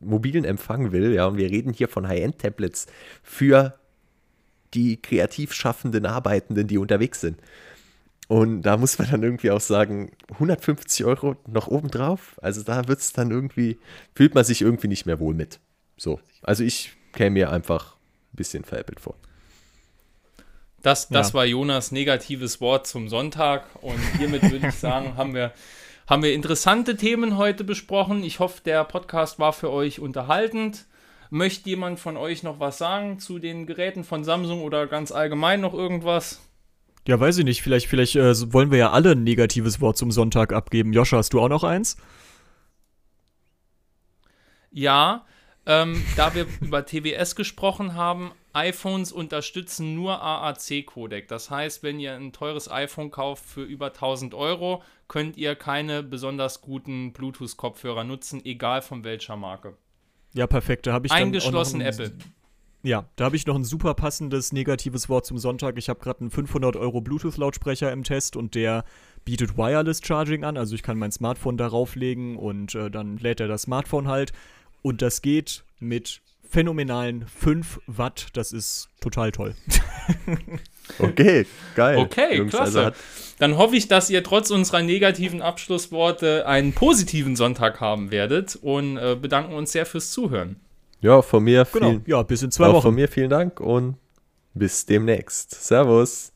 mobilen 0.00 0.46
Empfang 0.46 0.92
will, 0.92 1.12
ja, 1.12 1.26
und 1.26 1.36
wir 1.36 1.50
reden 1.50 1.74
hier 1.74 1.88
von 1.88 2.08
High-End-Tablets 2.08 2.86
für 3.22 3.78
die 4.72 4.96
kreativ 4.96 5.52
schaffenden 5.52 6.06
Arbeitenden, 6.06 6.68
die 6.68 6.78
unterwegs 6.78 7.20
sind. 7.20 7.38
Und 8.28 8.62
da 8.62 8.78
muss 8.78 8.98
man 8.98 9.10
dann 9.10 9.22
irgendwie 9.22 9.50
auch 9.50 9.60
sagen, 9.60 10.12
150 10.30 11.04
Euro 11.04 11.36
noch 11.46 11.68
obendrauf. 11.68 12.38
Also 12.40 12.62
da 12.62 12.88
wird 12.88 13.00
es 13.00 13.12
dann 13.12 13.30
irgendwie, 13.30 13.78
fühlt 14.14 14.34
man 14.34 14.44
sich 14.44 14.62
irgendwie 14.62 14.88
nicht 14.88 15.04
mehr 15.04 15.20
wohl 15.20 15.34
mit. 15.34 15.60
So. 15.98 16.18
Also 16.40 16.64
ich 16.64 16.92
käme 17.12 17.32
mir 17.32 17.52
einfach 17.52 17.96
ein 18.32 18.36
bisschen 18.36 18.64
veräppelt 18.64 19.00
vor. 19.00 19.16
Das, 20.80 21.10
das 21.10 21.28
ja. 21.28 21.34
war 21.34 21.44
Jonas 21.44 21.92
negatives 21.92 22.62
Wort 22.62 22.86
zum 22.86 23.10
Sonntag. 23.10 23.66
Und 23.82 24.00
hiermit 24.16 24.50
würde 24.50 24.68
ich 24.68 24.74
sagen, 24.74 25.14
haben 25.18 25.34
wir, 25.34 25.52
haben 26.06 26.22
wir 26.22 26.32
interessante 26.32 26.96
Themen 26.96 27.36
heute 27.36 27.64
besprochen. 27.64 28.22
Ich 28.22 28.38
hoffe, 28.38 28.62
der 28.64 28.84
Podcast 28.84 29.38
war 29.38 29.52
für 29.52 29.70
euch 29.70 30.00
unterhaltend. 30.00 30.86
Möchte 31.30 31.68
jemand 31.68 31.98
von 31.98 32.16
euch 32.16 32.42
noch 32.44 32.60
was 32.60 32.78
sagen 32.78 33.18
zu 33.18 33.38
den 33.38 33.66
Geräten 33.66 34.04
von 34.04 34.22
Samsung 34.22 34.62
oder 34.62 34.86
ganz 34.86 35.10
allgemein 35.10 35.60
noch 35.60 35.74
irgendwas? 35.74 36.40
Ja, 37.08 37.18
weiß 37.18 37.38
ich 37.38 37.44
nicht. 37.44 37.62
Vielleicht, 37.62 37.88
vielleicht 37.88 38.16
äh, 38.16 38.52
wollen 38.52 38.70
wir 38.70 38.78
ja 38.78 38.90
alle 38.90 39.12
ein 39.12 39.24
negatives 39.24 39.80
Wort 39.80 39.96
zum 39.96 40.12
Sonntag 40.12 40.52
abgeben. 40.52 40.92
Joscha, 40.92 41.16
hast 41.16 41.32
du 41.32 41.40
auch 41.40 41.48
noch 41.48 41.64
eins? 41.64 41.96
Ja, 44.70 45.24
ähm, 45.66 46.02
da 46.16 46.34
wir 46.34 46.46
über 46.60 46.86
TWS 46.86 47.34
gesprochen 47.34 47.94
haben, 47.94 48.30
iPhones 48.52 49.12
unterstützen 49.12 49.94
nur 49.94 50.22
AAC-Codec. 50.22 51.28
Das 51.28 51.50
heißt, 51.50 51.82
wenn 51.82 52.00
ihr 52.00 52.14
ein 52.14 52.32
teures 52.32 52.70
iPhone 52.70 53.10
kauft 53.10 53.44
für 53.44 53.62
über 53.62 53.86
1000 53.86 54.34
Euro, 54.34 54.82
könnt 55.08 55.36
ihr 55.36 55.56
keine 55.56 56.02
besonders 56.02 56.60
guten 56.60 57.12
Bluetooth-Kopfhörer 57.12 58.04
nutzen, 58.04 58.44
egal 58.44 58.80
von 58.80 59.04
welcher 59.04 59.36
Marke. 59.36 59.76
Ja, 60.32 60.46
perfekt. 60.46 60.86
Da 60.86 60.92
habe 60.92 61.06
ich 61.06 61.12
Eingeschlossen 61.12 61.80
Apple. 61.80 62.12
Ja, 62.82 63.08
da 63.16 63.24
habe 63.24 63.34
ich 63.34 63.46
noch 63.46 63.56
ein 63.56 63.64
super 63.64 63.94
passendes 63.94 64.52
negatives 64.52 65.08
Wort 65.08 65.26
zum 65.26 65.38
Sonntag. 65.38 65.76
Ich 65.76 65.88
habe 65.88 65.98
gerade 65.98 66.20
einen 66.20 66.30
500 66.30 66.76
Euro 66.76 67.00
Bluetooth-Lautsprecher 67.00 67.90
im 67.90 68.04
Test 68.04 68.36
und 68.36 68.54
der 68.54 68.84
bietet 69.24 69.56
Wireless 69.56 70.00
Charging 70.04 70.44
an. 70.44 70.56
Also 70.56 70.76
ich 70.76 70.84
kann 70.84 70.96
mein 70.96 71.10
Smartphone 71.10 71.56
darauf 71.56 71.96
legen 71.96 72.36
und 72.36 72.76
äh, 72.76 72.88
dann 72.88 73.16
lädt 73.16 73.40
er 73.40 73.48
das 73.48 73.62
Smartphone 73.62 74.06
halt. 74.06 74.32
Und 74.86 75.02
das 75.02 75.20
geht 75.20 75.64
mit 75.80 76.20
phänomenalen 76.48 77.26
5 77.26 77.80
Watt. 77.88 78.28
Das 78.34 78.52
ist 78.52 78.88
total 79.00 79.32
toll. 79.32 79.56
okay, 81.00 81.44
geil. 81.74 81.96
Okay, 81.96 82.36
Jungs, 82.36 82.52
klasse. 82.52 82.84
Also 82.84 82.98
dann 83.40 83.56
hoffe 83.56 83.74
ich, 83.74 83.88
dass 83.88 84.10
ihr 84.10 84.22
trotz 84.22 84.52
unserer 84.52 84.82
negativen 84.82 85.42
Abschlussworte 85.42 86.46
einen 86.46 86.72
positiven 86.72 87.34
Sonntag 87.34 87.80
haben 87.80 88.12
werdet 88.12 88.54
und 88.62 88.96
äh, 88.96 89.16
bedanken 89.20 89.54
uns 89.54 89.72
sehr 89.72 89.86
fürs 89.86 90.12
Zuhören. 90.12 90.60
Ja, 91.00 91.20
von 91.20 91.42
mir 91.42 91.66
genau. 91.72 91.96
Ja, 92.06 92.22
bis 92.22 92.42
in 92.42 92.52
zwei 92.52 92.68
Wochen. 92.72 92.82
Von 92.82 92.94
mir 92.94 93.08
vielen 93.08 93.30
Dank 93.30 93.58
und 93.58 93.96
bis 94.54 94.86
demnächst. 94.86 95.66
Servus. 95.66 96.32